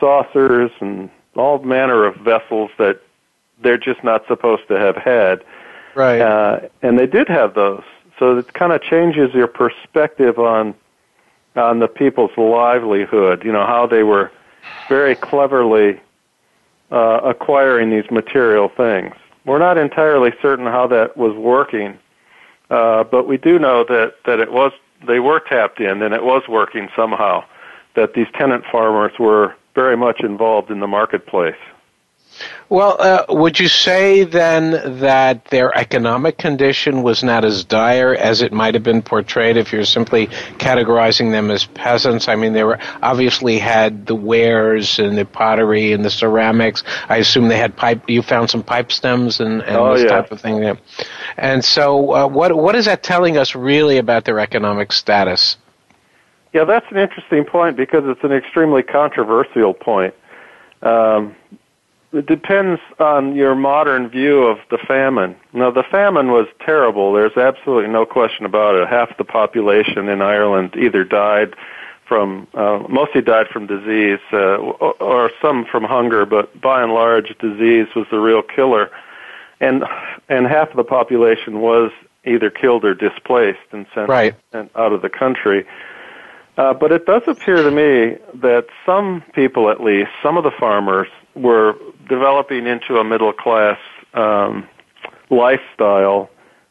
saucers 0.01 0.71
and 0.81 1.11
all 1.37 1.59
manner 1.61 2.05
of 2.05 2.17
vessels 2.17 2.71
that 2.79 3.01
they're 3.63 3.79
just 3.79 4.03
not 4.03 4.27
supposed 4.27 4.67
to 4.69 4.79
have 4.79 4.97
had. 4.97 5.45
Right. 5.95 6.21
Uh, 6.21 6.61
and 6.83 6.99
they 6.99 7.07
did 7.07 7.29
have 7.29 7.55
those. 7.55 7.85
So 8.19 8.39
it 8.39 8.53
kind 8.55 8.73
of 8.73 8.83
changes 8.83 9.35
your 9.35 9.47
perspective 9.49 10.39
on 10.39 10.75
on 11.55 11.81
the 11.81 11.89
people's 11.89 12.31
livelihood. 12.37 13.45
You 13.45 13.53
know 13.53 13.67
how 13.67 13.87
they 13.87 14.03
were 14.03 14.31
very 14.89 15.15
cleverly 15.15 16.01
uh, 16.91 17.21
acquiring 17.25 17.91
these 17.91 18.11
material 18.11 18.69
things. 18.69 19.15
We're 19.45 19.59
not 19.59 19.79
entirely 19.79 20.33
certain 20.41 20.67
how 20.67 20.87
that 20.89 21.17
was 21.17 21.37
working, 21.37 21.99
uh, 22.71 23.05
but 23.05 23.27
we 23.27 23.37
do 23.37 23.59
know 23.59 23.85
that 23.85 24.15
that 24.25 24.39
it 24.39 24.53
was 24.53 24.73
they 25.07 25.19
were 25.19 25.41
tapped 25.41 25.81
in 25.81 26.03
and 26.03 26.15
it 26.15 26.25
was 26.25 26.43
working 26.49 26.89
somehow. 26.95 27.45
That 27.95 28.15
these 28.15 28.29
tenant 28.39 28.65
farmers 28.71 29.13
were 29.19 29.55
very 29.75 29.97
much 29.97 30.21
involved 30.21 30.71
in 30.71 30.81
the 30.81 30.87
marketplace. 30.87 31.57
Well, 32.69 32.97
uh, 32.99 33.27
would 33.29 33.61
you 33.61 33.69
say 33.69 34.25
then 34.25 35.01
that 35.01 35.45
their 35.47 35.77
economic 35.77 36.39
condition 36.39 37.03
was 37.03 37.23
not 37.23 37.45
as 37.45 37.65
dire 37.65 38.15
as 38.15 38.41
it 38.41 38.53
might 38.53 38.75
have 38.75 38.83
been 38.83 39.03
portrayed 39.03 39.57
if 39.57 39.73
you're 39.73 39.85
simply 39.85 40.29
categorizing 40.59 41.33
them 41.33 41.51
as 41.51 41.67
peasants? 41.67 42.29
I 42.29 42.37
mean, 42.37 42.55
they 42.55 42.65
were 42.65 42.79
obviously 43.03 43.59
had 43.59 44.07
the 44.07 44.15
wares 44.15 44.99
and 44.99 45.19
the 45.19 45.27
pottery 45.27 45.93
and 45.93 46.05
the 46.05 46.11
ceramics. 46.11 46.83
I 47.09 47.19
assume 47.19 47.49
they 47.49 47.59
had 47.59 47.77
pipe. 47.77 48.09
You 48.09 48.23
found 48.23 48.49
some 48.49 48.63
pipe 48.63 48.91
stems 48.91 49.41
and, 49.41 49.63
and 49.63 49.77
oh, 49.77 49.95
this 49.95 50.05
yeah. 50.05 50.09
type 50.09 50.33
of 50.33 50.41
thing. 50.41 50.63
Yeah. 50.63 50.75
And 51.37 51.63
so, 51.65 52.15
uh, 52.15 52.27
what 52.27 52.57
what 52.57 52.75
is 52.75 52.87
that 52.87 53.03
telling 53.03 53.37
us 53.37 53.55
really 53.55 53.99
about 53.99 54.25
their 54.25 54.39
economic 54.39 54.93
status? 54.93 55.59
Yeah, 56.53 56.65
that's 56.65 56.87
an 56.91 56.99
interesting 56.99 57.45
point 57.45 57.77
because 57.77 58.05
it's 58.07 58.23
an 58.23 58.33
extremely 58.33 58.83
controversial 58.83 59.73
point. 59.73 60.15
Um, 60.83 61.35
it 62.13 62.27
depends 62.27 62.81
on 62.99 63.35
your 63.35 63.55
modern 63.55 64.09
view 64.09 64.43
of 64.43 64.59
the 64.71 64.79
famine. 64.79 65.35
Now, 65.53 65.71
the 65.71 65.83
famine 65.83 66.31
was 66.31 66.47
terrible. 66.65 67.13
There's 67.13 67.37
absolutely 67.37 67.91
no 67.91 68.05
question 68.05 68.45
about 68.45 68.75
it. 68.75 68.89
Half 68.89 69.17
the 69.17 69.25
population 69.25 70.09
in 70.09 70.21
Ireland 70.21 70.75
either 70.77 71.05
died 71.05 71.55
from, 72.07 72.47
uh, 72.53 72.85
mostly 72.89 73.23
died 73.23 73.47
from 73.49 73.67
disease, 73.67 74.21
uh, 74.33 74.57
or, 74.57 74.95
or 75.03 75.31
some 75.41 75.65
from 75.65 75.85
hunger, 75.85 76.27
but 76.27 76.61
by 76.61 76.83
and 76.83 76.93
large, 76.93 77.29
disease 77.39 77.87
was 77.97 78.07
the 78.11 78.19
real 78.19 78.43
killer. 78.43 78.91
And, 79.61 79.85
and 80.29 80.47
half 80.47 80.71
of 80.71 80.77
the 80.77 80.85
population 80.85 81.61
was 81.61 81.91
either 82.25 82.51
killed 82.51 82.85
or 82.85 82.95
displaced 82.95 83.61
and 83.73 83.87
sent, 83.95 84.09
Right. 84.09 84.35
sent 84.53 84.71
out 84.77 84.93
of 84.93 85.01
the 85.01 85.09
country. 85.09 85.67
Uh, 86.59 86.75
but 86.75 86.93
it 86.93 87.07
does 87.07 87.23
appear 87.27 87.57
to 87.57 87.71
me 87.71 88.19
that 88.35 88.67
some 88.85 89.23
people, 89.33 89.71
at 89.71 89.81
least, 89.81 90.11
some 90.23 90.37
of 90.37 90.45
the 90.45 90.51
farmers, 90.51 91.09
were 91.35 91.75
developing 92.13 92.67
into 92.67 92.99
a 92.99 93.05
middle 93.05 93.33
class 93.33 93.79
um, 94.13 94.69
lifestyle 95.31 96.29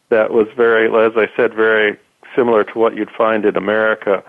that 0.09 0.29
was 0.31 0.47
very, 0.55 0.85
as 0.85 1.13
I 1.15 1.35
said, 1.35 1.55
very 1.55 1.97
similar 2.35 2.63
to 2.63 2.77
what 2.77 2.95
you'd 2.95 3.09
find 3.09 3.43
in 3.43 3.57
America. 3.57 4.23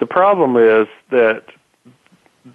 The 0.00 0.06
problem 0.06 0.56
is 0.56 0.88
that 1.10 1.44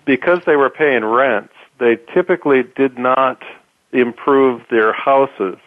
because 0.04 0.42
they 0.46 0.58
were 0.58 0.70
paying 0.70 1.06
rents, 1.06 1.54
they 1.80 1.96
typically 2.14 2.64
did 2.76 3.00
not 3.00 3.42
improve 3.94 4.64
their 4.70 4.92
houses. 4.92 5.58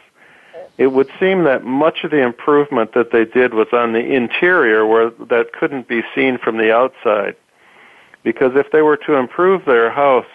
It 0.76 0.88
would 0.88 1.10
seem 1.18 1.44
that 1.44 1.64
much 1.64 2.04
of 2.04 2.10
the 2.10 2.22
improvement 2.22 2.92
that 2.92 3.12
they 3.12 3.24
did 3.24 3.54
was 3.54 3.68
on 3.72 3.94
the 3.94 4.04
interior 4.04 4.84
where 4.84 5.08
that 5.08 5.54
couldn't 5.58 5.88
be 5.88 6.02
seen 6.14 6.36
from 6.36 6.58
the 6.58 6.70
outside. 6.70 7.34
Because 8.24 8.52
if 8.56 8.72
they 8.72 8.82
were 8.82 8.98
to 8.98 9.14
improve 9.14 9.64
their 9.64 9.90
house, 9.90 10.26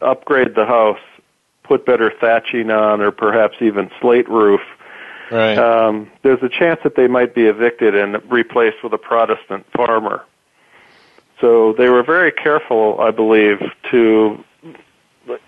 upgrade 0.00 0.54
the 0.54 0.64
house, 0.66 1.00
put 1.64 1.84
better 1.84 2.12
thatching 2.20 2.70
on, 2.70 3.00
or 3.00 3.10
perhaps 3.10 3.56
even 3.60 3.90
slate 4.00 4.28
roof, 4.28 4.60
Right. 5.30 5.58
um, 5.58 6.08
there's 6.22 6.42
a 6.42 6.48
chance 6.48 6.80
that 6.84 6.94
they 6.94 7.08
might 7.08 7.34
be 7.34 7.46
evicted 7.46 7.96
and 7.96 8.20
replaced 8.30 8.82
with 8.84 8.92
a 8.92 8.98
Protestant 8.98 9.66
farmer. 9.72 10.22
So 11.40 11.72
they 11.76 11.88
were 11.88 12.02
very 12.04 12.30
careful, 12.30 13.00
I 13.00 13.10
believe, 13.10 13.58
to 13.90 14.42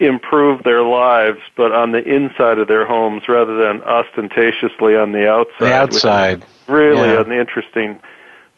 improve 0.00 0.64
their 0.64 0.82
lives, 0.82 1.38
but 1.56 1.70
on 1.72 1.92
the 1.92 2.02
inside 2.02 2.58
of 2.58 2.66
their 2.66 2.84
homes 2.84 3.28
rather 3.28 3.56
than 3.56 3.80
ostentatiously 3.84 4.96
on 4.96 5.12
the 5.12 5.30
outside. 5.30 5.60
the 5.60 5.74
outside. 5.74 6.44
Really 6.66 7.08
Yeah. 7.10 7.20
an 7.20 7.30
interesting 7.32 8.00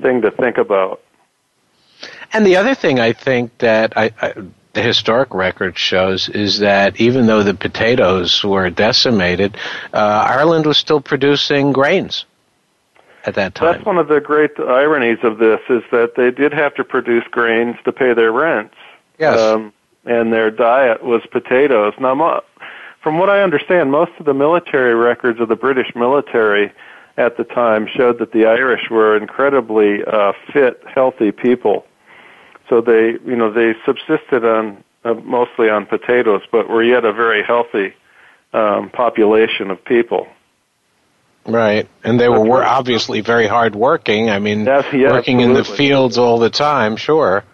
thing 0.01 0.23
to 0.23 0.31
think 0.31 0.57
about. 0.57 1.01
And 2.33 2.47
the 2.47 2.57
other 2.57 2.75
thing 2.75 2.99
I 2.99 3.13
think 3.13 3.59
that 3.59 3.93
I, 3.97 4.11
I, 4.23 4.33
the 4.73 4.83
historic 4.83 5.35
record 5.35 5.79
shows 5.79 6.29
is 6.29 6.61
that 6.61 7.01
even 7.01 7.27
though 7.27 7.43
the 7.43 7.55
potatoes 7.55 8.45
were 8.45 8.71
decimated, 8.71 9.57
uh, 9.93 9.97
Ireland 10.29 10.67
was 10.67 10.79
still 10.79 11.01
producing 11.01 11.73
grains 11.73 12.25
at 13.25 13.35
that 13.35 13.55
time. 13.55 13.73
That's 13.73 13.85
one 13.85 13.99
of 13.99 14.09
the 14.09 14.21
great 14.21 14.53
ironies 14.59 15.19
of 15.23 15.39
this 15.39 15.61
is 15.69 15.83
that 15.91 16.15
they 16.17 16.31
did 16.31 16.53
have 16.53 16.75
to 16.77 16.85
produce 16.85 17.25
grains 17.31 17.77
to 17.85 17.93
pay 17.93 18.15
their 18.15 18.33
rents. 18.33 18.75
yes. 19.19 19.39
Um, 19.39 19.73
and 20.07 20.33
their 20.33 20.51
diet 20.51 21.05
was 21.05 21.21
potatoes. 21.31 21.93
Now, 22.01 22.15
mo- 22.15 22.43
from 23.03 23.19
what 23.19 23.29
I 23.29 23.43
understand, 23.43 23.91
most 23.91 24.13
of 24.19 24.25
the 24.25 24.33
military 24.33 24.95
records 24.95 25.41
of 25.41 25.49
the 25.49 25.57
British 25.57 25.95
military 25.95 26.73
at 27.17 27.37
the 27.37 27.45
time 27.45 27.87
showed 27.87 28.19
that 28.19 28.33
the 28.33 28.47
Irish 28.47 28.89
were 28.91 29.17
incredibly 29.17 30.03
uh, 30.05 30.33
fit, 30.53 30.83
healthy 30.87 31.33
people. 31.33 31.85
So 32.71 32.81
they, 32.81 33.19
you 33.27 33.37
know, 33.37 33.53
they 33.53 33.75
subsisted 33.85 34.45
on 34.45 34.83
uh, 35.05 35.15
mostly 35.15 35.69
on 35.69 35.85
potatoes, 35.87 36.43
but 36.51 36.69
were 36.71 36.83
yet 36.83 37.05
a 37.05 37.13
very 37.13 37.43
healthy 37.43 37.93
um, 38.55 38.89
population 38.91 39.71
of 39.71 39.85
people. 39.85 40.27
right. 41.47 41.89
And 42.05 42.19
they 42.21 42.29
were, 42.29 42.41
were 42.41 42.65
obviously 42.65 43.21
very 43.21 43.47
hard 43.47 43.75
working. 43.75 44.31
I 44.31 44.39
mean, 44.39 44.65
yeah, 44.65 45.11
working 45.13 45.41
in 45.41 45.53
the 45.55 45.65
fields 45.65 46.17
all 46.17 46.39
the 46.39 46.51
time, 46.51 46.97
sure. 46.97 47.45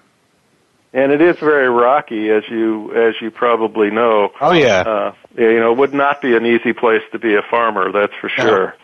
And 0.92 1.12
it 1.12 1.20
is 1.20 1.36
very 1.38 1.68
rocky, 1.68 2.30
as 2.30 2.44
you 2.50 2.92
as 2.94 3.14
you 3.20 3.30
probably 3.30 3.90
know. 3.90 4.30
Oh, 4.40 4.52
yeah. 4.52 4.80
Uh, 4.80 5.14
you 5.36 5.60
know, 5.60 5.72
it 5.72 5.78
would 5.78 5.92
not 5.92 6.22
be 6.22 6.34
an 6.36 6.46
easy 6.46 6.72
place 6.72 7.02
to 7.12 7.18
be 7.18 7.34
a 7.34 7.42
farmer. 7.50 7.92
That's 7.92 8.14
for 8.20 8.30
No. 8.38 8.44
sure. 8.44 8.74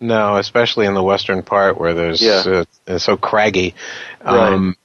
No, 0.00 0.36
especially 0.36 0.86
in 0.86 0.94
the 0.94 1.02
western 1.02 1.42
part 1.42 1.78
where 1.78 1.92
there's 1.92 2.22
Yeah. 2.22 2.42
uh, 2.46 2.64
it's 2.86 3.04
so 3.04 3.16
craggy. 3.16 3.74
Um, 4.24 4.68
right. 4.68 4.76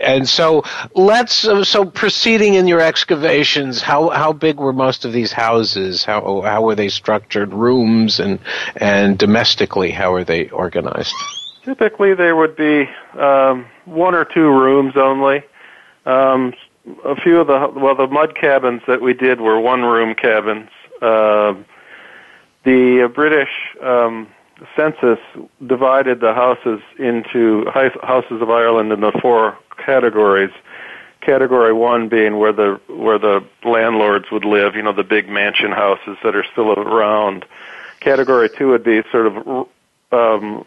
And 0.00 0.28
so 0.28 0.62
let's 0.94 1.46
uh, 1.46 1.64
so 1.64 1.84
proceeding 1.84 2.54
in 2.54 2.68
your 2.68 2.80
excavations, 2.80 3.82
how 3.82 4.10
how 4.10 4.32
big 4.32 4.58
were 4.58 4.72
most 4.72 5.04
of 5.04 5.12
these 5.12 5.32
houses? 5.32 6.04
How 6.04 6.40
how 6.42 6.62
were 6.62 6.74
they 6.74 6.88
structured? 6.88 7.52
Rooms 7.52 8.20
and 8.20 8.38
and 8.76 9.18
domestically, 9.18 9.90
how 9.90 10.12
were 10.12 10.24
they 10.24 10.48
organized? 10.50 11.14
Typically, 11.64 12.14
there 12.14 12.36
would 12.36 12.56
be 12.56 12.88
um, 13.18 13.66
one 13.84 14.14
or 14.14 14.24
two 14.24 14.48
rooms 14.48 14.94
only. 14.96 15.42
Um, 16.06 16.54
a 17.04 17.14
few 17.14 17.40
of 17.40 17.46
the 17.46 17.72
well, 17.78 17.94
the 17.94 18.08
mud 18.08 18.34
cabins 18.34 18.82
that 18.86 19.00
we 19.00 19.14
did 19.14 19.40
were 19.40 19.60
one-room 19.60 20.14
cabins. 20.14 20.70
Um 21.00 21.64
the 22.64 23.02
uh, 23.04 23.08
British 23.08 23.50
um, 23.82 24.28
census 24.76 25.18
divided 25.66 26.20
the 26.20 26.34
houses 26.34 26.80
into 26.98 27.64
houses 27.70 28.42
of 28.42 28.50
Ireland 28.50 28.92
into 28.92 29.12
four 29.20 29.58
categories. 29.78 30.50
Category 31.20 31.72
one 31.72 32.08
being 32.08 32.38
where 32.38 32.52
the 32.52 32.80
where 32.88 33.18
the 33.18 33.44
landlords 33.64 34.30
would 34.32 34.44
live, 34.44 34.74
you 34.74 34.82
know, 34.82 34.92
the 34.92 35.04
big 35.04 35.28
mansion 35.28 35.70
houses 35.70 36.16
that 36.24 36.34
are 36.34 36.44
still 36.50 36.72
around. 36.72 37.44
Category 38.00 38.50
two 38.50 38.68
would 38.68 38.82
be 38.82 39.02
sort 39.12 39.26
of 39.26 39.68
um, 40.10 40.64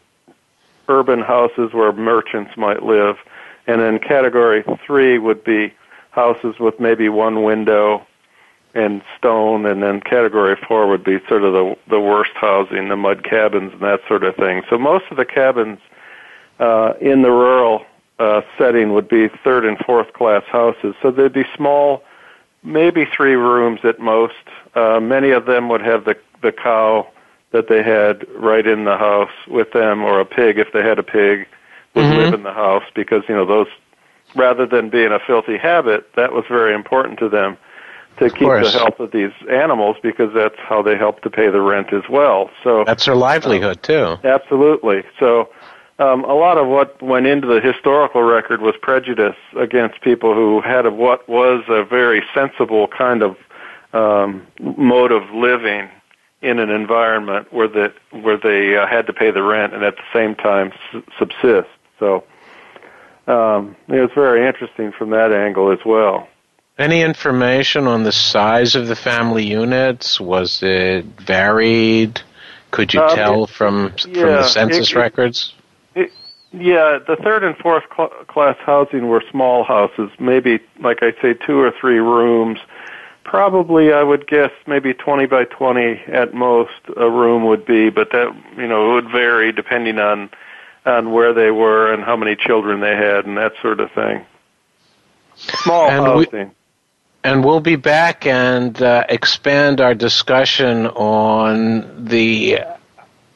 urban 0.88 1.22
houses 1.22 1.74
where 1.74 1.92
merchants 1.92 2.56
might 2.56 2.84
live, 2.84 3.18
and 3.68 3.82
then 3.82 4.00
category 4.00 4.64
three 4.86 5.18
would 5.18 5.44
be 5.44 5.74
houses 6.12 6.56
with 6.60 6.80
maybe 6.80 7.10
one 7.10 7.44
window 7.44 8.06
and 8.76 9.02
stone, 9.18 9.66
and 9.66 9.82
then 9.82 10.02
category 10.02 10.58
four 10.68 10.86
would 10.88 11.04
be 11.04 11.20
sort 11.28 11.44
of 11.44 11.54
the 11.54 11.78
the 11.90 12.00
worst 12.00 12.34
housing, 12.36 12.90
the 12.90 12.98
mud 12.98 13.24
cabins 13.24 13.72
and 13.74 13.82
that 13.82 14.02
sort 14.08 14.24
of 14.24 14.36
thing. 14.36 14.62
So 14.70 14.78
most 14.78 15.06
of 15.10 15.18
the 15.18 15.26
cabins 15.26 15.80
uh, 16.60 16.94
in 17.00 17.22
the 17.22 17.32
rural 17.32 17.86
uh, 18.20 18.42
setting 18.58 18.94
would 18.94 19.08
be 19.08 19.30
third 19.44 19.66
and 19.66 19.78
fourth 19.80 20.14
class 20.14 20.44
houses. 20.44 20.94
So 21.02 21.10
they'd 21.10 21.34
be 21.34 21.46
small, 21.56 22.04
maybe 22.64 23.06
three 23.06 23.36
rooms 23.36 23.80
at 23.84 24.00
most. 24.00 24.34
Uh, 24.76 25.00
many 25.00 25.32
of 25.32 25.46
them 25.46 25.70
would 25.70 25.82
have 25.82 26.04
the 26.04 26.18
the 26.42 26.52
cow 26.52 27.08
that 27.52 27.70
they 27.70 27.82
had 27.82 28.28
right 28.36 28.68
in 28.68 28.84
the 28.84 28.98
house 28.98 29.32
with 29.48 29.72
them, 29.72 30.04
or 30.04 30.20
a 30.20 30.26
pig 30.26 30.60
if 30.60 30.74
they 30.74 30.84
had 30.84 31.00
a 31.00 31.04
pig 31.04 31.48
would 31.94 32.04
Mhm. 32.04 32.18
live 32.18 32.34
in 32.34 32.44
the 32.44 32.52
house 32.52 32.84
because 32.94 33.24
you 33.30 33.36
know 33.36 33.46
those 33.46 33.68
rather 34.36 34.66
than 34.66 34.90
being 34.90 35.14
a 35.14 35.20
filthy 35.20 35.56
habit, 35.56 36.14
that 36.16 36.34
was 36.34 36.44
very 36.50 36.74
important 36.74 37.18
to 37.20 37.30
them. 37.30 37.56
To 38.18 38.30
keep 38.30 38.48
the 38.48 38.70
health 38.72 39.00
of 39.00 39.12
these 39.12 39.32
animals 39.50 39.98
because 40.02 40.34
that's 40.34 40.58
how 40.60 40.82
they 40.82 40.98
help 40.98 41.22
to 41.22 41.30
pay 41.30 41.50
the 41.50 41.62
rent 41.62 41.94
as 41.94 42.04
well. 42.10 42.50
So 42.64 42.84
that's 42.86 43.06
their 43.06 43.16
livelihood 43.16 43.84
too. 43.84 44.18
Absolutely. 44.24 45.04
So 45.20 45.50
um, 46.00 46.24
a 46.26 46.34
lot 46.34 46.58
of 46.58 46.68
what 46.68 47.02
went 47.02 47.26
into 47.26 47.48
the 47.48 47.62
historical 47.62 48.22
record 48.24 48.62
was 48.62 48.76
prejudice 48.82 49.38
against 49.58 50.02
people 50.02 50.34
who 50.34 50.62
had 50.62 50.86
a, 50.86 50.92
what 50.92 51.28
was 51.30 51.64
a 51.68 51.84
very 51.84 52.24
sensible 52.34 52.88
kind 52.88 53.24
of 53.24 53.38
um, 53.94 54.46
mode 54.60 55.12
of 55.12 55.30
living 55.32 55.90
in 56.42 56.60
an 56.60 56.70
environment 56.70 57.52
where 57.52 57.68
the 57.68 57.94
where 58.12 58.38
they 58.38 58.76
uh, 58.76 58.86
had 58.86 59.08
to 59.08 59.14
pay 59.14 59.32
the 59.32 59.42
rent 59.42 59.74
and 59.74 59.84
at 59.84 59.96
the 59.96 60.04
same 60.14 60.36
time 60.36 60.72
s- 60.94 61.02
subsist. 61.18 61.70
So 61.98 62.24
um, 63.28 63.76
it 63.88 64.00
was 64.00 64.12
very 64.14 64.46
interesting 64.46 64.92
from 64.92 65.12
that 65.12 65.32
angle 65.32 65.72
as 65.72 65.80
well. 65.86 66.28
Any 66.78 67.02
information 67.02 67.88
on 67.88 68.04
the 68.04 68.12
size 68.12 68.76
of 68.76 68.88
the 68.88 68.98
family 68.98 69.46
units? 69.46 70.20
Was 70.20 70.62
it 70.62 71.06
varied? 71.06 72.22
Could 72.72 72.94
you 72.94 73.02
um, 73.02 73.16
tell 73.16 73.48
from 73.48 73.94
yeah, 74.08 74.22
from 74.22 74.32
the 74.32 74.44
census 74.44 74.92
it, 74.92 74.96
records? 74.96 75.54
It, 75.96 76.12
yeah, 76.52 77.00
the 77.08 77.16
third 77.24 77.46
and 77.46 77.56
fourth 77.58 77.86
cl- 77.96 78.10
class 78.28 78.58
housing 78.66 79.08
were 79.08 79.24
small 79.32 79.64
houses, 79.64 80.10
maybe 80.20 80.60
like 80.82 81.02
I 81.02 81.14
say, 81.22 81.34
two 81.34 81.60
or 81.60 81.72
three 81.80 82.00
rooms. 82.00 82.60
Probably, 83.24 83.94
I 83.94 84.04
would 84.04 84.28
guess 84.28 84.52
maybe 84.68 84.94
20 84.94 85.26
by 85.28 85.46
20 85.46 86.02
at 86.08 86.34
most 86.34 86.72
a 86.98 87.10
room 87.10 87.46
would 87.46 87.66
be, 87.66 87.90
but 87.90 88.12
that 88.12 88.36
you 88.58 88.68
know 88.68 88.92
it 88.92 88.94
would 88.96 89.12
vary 89.12 89.54
depending 89.54 89.98
on 89.98 90.30
on 90.86 91.14
where 91.14 91.34
they 91.34 91.52
were 91.52 91.94
and 91.94 92.04
how 92.04 92.18
many 92.18 92.36
children 92.36 92.82
they 92.82 92.96
had 92.96 93.26
and 93.26 93.38
that 93.38 93.54
sort 93.62 93.80
of 93.80 93.90
thing. 93.94 94.26
Small 95.36 95.90
and 95.90 96.06
housing. 96.06 96.50
We, 96.50 96.56
and 97.26 97.44
we'll 97.44 97.60
be 97.60 97.76
back 97.76 98.28
and 98.28 98.80
uh, 98.80 99.04
expand 99.10 99.82
our 99.82 99.96
discussion 99.96 100.86
on 100.86 102.06
the 102.06 102.60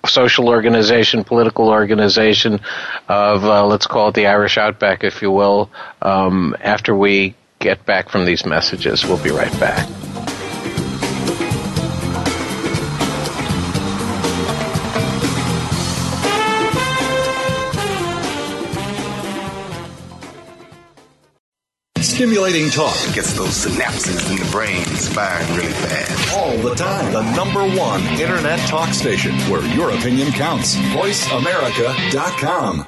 social 0.06 0.48
organization, 0.48 1.24
political 1.24 1.70
organization 1.70 2.60
of, 3.08 3.44
uh, 3.44 3.66
let's 3.66 3.88
call 3.88 4.10
it 4.10 4.14
the 4.14 4.28
Irish 4.28 4.60
Outback, 4.60 5.04
if 5.04 5.24
you 5.24 5.32
will, 5.32 5.72
um, 6.04 6.56
after 6.62 6.96
we 6.96 7.36
get 7.58 7.84
back 7.88 8.10
from 8.10 8.26
these 8.26 8.46
messages. 8.46 9.04
We'll 9.04 9.22
be 9.24 9.32
right 9.32 9.60
back. 9.60 9.90
Stimulating 22.20 22.68
talk 22.70 22.98
gets 23.16 23.32
those 23.32 23.66
synapses 23.66 24.30
in 24.30 24.36
the 24.36 24.44
brain 24.52 24.84
firing 24.84 25.56
really 25.56 25.72
fast. 25.72 26.36
All 26.36 26.58
the 26.58 26.76
time. 26.76 27.14
The 27.14 27.22
number 27.34 27.62
one 27.80 28.02
internet 28.20 28.60
talk 28.68 28.90
station 28.90 29.34
where 29.50 29.66
your 29.74 29.92
opinion 29.92 30.34
counts. 30.34 30.76
VoiceAmerica.com. 30.76 32.86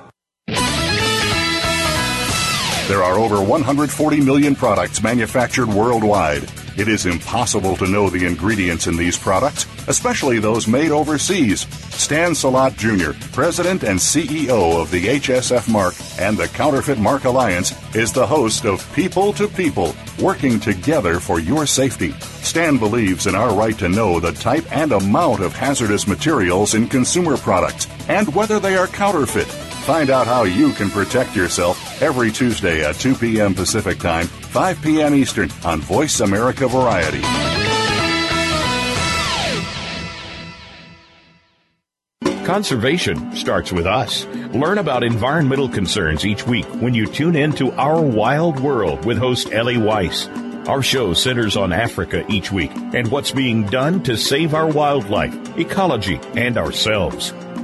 There 2.90 3.04
are 3.04 3.18
over 3.18 3.42
140 3.42 4.20
million 4.20 4.54
products 4.54 5.02
manufactured 5.02 5.70
worldwide. 5.70 6.44
It 6.78 6.88
is 6.88 7.06
impossible 7.06 7.76
to 7.78 7.88
know 7.88 8.10
the 8.10 8.26
ingredients 8.26 8.88
in 8.88 8.96
these 8.96 9.18
products, 9.18 9.66
especially 9.88 10.40
those 10.40 10.68
made 10.68 10.92
overseas. 10.92 11.62
Stan 11.94 12.32
Salot 12.32 12.76
Jr., 12.78 13.12
President 13.34 13.84
and 13.84 14.00
CEO 14.00 14.82
of 14.82 14.90
the 14.90 15.06
HSF 15.06 15.70
Mark 15.70 15.94
and 16.20 16.38
the 16.38 16.48
Counterfeit 16.48 16.98
Mark 16.98 17.26
Alliance, 17.26 17.74
is 17.94 18.14
the 18.14 18.26
host 18.26 18.66
of 18.66 18.92
People 18.94 19.34
to 19.34 19.48
People, 19.50 19.94
working 20.20 20.60
together 20.60 21.20
for 21.20 21.40
your 21.40 21.66
safety. 21.66 22.12
Stan 22.42 22.78
believes 22.78 23.28
in 23.28 23.36
our 23.36 23.54
right 23.54 23.78
to 23.78 23.90
know 23.90 24.20
the 24.20 24.32
type 24.32 24.66
and 24.72 24.94
amount 24.94 25.42
of 25.42 25.54
hazardous 25.54 26.08
materials 26.08 26.74
in 26.74 26.88
consumer 26.88 27.38
products 27.38 27.88
and 28.08 28.34
whether 28.34 28.60
they 28.60 28.76
are 28.76 28.88
counterfeit. 28.88 29.48
Find 29.48 30.10
out 30.10 30.28
how 30.28 30.44
you 30.44 30.72
can 30.74 30.90
protect 30.90 31.36
yourself 31.36 32.02
every 32.02 32.32
Tuesday 32.32 32.84
at 32.86 32.96
2 32.96 33.16
p.m. 33.16 33.54
Pacific 33.54 34.00
Time 34.00 34.30
5 34.52 34.82
p.m. 34.82 35.16
Eastern 35.16 35.50
on 35.64 35.80
Voice 35.80 36.20
America 36.20 36.68
Variety. 36.68 37.22
Conservation 42.44 43.34
starts 43.34 43.72
with 43.72 43.86
us. 43.86 44.26
Learn 44.54 44.78
about 44.78 45.06
environmental 45.06 45.70
concerns 45.70 46.26
each 46.26 46.46
week 46.46 46.66
when 46.82 46.94
you 46.94 47.08
tune 47.08 47.38
in 47.38 47.54
to 47.54 47.72
Our 47.72 48.02
Wild 48.02 48.60
World 48.60 49.06
with 49.06 49.18
host 49.18 49.54
Ellie 49.54 49.78
Weiss. 49.78 50.28
Our 50.68 50.84
show 50.84 51.14
centers 51.14 51.56
on 51.56 51.72
Africa 51.72 52.26
each 52.30 52.52
week 52.52 52.72
and 52.76 53.10
what's 53.10 53.32
being 53.32 53.66
done 53.68 54.04
to 54.04 54.18
save 54.18 54.54
our 54.54 54.68
wildlife, 54.68 55.58
ecology, 55.58 56.20
and 56.36 56.58
ourselves. 56.58 57.34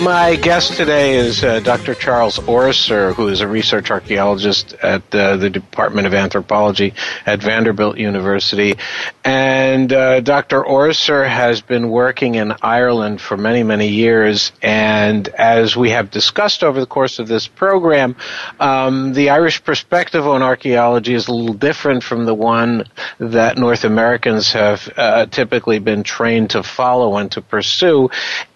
My 0.00 0.36
guest 0.36 0.76
today 0.76 1.16
is 1.16 1.42
uh, 1.42 1.58
Dr. 1.58 1.92
Charles 1.92 2.38
Orser, 2.38 3.12
who 3.14 3.26
is 3.26 3.40
a 3.40 3.48
research 3.48 3.90
archaeologist 3.90 4.74
at 4.74 5.02
uh, 5.12 5.36
the 5.36 5.50
Department 5.50 6.06
of 6.06 6.14
Anthropology 6.14 6.94
at 7.26 7.42
Vanderbilt 7.42 7.98
University. 7.98 8.76
And 9.24 9.92
uh, 9.92 10.20
Dr. 10.20 10.62
Orser 10.62 11.28
has 11.28 11.62
been 11.62 11.88
working 11.88 12.36
in 12.36 12.54
Ireland 12.62 13.20
for 13.20 13.36
many, 13.36 13.64
many 13.64 13.88
years. 13.88 14.52
And 14.62 15.26
as 15.26 15.76
we 15.76 15.90
have 15.90 16.12
discussed 16.12 16.62
over 16.62 16.78
the 16.78 16.86
course 16.86 17.18
of 17.18 17.26
this 17.26 17.48
program, 17.48 18.14
um, 18.60 19.14
the 19.14 19.30
Irish 19.30 19.64
perspective 19.64 20.24
on 20.24 20.42
archaeology 20.42 21.14
is 21.14 21.26
a 21.26 21.34
little 21.34 21.56
different 21.56 22.04
from 22.04 22.24
the 22.24 22.34
one 22.34 22.84
that 23.18 23.58
North 23.58 23.82
Americans 23.82 24.52
have 24.52 24.88
uh, 24.96 25.26
typically 25.26 25.80
been 25.80 26.04
trained 26.04 26.50
to 26.50 26.62
follow 26.62 27.16
and 27.16 27.32
to 27.32 27.42
pursue. 27.42 28.10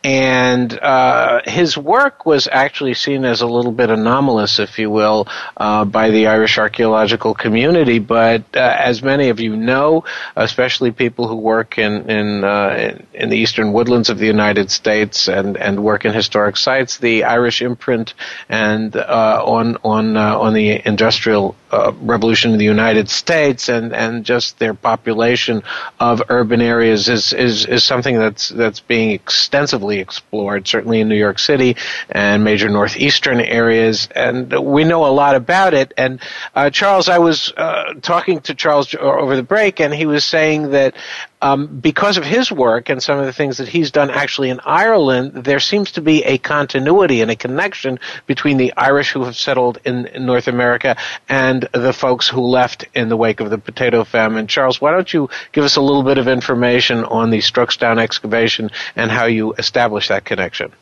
And 0.05 0.73
uh, 0.79 1.32
uh, 1.33 1.41
his 1.51 1.79
work 1.79 2.27
was 2.27 2.47
actually 2.51 2.95
seen 2.95 3.25
as 3.25 3.41
a 3.41 3.47
little 3.47 3.73
bit 3.73 3.89
anomalous, 3.89 4.59
if 4.59 4.79
you 4.79 4.91
will, 4.91 5.27
uh, 5.57 5.85
by 5.85 6.11
the 6.11 6.27
Irish 6.27 6.59
archaeological 6.59 7.35
community. 7.35 7.99
But 7.99 8.45
uh, 8.55 8.77
as 8.79 9.03
many 9.03 9.31
of 9.31 9.41
you 9.41 9.57
know, 9.57 10.05
especially 10.37 10.91
people 10.93 11.29
who 11.29 11.37
work 11.37 11.79
in 11.79 12.11
in, 12.11 12.45
uh, 12.45 12.99
in 13.15 13.31
the 13.31 13.37
eastern 13.37 13.73
woodlands 13.73 14.11
of 14.11 14.19
the 14.19 14.27
United 14.27 14.71
States 14.71 15.29
and, 15.29 15.57
and 15.57 15.83
work 15.83 16.05
in 16.05 16.13
historic 16.13 16.57
sites, 16.57 16.99
the 16.99 17.25
Irish 17.25 17.63
imprint 17.63 18.13
and 18.49 18.95
uh, 18.95 19.43
on 19.45 19.79
on 19.85 20.17
on 20.17 20.53
the 20.53 20.87
industrial 20.87 21.57
revolution 22.03 22.53
in 22.53 22.59
the 22.59 22.65
United 22.65 23.09
States 23.09 23.69
and, 23.69 23.95
and 23.95 24.25
just 24.25 24.59
their 24.59 24.75
population 24.75 25.63
of 25.99 26.23
urban 26.29 26.61
areas 26.61 27.09
is, 27.09 27.33
is 27.33 27.65
is 27.65 27.83
something 27.83 28.19
that's 28.19 28.51
that's 28.51 28.81
being 28.81 29.11
extensively 29.11 29.99
explored, 29.99 30.69
certainly 30.69 31.01
in 31.01 31.09
New 31.09 31.22
York 31.23 31.39
City 31.39 31.77
and 32.11 32.45
major 32.45 32.69
northeastern 32.69 33.41
areas, 33.41 34.09
and 34.15 34.53
we 34.53 34.85
know 34.85 35.07
a 35.07 35.15
lot 35.23 35.35
about 35.35 35.75
it. 35.75 35.95
And 35.97 36.21
uh, 36.55 36.71
Charles, 36.71 37.09
I 37.09 37.19
was 37.19 37.53
uh, 37.57 37.95
talking 38.03 38.41
to 38.43 38.55
Charles 38.55 38.95
over 38.95 39.37
the 39.37 39.43
break, 39.43 39.81
and 39.81 39.95
he 39.95 40.07
was 40.07 40.25
saying 40.25 40.71
that 40.73 40.95
um, 41.43 41.67
because 41.81 42.19
of 42.19 42.25
his 42.25 42.53
work 42.53 42.89
and 42.89 43.03
some 43.03 43.19
of 43.19 43.27
the 43.27 43.33
things 43.33 43.59
that 43.59 43.69
he's 43.69 43.91
done 43.91 44.11
actually 44.11 44.51
in 44.51 44.61
Ireland, 44.65 45.45
there 45.45 45.59
seems 45.59 45.93
to 45.93 46.01
be 46.01 46.23
a 46.23 46.39
continuity 46.39 47.21
and 47.21 47.31
a 47.31 47.37
connection 47.37 47.99
between 48.27 48.59
the 48.59 48.73
Irish 48.77 49.11
who 49.11 49.25
have 49.25 49.37
settled 49.37 49.79
in, 49.85 50.07
in 50.07 50.25
North 50.25 50.47
America 50.47 50.97
and 51.29 51.69
the 51.73 51.93
folks 51.93 52.29
who 52.29 52.41
left 52.43 52.85
in 52.95 53.09
the 53.09 53.17
wake 53.17 53.41
of 53.41 53.51
the 53.51 53.59
potato 53.59 54.05
famine. 54.05 54.47
Charles, 54.47 54.81
why 54.81 54.93
don't 54.93 55.13
you 55.13 55.29
give 55.51 55.65
us 55.65 55.77
a 55.77 55.81
little 55.81 56.05
bit 56.05 56.19
of 56.19 56.29
information 56.29 57.05
on 57.05 57.31
the 57.31 57.39
Strokestown 57.39 58.01
excavation 58.01 58.71
and 58.95 59.11
how 59.11 59.27
you 59.27 59.53
established 59.55 60.11
that 60.11 60.25
connection? 60.25 60.73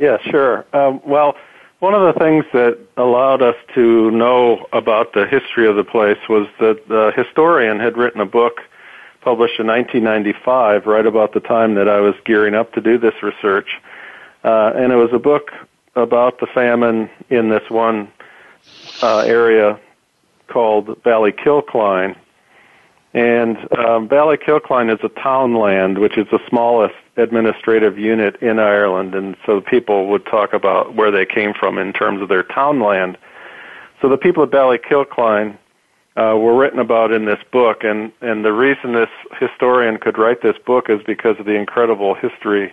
Yeah, 0.00 0.16
sure. 0.22 0.64
Um, 0.72 1.02
well, 1.04 1.36
one 1.80 1.92
of 1.92 2.14
the 2.14 2.18
things 2.18 2.46
that 2.54 2.78
allowed 2.96 3.42
us 3.42 3.54
to 3.74 4.10
know 4.10 4.66
about 4.72 5.12
the 5.12 5.26
history 5.26 5.68
of 5.68 5.76
the 5.76 5.84
place 5.84 6.18
was 6.26 6.46
that 6.58 6.88
the 6.88 7.12
historian 7.14 7.78
had 7.78 7.98
written 7.98 8.20
a 8.22 8.26
book 8.26 8.60
published 9.20 9.60
in 9.60 9.66
1995, 9.66 10.86
right 10.86 11.04
about 11.04 11.34
the 11.34 11.40
time 11.40 11.74
that 11.74 11.86
I 11.86 12.00
was 12.00 12.14
gearing 12.24 12.54
up 12.54 12.72
to 12.72 12.80
do 12.80 12.96
this 12.96 13.22
research. 13.22 13.68
Uh, 14.42 14.72
and 14.74 14.90
it 14.90 14.96
was 14.96 15.10
a 15.12 15.18
book 15.18 15.50
about 15.94 16.40
the 16.40 16.46
famine 16.46 17.10
in 17.28 17.50
this 17.50 17.68
one 17.68 18.10
uh, 19.02 19.18
area 19.18 19.78
called 20.48 20.86
Ballykilcline. 21.02 22.16
And 23.12 23.58
um, 23.76 24.08
Kilcline 24.08 24.92
is 24.92 25.00
a 25.02 25.08
townland, 25.20 25.98
which 25.98 26.16
is 26.16 26.26
the 26.30 26.38
smallest 26.48 26.94
administrative 27.20 27.98
unit 27.98 28.36
in 28.42 28.58
Ireland. 28.58 29.14
And 29.14 29.36
so 29.46 29.60
people 29.60 30.08
would 30.08 30.26
talk 30.26 30.52
about 30.52 30.94
where 30.94 31.10
they 31.10 31.26
came 31.26 31.52
from 31.54 31.78
in 31.78 31.92
terms 31.92 32.22
of 32.22 32.28
their 32.28 32.42
townland. 32.42 33.18
So 34.00 34.08
the 34.08 34.16
people 34.16 34.42
of 34.42 34.50
Ballykilcline 34.50 35.58
uh, 36.16 36.36
were 36.36 36.56
written 36.56 36.78
about 36.78 37.12
in 37.12 37.24
this 37.24 37.38
book, 37.52 37.84
and 37.84 38.12
and 38.20 38.44
the 38.44 38.52
reason 38.52 38.92
this 38.92 39.10
historian 39.38 39.98
could 39.98 40.18
write 40.18 40.42
this 40.42 40.56
book 40.66 40.90
is 40.90 41.00
because 41.06 41.38
of 41.38 41.46
the 41.46 41.54
incredible 41.54 42.14
history, 42.14 42.72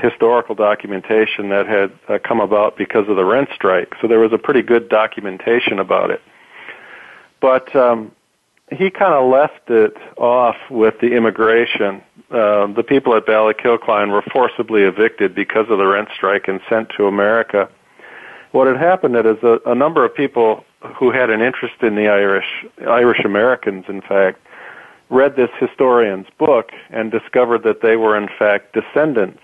historical 0.00 0.54
documentation 0.54 1.48
that 1.48 1.66
had 1.66 1.92
uh, 2.08 2.18
come 2.26 2.40
about 2.40 2.76
because 2.76 3.08
of 3.08 3.16
the 3.16 3.24
rent 3.24 3.48
strike. 3.54 3.94
So 4.00 4.06
there 4.06 4.20
was 4.20 4.32
a 4.32 4.38
pretty 4.38 4.62
good 4.62 4.88
documentation 4.88 5.78
about 5.80 6.10
it, 6.10 6.22
but 7.40 7.74
um, 7.74 8.12
he 8.76 8.90
kind 8.90 9.14
of 9.14 9.30
left 9.30 9.68
it 9.68 9.96
off 10.16 10.56
with 10.70 10.94
the 11.00 11.14
immigration. 11.14 12.02
Uh, 12.30 12.66
the 12.72 12.84
people 12.86 13.14
at 13.14 13.26
Ballykilcline 13.26 14.10
were 14.10 14.22
forcibly 14.32 14.82
evicted 14.82 15.34
because 15.34 15.66
of 15.68 15.78
the 15.78 15.86
rent 15.86 16.08
strike 16.14 16.48
and 16.48 16.60
sent 16.68 16.90
to 16.96 17.06
America. 17.06 17.68
What 18.52 18.66
had 18.66 18.76
happened 18.76 19.16
is 19.16 19.42
a, 19.42 19.58
a 19.66 19.74
number 19.74 20.04
of 20.04 20.14
people 20.14 20.64
who 20.96 21.10
had 21.10 21.30
an 21.30 21.40
interest 21.40 21.74
in 21.82 21.94
the 21.94 22.08
Irish, 22.08 22.64
Irish 22.86 23.20
Americans, 23.24 23.84
in 23.88 24.00
fact, 24.00 24.38
read 25.10 25.36
this 25.36 25.50
historian's 25.60 26.26
book 26.38 26.70
and 26.90 27.10
discovered 27.10 27.62
that 27.64 27.82
they 27.82 27.96
were 27.96 28.16
in 28.16 28.28
fact 28.38 28.74
descendants 28.74 29.42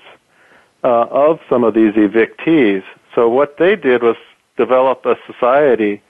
uh, 0.82 1.06
of 1.10 1.40
some 1.48 1.64
of 1.64 1.74
these 1.74 1.92
evictees. 1.92 2.82
So 3.14 3.28
what 3.28 3.56
they 3.58 3.76
did 3.76 4.02
was 4.02 4.16
develop 4.56 5.04
a 5.04 5.16
society 5.26 6.02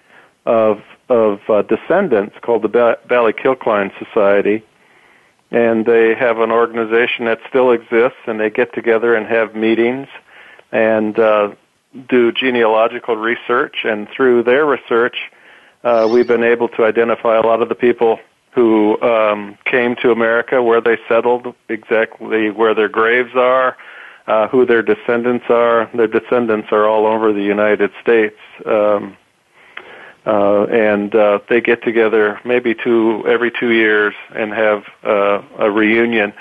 of 0.46 0.80
of 1.08 1.40
uh, 1.48 1.62
descendants 1.62 2.36
called 2.42 2.62
the 2.62 2.68
ba- 2.68 2.98
Ballykilcline 3.08 3.92
Society, 3.98 4.64
and 5.50 5.86
they 5.86 6.14
have 6.14 6.38
an 6.38 6.50
organization 6.50 7.24
that 7.24 7.40
still 7.48 7.72
exists, 7.72 8.18
and 8.26 8.38
they 8.38 8.50
get 8.50 8.74
together 8.74 9.14
and 9.14 9.26
have 9.26 9.54
meetings, 9.54 10.08
and 10.72 11.18
uh, 11.18 11.50
do 12.08 12.32
genealogical 12.32 13.16
research, 13.16 13.76
and 13.84 14.08
through 14.10 14.42
their 14.42 14.66
research, 14.66 15.16
uh, 15.84 16.08
we've 16.10 16.26
been 16.26 16.44
able 16.44 16.68
to 16.68 16.84
identify 16.84 17.36
a 17.36 17.42
lot 17.42 17.62
of 17.62 17.68
the 17.68 17.74
people 17.74 18.18
who 18.52 19.00
um, 19.02 19.56
came 19.64 19.94
to 19.96 20.10
America, 20.10 20.62
where 20.62 20.80
they 20.80 20.98
settled, 21.08 21.54
exactly 21.68 22.50
where 22.50 22.74
their 22.74 22.88
graves 22.88 23.34
are, 23.34 23.76
uh, 24.26 24.48
who 24.48 24.66
their 24.66 24.82
descendants 24.82 25.46
are. 25.48 25.88
Their 25.94 26.06
descendants 26.06 26.68
are 26.72 26.86
all 26.86 27.06
over 27.06 27.32
the 27.32 27.42
United 27.42 27.90
States. 28.02 28.36
Um, 28.66 29.16
uh, 30.26 30.64
and 30.64 31.14
uh, 31.14 31.38
they 31.48 31.60
get 31.60 31.82
together 31.82 32.40
maybe 32.44 32.74
two 32.74 33.24
every 33.26 33.50
two 33.50 33.70
years 33.70 34.14
and 34.34 34.52
have 34.52 34.84
uh, 35.04 35.42
a 35.58 35.70
reunion 35.70 36.32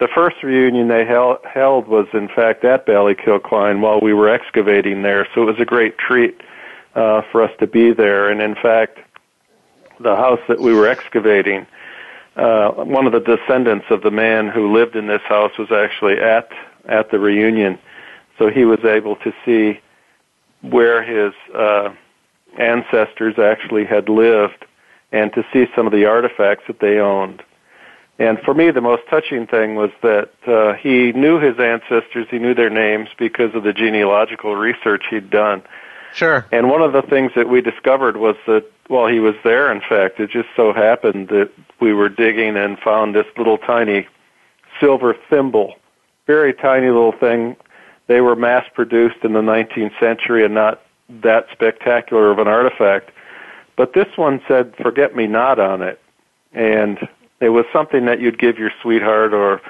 the 0.00 0.08
first 0.14 0.42
reunion 0.42 0.88
they 0.88 1.04
held, 1.04 1.38
held 1.44 1.86
was, 1.86 2.06
in 2.12 2.28
fact, 2.28 2.64
at 2.64 2.86
Ballykilcline 2.86 3.80
while 3.80 4.00
we 4.00 4.12
were 4.12 4.28
excavating 4.28 5.02
there. 5.02 5.26
So 5.34 5.42
it 5.42 5.44
was 5.46 5.60
a 5.60 5.64
great 5.64 5.96
treat 5.98 6.40
uh, 6.94 7.22
for 7.30 7.42
us 7.42 7.52
to 7.60 7.66
be 7.66 7.92
there. 7.92 8.28
And 8.28 8.42
in 8.42 8.54
fact, 8.54 8.98
the 10.00 10.16
house 10.16 10.40
that 10.48 10.60
we 10.60 10.74
were 10.74 10.88
excavating, 10.88 11.66
uh, 12.36 12.72
one 12.72 13.06
of 13.06 13.12
the 13.12 13.20
descendants 13.20 13.86
of 13.90 14.02
the 14.02 14.10
man 14.10 14.48
who 14.48 14.74
lived 14.74 14.96
in 14.96 15.06
this 15.06 15.22
house 15.22 15.56
was 15.58 15.70
actually 15.70 16.18
at 16.20 16.50
at 16.86 17.10
the 17.10 17.18
reunion, 17.18 17.78
so 18.38 18.50
he 18.50 18.66
was 18.66 18.84
able 18.84 19.16
to 19.16 19.32
see 19.42 19.80
where 20.60 21.02
his 21.02 21.32
uh, 21.54 21.94
ancestors 22.58 23.38
actually 23.38 23.84
had 23.84 24.08
lived 24.08 24.64
and 25.12 25.32
to 25.32 25.44
see 25.52 25.66
some 25.76 25.86
of 25.86 25.92
the 25.92 26.06
artifacts 26.06 26.64
that 26.66 26.80
they 26.80 26.98
owned. 26.98 27.42
And 28.18 28.38
for 28.40 28.54
me, 28.54 28.70
the 28.70 28.80
most 28.80 29.02
touching 29.10 29.46
thing 29.46 29.74
was 29.74 29.90
that 30.02 30.30
uh, 30.46 30.74
he 30.74 31.12
knew 31.12 31.40
his 31.40 31.58
ancestors, 31.58 32.26
he 32.30 32.38
knew 32.38 32.54
their 32.54 32.70
names 32.70 33.08
because 33.18 33.54
of 33.54 33.64
the 33.64 33.72
genealogical 33.72 34.54
research 34.54 35.04
he'd 35.10 35.30
done. 35.30 35.62
Sure. 36.14 36.46
And 36.52 36.70
one 36.70 36.80
of 36.80 36.92
the 36.92 37.02
things 37.02 37.32
that 37.34 37.48
we 37.48 37.60
discovered 37.60 38.16
was 38.16 38.36
that 38.46 38.64
while 38.86 39.08
he 39.08 39.18
was 39.18 39.34
there, 39.42 39.72
in 39.72 39.80
fact, 39.80 40.20
it 40.20 40.30
just 40.30 40.48
so 40.54 40.72
happened 40.72 41.28
that 41.28 41.50
we 41.80 41.92
were 41.92 42.08
digging 42.08 42.56
and 42.56 42.78
found 42.78 43.14
this 43.14 43.26
little 43.36 43.58
tiny 43.58 44.06
silver 44.78 45.16
thimble, 45.28 45.74
very 46.26 46.54
tiny 46.54 46.86
little 46.86 47.12
thing. 47.12 47.56
They 48.06 48.20
were 48.20 48.36
mass 48.36 48.64
produced 48.74 49.24
in 49.24 49.32
the 49.32 49.40
19th 49.40 49.98
century 49.98 50.44
and 50.44 50.54
not 50.54 50.83
that 51.08 51.46
spectacular 51.52 52.30
of 52.30 52.38
an 52.38 52.48
artifact. 52.48 53.10
But 53.76 53.92
this 53.92 54.08
one 54.16 54.40
said 54.46 54.74
"Forget 54.76 55.16
Me 55.16 55.26
Not" 55.26 55.58
on 55.58 55.82
it, 55.82 56.00
and 56.52 56.98
it 57.40 57.50
was 57.50 57.64
something 57.72 58.06
that 58.06 58.20
you'd 58.20 58.38
give 58.38 58.58
your 58.58 58.70
sweetheart 58.80 59.34
or 59.34 59.60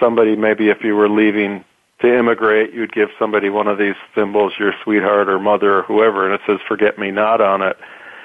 somebody 0.00 0.36
maybe 0.36 0.68
if 0.68 0.82
you 0.82 0.94
were 0.94 1.08
leaving 1.08 1.64
to 2.00 2.16
immigrate 2.16 2.72
you'd 2.72 2.92
give 2.92 3.08
somebody 3.18 3.50
one 3.50 3.66
of 3.66 3.78
these 3.78 3.96
thimbles 4.14 4.52
your 4.58 4.72
sweetheart 4.84 5.28
or 5.28 5.38
mother 5.38 5.78
or 5.78 5.82
whoever 5.82 6.24
and 6.24 6.34
it 6.34 6.40
says 6.46 6.58
forget 6.66 6.98
me 6.98 7.10
not 7.10 7.40
on 7.40 7.62
it 7.62 7.76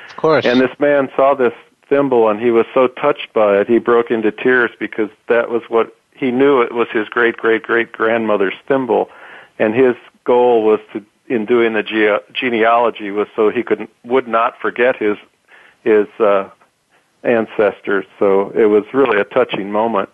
of 0.09 0.15
course 0.15 0.45
and 0.45 0.61
this 0.61 0.79
man 0.79 1.09
saw 1.15 1.33
this 1.33 1.53
thimble 1.89 2.29
and 2.29 2.39
he 2.39 2.51
was 2.51 2.65
so 2.73 2.87
touched 2.87 3.33
by 3.33 3.57
it 3.57 3.67
he 3.67 3.79
broke 3.79 4.11
into 4.11 4.31
tears 4.31 4.71
because 4.79 5.09
that 5.27 5.49
was 5.49 5.63
what 5.67 5.95
he 6.15 6.31
knew 6.31 6.61
it 6.61 6.73
was 6.73 6.87
his 6.91 7.09
great 7.09 7.35
great 7.37 7.63
great 7.63 7.91
grandmother's 7.91 8.55
thimble 8.67 9.09
and 9.59 9.73
his 9.73 9.95
goal 10.23 10.63
was 10.63 10.79
to 10.93 11.03
in 11.27 11.45
doing 11.45 11.73
the 11.73 11.83
ge- 11.83 12.33
genealogy 12.33 13.11
was 13.11 13.27
so 13.35 13.49
he 13.49 13.63
could 13.63 13.87
would 14.03 14.27
not 14.27 14.59
forget 14.59 14.95
his 14.97 15.17
his 15.83 16.07
uh 16.19 16.49
ancestors. 17.23 18.05
So 18.19 18.49
it 18.49 18.65
was 18.65 18.83
really 18.93 19.19
a 19.19 19.23
touching 19.23 19.71
moment. 19.71 20.09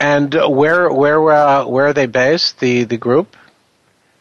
And 0.00 0.34
where 0.34 0.92
where 0.92 1.30
uh, 1.30 1.66
where 1.66 1.86
are 1.86 1.92
they 1.92 2.06
based? 2.06 2.60
The 2.60 2.84
the 2.84 2.96
group. 2.96 3.36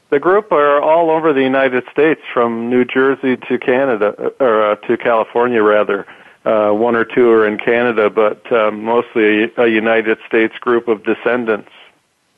The 0.10 0.20
group 0.20 0.52
are 0.52 0.80
all 0.80 1.10
over 1.10 1.34
the 1.34 1.42
United 1.42 1.86
States, 1.92 2.22
from 2.34 2.70
New 2.70 2.86
Jersey 2.86 3.36
to 3.36 3.58
Canada, 3.58 4.32
or 4.40 4.72
uh, 4.72 4.76
to 4.88 4.98
California 4.98 5.64
rather. 5.64 6.06
Uh, 6.46 6.72
one 6.72 6.96
or 6.96 7.06
two 7.06 7.32
are 7.32 7.48
in 7.48 7.58
Canada, 7.58 8.10
but 8.10 8.52
uh, 8.52 8.70
mostly 8.70 9.46
a, 9.46 9.64
a 9.64 9.68
United 9.68 10.20
States 10.28 10.54
group 10.60 10.88
of 10.88 11.04
descendants. 11.04 11.70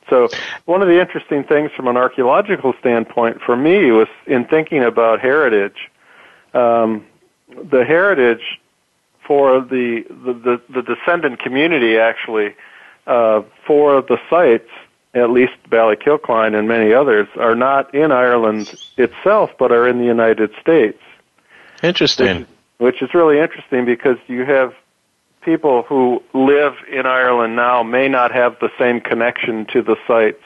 So 0.08 0.28
one 0.64 0.82
of 0.82 0.88
the 0.88 1.00
interesting 1.00 1.44
things 1.44 1.70
from 1.76 1.88
an 1.88 1.96
archaeological 1.96 2.74
standpoint 2.80 3.40
for 3.44 3.56
me 3.56 3.90
was 3.90 4.08
in 4.26 4.44
thinking 4.44 4.82
about 4.82 5.20
heritage. 5.20 5.90
Um, 6.54 7.06
the 7.48 7.84
heritage 7.84 8.60
for 9.26 9.60
the 9.60 10.04
the, 10.08 10.32
the, 10.32 10.62
the 10.72 10.82
descendant 10.82 11.40
community 11.40 11.98
actually 11.98 12.54
uh, 13.06 13.42
for 13.66 14.02
the 14.02 14.18
sites, 14.28 14.68
at 15.14 15.30
least 15.30 15.54
Ballykilcline 15.70 16.56
and 16.58 16.68
many 16.68 16.92
others, 16.92 17.28
are 17.36 17.54
not 17.54 17.94
in 17.94 18.12
Ireland 18.12 18.74
itself, 18.96 19.50
but 19.58 19.72
are 19.72 19.88
in 19.88 19.98
the 19.98 20.04
United 20.04 20.50
States. 20.60 20.98
Interesting. 21.82 22.46
Which, 22.78 23.00
which 23.00 23.02
is 23.02 23.14
really 23.14 23.38
interesting 23.38 23.84
because 23.84 24.18
you 24.26 24.44
have 24.44 24.74
people 25.46 25.84
who 25.84 26.20
live 26.34 26.74
in 26.92 27.06
Ireland 27.06 27.56
now 27.56 27.82
may 27.82 28.08
not 28.08 28.32
have 28.32 28.58
the 28.60 28.68
same 28.78 29.00
connection 29.00 29.64
to 29.66 29.80
the 29.80 29.96
sites 30.06 30.42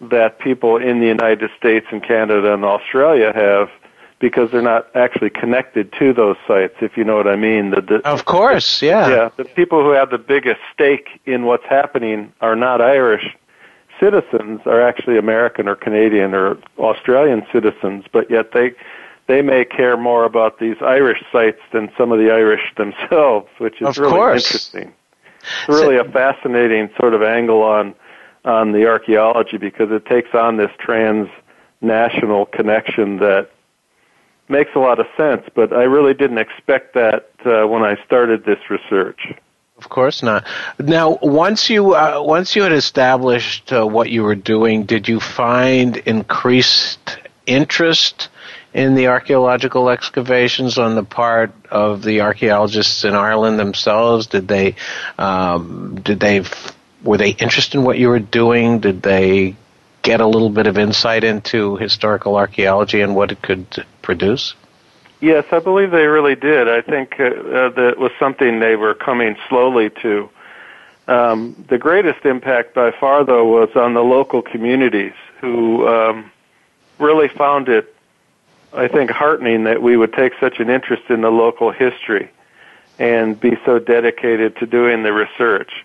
that 0.00 0.40
people 0.40 0.76
in 0.76 1.00
the 1.00 1.06
United 1.06 1.48
States 1.56 1.86
and 1.90 2.02
Canada 2.02 2.52
and 2.52 2.64
Australia 2.64 3.32
have 3.32 3.70
because 4.18 4.50
they're 4.50 4.62
not 4.62 4.88
actually 4.94 5.30
connected 5.30 5.92
to 5.92 6.12
those 6.12 6.36
sites, 6.46 6.74
if 6.80 6.96
you 6.96 7.04
know 7.04 7.16
what 7.16 7.28
I 7.28 7.36
mean. 7.36 7.70
The, 7.70 7.82
the, 7.82 8.08
of 8.08 8.24
course, 8.24 8.82
yeah. 8.82 9.08
Yeah, 9.08 9.28
the 9.36 9.44
people 9.44 9.82
who 9.82 9.90
have 9.90 10.10
the 10.10 10.18
biggest 10.18 10.60
stake 10.72 11.20
in 11.26 11.44
what's 11.44 11.66
happening 11.66 12.32
are 12.40 12.56
not 12.56 12.80
Irish 12.80 13.36
citizens 14.00 14.60
are 14.66 14.82
actually 14.82 15.18
American 15.18 15.68
or 15.68 15.76
Canadian 15.76 16.34
or 16.34 16.58
Australian 16.78 17.46
citizens, 17.52 18.04
but 18.12 18.30
yet 18.30 18.52
they 18.52 18.74
they 19.26 19.42
may 19.42 19.64
care 19.64 19.96
more 19.96 20.24
about 20.24 20.58
these 20.58 20.76
Irish 20.80 21.22
sites 21.32 21.60
than 21.72 21.90
some 21.98 22.12
of 22.12 22.18
the 22.18 22.30
Irish 22.30 22.74
themselves, 22.76 23.48
which 23.58 23.80
is 23.80 23.88
of 23.88 23.98
really 23.98 24.12
course. 24.12 24.46
interesting. 24.46 24.94
It's 25.42 25.68
really 25.68 25.96
a 25.96 26.04
fascinating 26.04 26.90
sort 26.98 27.14
of 27.14 27.22
angle 27.22 27.62
on 27.62 27.94
on 28.44 28.72
the 28.72 28.86
archaeology 28.86 29.58
because 29.58 29.90
it 29.90 30.06
takes 30.06 30.32
on 30.34 30.56
this 30.56 30.70
transnational 30.78 32.46
connection 32.46 33.18
that 33.18 33.50
makes 34.48 34.70
a 34.76 34.78
lot 34.78 35.00
of 35.00 35.06
sense. 35.16 35.42
But 35.54 35.72
I 35.72 35.82
really 35.82 36.14
didn't 36.14 36.38
expect 36.38 36.94
that 36.94 37.30
uh, 37.44 37.66
when 37.66 37.82
I 37.82 37.96
started 38.04 38.44
this 38.44 38.58
research. 38.70 39.34
Of 39.78 39.88
course 39.88 40.22
not. 40.22 40.46
Now, 40.78 41.18
once 41.20 41.68
you 41.68 41.94
uh, 41.94 42.22
once 42.22 42.56
you 42.56 42.62
had 42.62 42.72
established 42.72 43.72
uh, 43.72 43.84
what 43.86 44.10
you 44.10 44.22
were 44.22 44.34
doing, 44.34 44.84
did 44.84 45.06
you 45.06 45.20
find 45.20 45.96
increased 45.98 47.18
interest 47.46 48.28
in 48.76 48.94
the 48.94 49.06
archaeological 49.06 49.88
excavations 49.88 50.76
on 50.76 50.96
the 50.96 51.02
part 51.02 51.50
of 51.70 52.02
the 52.02 52.20
archaeologists 52.20 53.04
in 53.04 53.14
Ireland 53.14 53.58
themselves? 53.58 54.26
Did 54.26 54.46
they 54.48 54.76
um, 55.18 55.98
did 56.02 56.20
they 56.20 56.44
were 57.02 57.16
they 57.16 57.30
interested 57.30 57.78
in 57.78 57.84
what 57.84 57.98
you 57.98 58.08
were 58.08 58.18
doing? 58.18 58.80
Did 58.80 59.00
they 59.00 59.56
get 60.02 60.20
a 60.20 60.26
little 60.26 60.50
bit 60.50 60.66
of 60.66 60.76
insight 60.76 61.24
into 61.24 61.76
historical 61.76 62.36
archaeology 62.36 63.00
and 63.00 63.16
what 63.16 63.32
it 63.32 63.40
could 63.40 63.84
produce? 64.02 64.54
Yes, 65.22 65.46
I 65.50 65.58
believe 65.58 65.90
they 65.90 66.06
really 66.06 66.36
did. 66.36 66.68
I 66.68 66.82
think 66.82 67.18
uh, 67.18 67.24
uh, 67.24 67.68
that 67.70 67.94
was 67.98 68.12
something 68.18 68.60
they 68.60 68.76
were 68.76 68.92
coming 68.92 69.36
slowly 69.48 69.88
to. 70.02 70.28
Um, 71.08 71.64
the 71.70 71.78
greatest 71.78 72.26
impact 72.26 72.74
by 72.74 72.90
far, 72.90 73.24
though, 73.24 73.46
was 73.46 73.70
on 73.74 73.94
the 73.94 74.04
local 74.04 74.42
communities 74.42 75.14
who 75.40 75.88
um, 75.88 76.30
really 76.98 77.28
found 77.28 77.70
it, 77.70 77.95
I 78.76 78.88
think, 78.88 79.10
heartening 79.10 79.64
that 79.64 79.82
we 79.82 79.96
would 79.96 80.12
take 80.12 80.32
such 80.40 80.60
an 80.60 80.70
interest 80.70 81.04
in 81.08 81.22
the 81.22 81.30
local 81.30 81.70
history 81.70 82.30
and 82.98 83.38
be 83.38 83.56
so 83.64 83.78
dedicated 83.78 84.56
to 84.56 84.66
doing 84.66 85.02
the 85.02 85.12
research. 85.12 85.84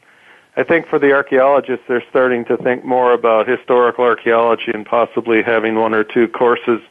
I 0.57 0.63
think 0.63 0.87
for 0.87 0.99
the 0.99 1.13
archaeologists, 1.13 1.85
they're 1.87 2.03
starting 2.09 2.45
to 2.45 2.57
think 2.57 2.83
more 2.83 3.13
about 3.13 3.47
historical 3.47 4.03
archaeology 4.03 4.71
and 4.73 4.85
possibly 4.85 5.41
having 5.41 5.75
one 5.75 5.93
or 5.93 6.03
two 6.03 6.27
courses 6.27 6.81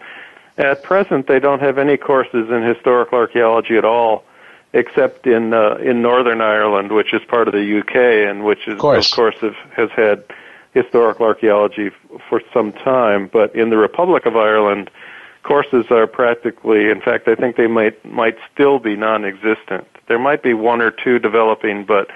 at 0.60 0.82
present, 0.82 1.26
they 1.26 1.40
don't 1.40 1.60
have 1.60 1.78
any 1.78 1.96
courses 1.96 2.50
in 2.50 2.62
historical 2.62 3.18
archaeology 3.18 3.76
at 3.76 3.84
all, 3.84 4.24
except 4.74 5.26
in 5.26 5.54
uh, 5.54 5.76
in 5.76 6.02
Northern 6.02 6.40
Ireland, 6.40 6.92
which 6.92 7.14
is 7.14 7.22
part 7.28 7.48
of 7.48 7.54
the 7.54 7.80
UK, 7.80 7.96
and 8.28 8.44
which 8.44 8.68
is 8.68 8.74
of 8.74 8.78
course, 8.78 9.10
of 9.10 9.16
course 9.16 9.36
have, 9.40 9.56
has 9.74 9.90
had 9.90 10.24
historical 10.74 11.24
archaeology 11.24 11.86
f- 11.86 12.20
for 12.28 12.42
some 12.52 12.72
time. 12.72 13.28
But 13.32 13.54
in 13.56 13.70
the 13.70 13.78
Republic 13.78 14.26
of 14.26 14.36
Ireland, 14.36 14.90
courses 15.42 15.86
are 15.90 16.06
practically, 16.06 16.90
in 16.90 17.00
fact, 17.00 17.28
I 17.28 17.34
think 17.34 17.56
they 17.56 17.66
might 17.66 18.04
might 18.04 18.36
still 18.52 18.78
be 18.78 18.96
non-existent. 18.96 19.86
There 20.08 20.18
might 20.18 20.42
be 20.42 20.54
one 20.54 20.80
or 20.80 20.90
two 20.90 21.18
developing, 21.18 21.84
but 21.84 22.08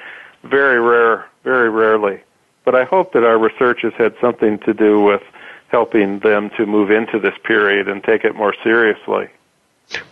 very 0.42 0.80
rare, 0.80 1.26
very 1.42 1.70
rarely. 1.70 2.20
But 2.64 2.74
I 2.74 2.84
hope 2.84 3.12
that 3.12 3.24
our 3.24 3.38
research 3.38 3.82
has 3.82 3.92
had 3.94 4.14
something 4.20 4.58
to 4.60 4.74
do 4.74 5.00
with 5.00 5.22
helping 5.68 6.20
them 6.20 6.50
to 6.56 6.66
move 6.66 6.90
into 6.90 7.18
this 7.18 7.34
period 7.44 7.88
and 7.88 8.02
take 8.02 8.24
it 8.24 8.34
more 8.34 8.54
seriously. 8.62 9.28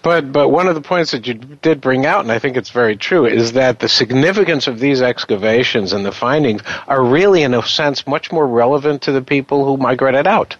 But 0.02 0.32
but 0.32 0.48
one 0.48 0.68
of 0.68 0.74
the 0.74 0.80
points 0.80 1.12
that 1.12 1.26
you 1.26 1.34
did 1.34 1.80
bring 1.80 2.04
out, 2.04 2.20
and 2.20 2.30
I 2.30 2.38
think 2.38 2.56
it's 2.56 2.70
very 2.70 2.96
true, 2.96 3.26
is 3.26 3.52
that 3.52 3.78
the 3.78 3.88
significance 3.88 4.66
of 4.66 4.78
these 4.78 5.00
excavations 5.00 5.92
and 5.92 6.04
the 6.04 6.12
findings 6.12 6.62
are 6.86 7.02
really, 7.02 7.42
in 7.42 7.54
a 7.54 7.62
sense, 7.62 8.06
much 8.06 8.30
more 8.30 8.46
relevant 8.46 9.02
to 9.02 9.12
the 9.12 9.22
people 9.22 9.64
who 9.64 9.76
migrated 9.76 10.26
out. 10.26 10.56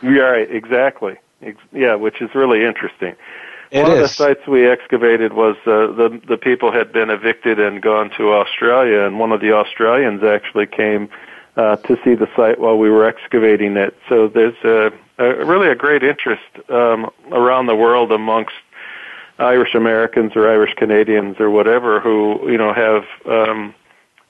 Right, 0.00 0.48
exactly. 0.50 1.16
Yeah, 1.72 1.94
which 1.94 2.20
is 2.20 2.34
really 2.34 2.64
interesting. 2.64 3.14
It 3.70 3.82
One 3.82 3.92
is. 3.92 3.96
of 3.96 4.02
the 4.02 4.08
sites 4.08 4.46
we 4.46 4.68
excavated 4.68 5.32
was 5.32 5.56
uh, 5.66 5.92
the 5.92 6.20
the 6.28 6.36
people 6.36 6.72
had 6.72 6.92
been 6.92 7.10
evicted 7.10 7.58
and 7.58 7.80
gone 7.80 8.10
to 8.18 8.32
Australia, 8.32 9.00
and 9.00 9.18
one 9.18 9.32
of 9.32 9.40
the 9.40 9.52
Australians 9.52 10.22
actually 10.22 10.66
came 10.66 11.08
uh, 11.56 11.76
to 11.76 11.98
see 12.04 12.14
the 12.14 12.28
site 12.36 12.58
while 12.58 12.78
we 12.78 12.90
were 12.90 13.06
excavating 13.06 13.76
it. 13.76 13.96
So 14.08 14.28
there's 14.28 14.56
a, 14.64 14.92
a 15.18 15.44
really 15.44 15.68
a 15.68 15.74
great 15.74 16.02
interest 16.02 16.42
um, 16.68 17.10
around 17.30 17.66
the 17.66 17.74
world 17.74 18.12
amongst 18.12 18.54
Irish 19.38 19.74
Americans 19.74 20.32
or 20.36 20.48
Irish 20.48 20.74
Canadians 20.74 21.40
or 21.40 21.50
whatever 21.50 22.00
who 22.00 22.50
you 22.50 22.58
know 22.58 22.72
have 22.72 23.04
um, 23.26 23.74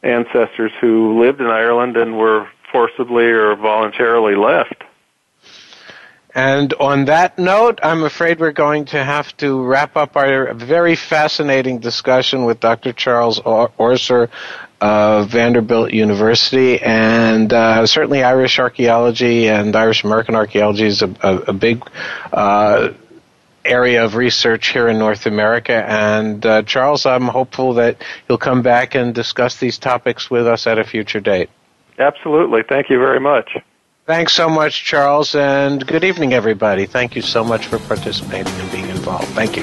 ancestors 0.03 0.73
who 0.81 1.21
lived 1.21 1.41
in 1.41 1.47
Ireland 1.47 1.97
and 1.97 2.17
were 2.17 2.49
forcibly 2.71 3.25
or 3.25 3.55
voluntarily 3.57 4.35
left. 4.35 4.85
And 6.35 6.73
on 6.75 7.07
that 7.07 7.39
note, 7.39 7.81
I'm 7.83 8.05
afraid 8.05 8.41
we're 8.41 8.53
going 8.53 8.87
to 8.87 9.05
have 9.05 9.37
to 9.39 9.63
wrap 9.63 9.97
up 9.97 10.17
our 10.17 10.55
very 10.55 10.97
fascinating 10.97 11.79
discussion 11.79 12.45
with 12.45 12.59
Dr. 12.59 12.93
Charles 12.95 13.39
Orser 13.41 14.31
of 14.81 15.29
Vanderbilt 15.29 15.93
University, 15.93 16.81
and 16.81 17.53
uh, 17.53 17.87
certainly 17.87 18.25
Irish 18.25 18.59
archaeology 18.59 19.49
and 19.49 19.77
Irish 19.77 20.05
American 20.05 20.35
archaeology 20.35 20.87
is 20.87 21.03
a, 21.03 21.15
a, 21.23 21.37
a 21.49 21.53
big 21.53 21.85
uh, 22.33 22.89
area 23.65 24.05
of 24.05 24.17
research 24.17 24.69
here 24.69 24.89
in 24.89 24.99
North 24.99 25.27
America. 25.27 25.85
And 25.87 26.45
uh, 26.45 26.63
Charles, 26.63 27.07
I'm 27.07 27.29
hopeful 27.29 27.75
that 27.75 28.03
you'll 28.29 28.39
come 28.39 28.63
back 28.63 28.95
and 28.95 29.15
discuss 29.15 29.59
these 29.59 29.79
topics 29.79 30.31
with 30.31 30.47
us 30.47 30.67
at 30.67 30.79
a 30.79 30.85
future 30.85 31.21
date. 31.21 31.51
Absolutely. 31.99 32.63
Thank 32.69 32.91
you 32.91 32.99
very 32.99 33.21
much. 33.21 33.57
Thanks 34.05 34.33
so 34.33 34.49
much, 34.49 34.85
Charles, 34.85 35.37
and 35.37 35.87
good 35.87 36.03
evening, 36.03 36.33
everybody. 36.35 36.87
Thank 36.87 37.15
you 37.15 37.23
so 37.23 37.45
much 37.45 37.67
for 37.67 37.79
participating 37.79 38.53
and 38.55 38.73
being 38.73 38.89
involved. 38.89 39.29
Thank 39.29 39.57
you. 39.57 39.63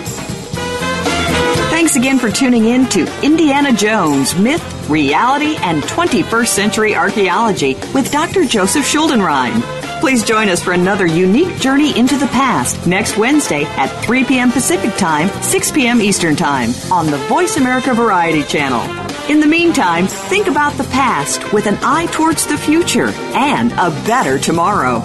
Thanks 1.70 1.98
again 1.98 2.18
for 2.20 2.32
tuning 2.32 2.66
in 2.66 2.88
to 2.88 3.06
Indiana 3.22 3.74
Jones 3.74 4.36
Myth, 4.36 4.90
Reality, 4.90 5.58
and 5.58 5.84
21st 5.84 6.48
Century 6.48 6.96
Archaeology 6.96 7.76
with 7.94 8.12
Dr. 8.12 8.46
Joseph 8.46 8.86
Schuldenrein. 8.86 9.62
Please 10.00 10.24
join 10.24 10.48
us 10.48 10.64
for 10.64 10.72
another 10.72 11.06
unique 11.06 11.58
journey 11.58 11.98
into 11.98 12.16
the 12.18 12.28
past 12.28 12.88
next 12.88 13.18
Wednesday 13.18 13.66
at 13.66 13.88
3 14.06 14.24
p.m. 14.24 14.50
Pacific 14.50 14.96
Time, 14.96 15.28
6 15.44 15.72
p.m. 15.72 16.02
Eastern 16.02 16.38
Time 16.38 16.70
on 16.90 17.08
the 17.08 17.18
Voice 17.28 17.58
America 17.58 17.94
Variety 17.94 18.44
Channel. 18.44 18.82
In 19.30 19.42
the 19.42 19.46
meantime, 19.46 20.08
think 20.08 20.48
about 20.48 20.74
the 20.78 20.86
past 20.86 21.52
with 21.52 21.68
an 21.68 21.78
eye 21.82 22.08
towards 22.14 22.48
the 22.48 22.58
future 22.58 23.10
and 23.36 23.74
a 23.74 23.90
better 24.06 24.40
tomorrow. 24.40 25.04